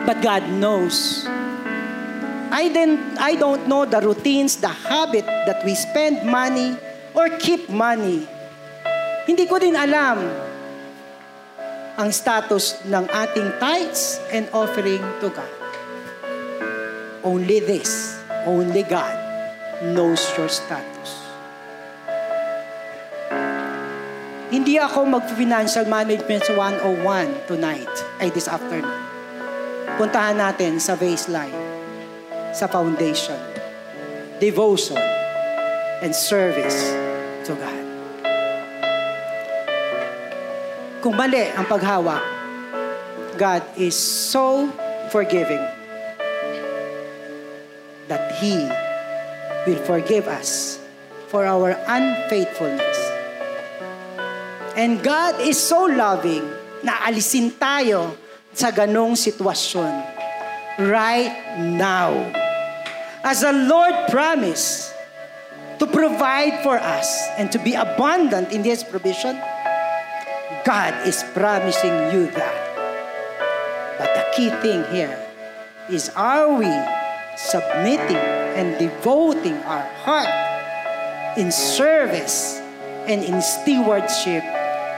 But 0.00 0.24
God 0.24 0.48
knows 0.56 1.28
I, 2.48 2.72
didn't, 2.72 3.20
I 3.20 3.36
don't 3.36 3.68
know 3.68 3.84
the 3.84 4.00
routines, 4.00 4.56
the 4.56 4.72
habit 4.72 5.28
that 5.28 5.60
we 5.68 5.76
spend 5.76 6.24
money 6.24 6.80
or 7.12 7.28
keep 7.36 7.68
money. 7.68 8.24
Hindi 9.28 9.44
ko 9.44 9.60
din 9.60 9.76
alam 9.76 10.24
ang 12.00 12.08
status 12.08 12.80
ng 12.88 13.04
ating 13.04 13.52
tithes 13.60 14.16
and 14.32 14.48
offering 14.56 15.04
to 15.20 15.28
God. 15.28 15.52
Only 17.20 17.60
this, 17.60 18.16
only 18.48 18.80
God 18.80 19.12
knows 19.92 20.24
your 20.40 20.48
status. 20.48 21.19
Hindi 24.50 24.82
ako 24.82 25.06
mag-financial 25.06 25.86
management 25.86 26.42
sa 26.42 26.58
101 26.58 27.46
tonight, 27.46 27.94
ay 28.18 28.34
this 28.34 28.50
afternoon. 28.50 28.98
Puntahan 29.94 30.34
natin 30.42 30.82
sa 30.82 30.98
baseline 30.98 31.54
sa 32.50 32.66
foundation, 32.66 33.38
devotion, 34.42 34.98
and 36.02 36.10
service 36.10 36.90
to 37.46 37.54
God. 37.54 37.84
Kung 40.98 41.14
mali 41.14 41.46
ang 41.54 41.70
paghawak, 41.70 42.20
God 43.38 43.62
is 43.78 43.94
so 43.94 44.66
forgiving 45.14 45.62
that 48.10 48.34
He 48.42 48.66
will 49.62 49.78
forgive 49.86 50.26
us 50.26 50.82
for 51.30 51.46
our 51.46 51.78
unfaithfulness. 51.86 52.99
And 54.80 55.04
God 55.04 55.44
is 55.44 55.60
so 55.60 55.84
loving 55.84 56.40
na 56.80 57.04
alisin 57.04 57.52
tayo 57.52 58.16
sa 58.56 58.72
ganong 58.72 59.12
sitwasyon 59.12 59.92
right 60.88 61.36
now. 61.76 62.16
As 63.20 63.44
the 63.44 63.52
Lord 63.52 63.92
promised 64.08 64.88
to 65.76 65.84
provide 65.84 66.64
for 66.64 66.80
us 66.80 67.12
and 67.36 67.52
to 67.52 67.60
be 67.60 67.76
abundant 67.76 68.56
in 68.56 68.64
His 68.64 68.80
provision, 68.80 69.36
God 70.64 70.96
is 71.04 71.28
promising 71.36 72.16
you 72.16 72.32
that. 72.32 72.60
But 74.00 74.08
the 74.16 74.24
key 74.32 74.48
thing 74.64 74.80
here 74.88 75.12
is 75.92 76.08
are 76.16 76.56
we 76.56 76.72
submitting 77.36 78.24
and 78.56 78.80
devoting 78.80 79.60
our 79.68 79.84
heart 80.08 80.32
in 81.36 81.52
service 81.52 82.56
and 83.04 83.20
in 83.20 83.44
stewardship 83.44 84.40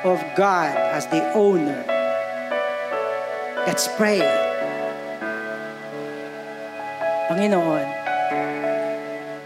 of 0.04 0.18
God 0.36 0.74
as 0.94 1.06
the 1.06 1.22
owner. 1.34 1.84
Let's 3.66 3.88
pray. 3.96 4.22
Panginoon, 7.30 7.86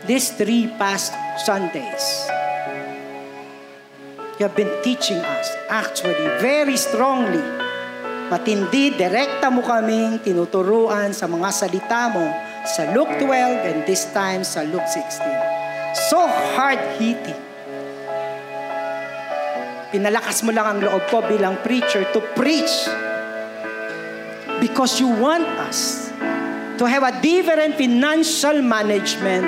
these 0.06 0.32
three 0.32 0.66
past 0.80 1.12
Sundays, 1.44 2.26
you 4.40 4.48
have 4.48 4.56
been 4.56 4.72
teaching 4.82 5.20
us 5.20 5.48
actually 5.68 6.26
very 6.40 6.76
strongly 6.76 7.44
Matindi, 8.26 8.90
direkta 8.90 9.54
mo 9.54 9.62
kaming 9.62 10.18
tinuturuan 10.18 11.14
sa 11.14 11.30
mga 11.30 11.46
salita 11.54 12.10
mo 12.10 12.26
sa 12.66 12.90
Luke 12.90 13.22
12 13.22 13.70
and 13.70 13.78
this 13.86 14.10
time 14.10 14.42
sa 14.42 14.66
Luke 14.66 14.82
16. 14.90 15.22
So 16.10 16.26
hard-hitting. 16.58 17.55
Pinalakas 19.86 20.42
mo 20.42 20.50
lang 20.50 20.66
ang 20.66 20.78
loob 20.82 21.06
ko 21.06 21.22
bilang 21.22 21.62
preacher 21.62 22.02
to 22.10 22.18
preach 22.34 22.90
because 24.58 24.98
you 24.98 25.06
want 25.06 25.46
us 25.62 26.10
to 26.74 26.84
have 26.90 27.06
a 27.06 27.14
different 27.22 27.78
financial 27.78 28.58
management, 28.66 29.46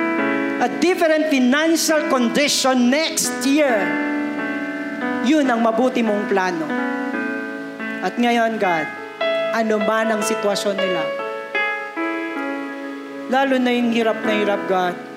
a 0.62 0.68
different 0.78 1.26
financial 1.26 2.07
condition 2.07 2.86
next 2.86 3.34
year. 3.43 3.82
Yun 5.26 5.51
ang 5.51 5.59
mabuti 5.59 6.07
mong 6.07 6.30
plano. 6.30 6.70
At 7.99 8.14
ngayon, 8.14 8.62
God, 8.62 8.86
ano 9.59 9.82
man 9.82 10.07
ang 10.14 10.22
sitwasyon 10.22 10.76
nila, 10.78 11.03
lalo 13.26 13.59
na 13.59 13.74
yung 13.74 13.91
hirap 13.91 14.22
na 14.22 14.32
hirap, 14.39 14.62
God, 14.70 15.07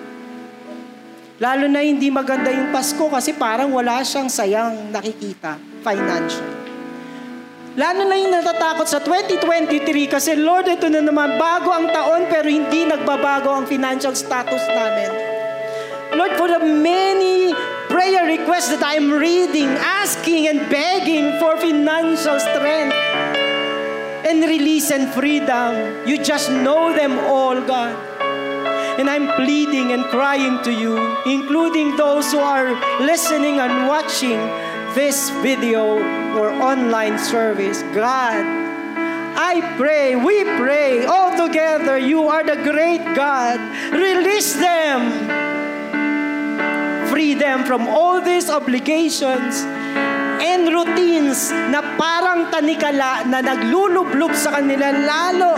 lalo 1.41 1.65
na 1.65 1.81
hindi 1.81 2.13
maganda 2.13 2.53
yung 2.53 2.69
Pasko 2.69 3.09
kasi 3.09 3.33
parang 3.33 3.73
wala 3.73 4.05
siyang 4.05 4.29
sayang 4.29 4.93
nakikita 4.93 5.57
financial. 5.81 6.45
Lalo 7.73 8.05
na 8.05 8.13
yung 8.13 8.29
natatakot 8.29 8.85
sa 8.85 9.01
2023 9.01 10.05
kasi 10.05 10.37
Lord, 10.37 10.69
ito 10.69 10.85
na 10.85 11.01
naman, 11.01 11.41
bago 11.41 11.73
ang 11.73 11.89
taon 11.89 12.29
pero 12.29 12.45
hindi 12.45 12.85
nagbabago 12.85 13.49
ang 13.49 13.65
financial 13.65 14.13
status 14.13 14.61
namin. 14.69 15.09
Lord, 16.13 16.35
for 16.37 16.45
the 16.45 16.61
many 16.61 17.55
prayer 17.89 18.27
requests 18.27 18.69
that 18.69 18.83
I'm 18.85 19.09
reading, 19.09 19.71
asking 20.03 20.45
and 20.45 20.69
begging 20.69 21.39
for 21.41 21.57
financial 21.57 22.37
strength 22.37 22.93
and 24.29 24.45
release 24.45 24.91
and 24.91 25.09
freedom. 25.09 26.05
You 26.05 26.21
just 26.21 26.51
know 26.51 26.93
them 26.93 27.17
all, 27.31 27.57
God. 27.63 28.10
And 28.99 29.09
I'm 29.09 29.27
pleading 29.35 29.91
and 29.93 30.03
crying 30.05 30.63
to 30.63 30.71
you, 30.71 30.97
including 31.25 31.95
those 31.95 32.31
who 32.31 32.39
are 32.39 32.73
listening 32.99 33.59
and 33.59 33.87
watching 33.87 34.39
this 34.95 35.29
video 35.41 35.99
or 36.37 36.51
online 36.51 37.17
service. 37.19 37.83
God, 37.93 38.43
I 39.35 39.61
pray, 39.77 40.15
we 40.15 40.43
pray 40.59 41.05
all 41.05 41.31
together, 41.37 41.97
you 41.97 42.27
are 42.27 42.43
the 42.43 42.57
great 42.63 43.03
God. 43.15 43.59
Release 43.93 44.53
them 44.53 45.41
free 47.11 47.35
them 47.35 47.67
from 47.67 47.91
all 47.91 48.23
these 48.23 48.49
obligations 48.49 49.67
and 50.39 50.71
routines 50.71 51.51
na 51.51 51.83
parang 51.99 52.47
tanikala 52.47 53.27
na 53.27 53.43
naglulublob 53.43 54.31
sa 54.31 54.55
kanila 54.55 54.95
lalo 54.95 55.53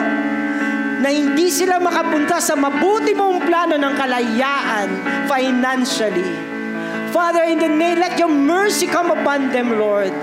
na 1.03 1.11
hindi 1.11 1.51
sila 1.51 1.83
makapunta 1.83 2.39
sa 2.39 2.55
mabuti 2.55 3.11
mong 3.11 3.43
plano 3.43 3.75
ng 3.75 3.93
kalayaan 3.99 4.87
financially. 5.27 6.31
Father, 7.11 7.43
in 7.43 7.59
the 7.59 7.67
name, 7.67 7.99
let 7.99 8.15
your 8.15 8.31
mercy 8.31 8.87
come 8.87 9.11
upon 9.11 9.51
them, 9.51 9.75
Lord. 9.75 10.15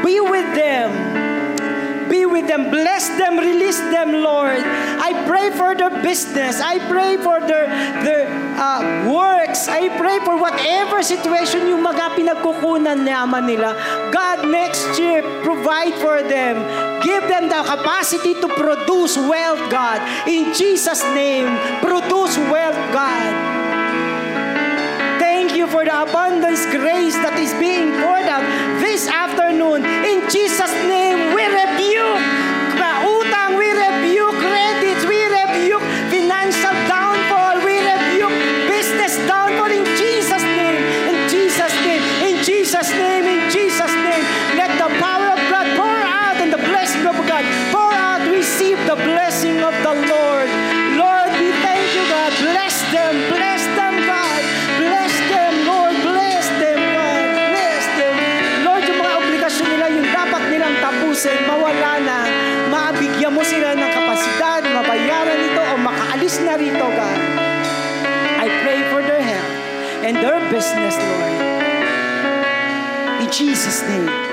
Be 0.00 0.16
with 0.24 0.48
them 0.56 1.25
Be 2.08 2.26
with 2.26 2.46
them. 2.46 2.70
Bless 2.70 3.08
them. 3.18 3.38
Release 3.38 3.78
them, 3.78 4.12
Lord. 4.12 4.62
I 4.62 5.24
pray 5.26 5.50
for 5.50 5.74
their 5.74 5.90
business. 6.02 6.60
I 6.60 6.78
pray 6.88 7.16
for 7.16 7.40
their, 7.40 7.66
their 8.02 8.26
uh, 8.56 9.10
works. 9.10 9.68
I 9.68 9.88
pray 9.96 10.18
for 10.20 10.36
whatever 10.38 11.02
situation 11.02 11.68
yung 11.68 11.82
mga 11.82 12.14
pinagkukunan 12.14 13.02
naman 13.02 13.46
nila. 13.46 13.74
God, 14.12 14.46
next 14.48 14.98
year, 14.98 15.22
provide 15.42 15.94
for 15.98 16.22
them. 16.22 16.60
Give 17.02 17.22
them 17.28 17.48
the 17.48 17.62
capacity 17.62 18.34
to 18.38 18.48
produce 18.48 19.16
wealth, 19.16 19.62
God. 19.70 20.02
In 20.26 20.52
Jesus' 20.52 21.02
name, 21.14 21.46
produce 21.80 22.36
wealth, 22.50 22.78
God. 22.90 23.55
You 25.66 25.72
for 25.72 25.84
the 25.84 26.02
abundance 26.02 26.64
grace 26.66 27.14
that 27.26 27.38
is 27.38 27.52
being 27.58 27.90
poured 27.98 28.28
out 28.30 28.44
this 28.78 29.08
afternoon. 29.08 29.84
In 29.84 30.28
Jesus' 30.30 30.70
name, 30.86 31.34
we 31.34 31.42
rebuke 31.42 32.45
business, 70.50 70.96
Lord. 70.96 71.56
In 73.22 73.30
Jesus' 73.30 73.82
name. 73.88 74.25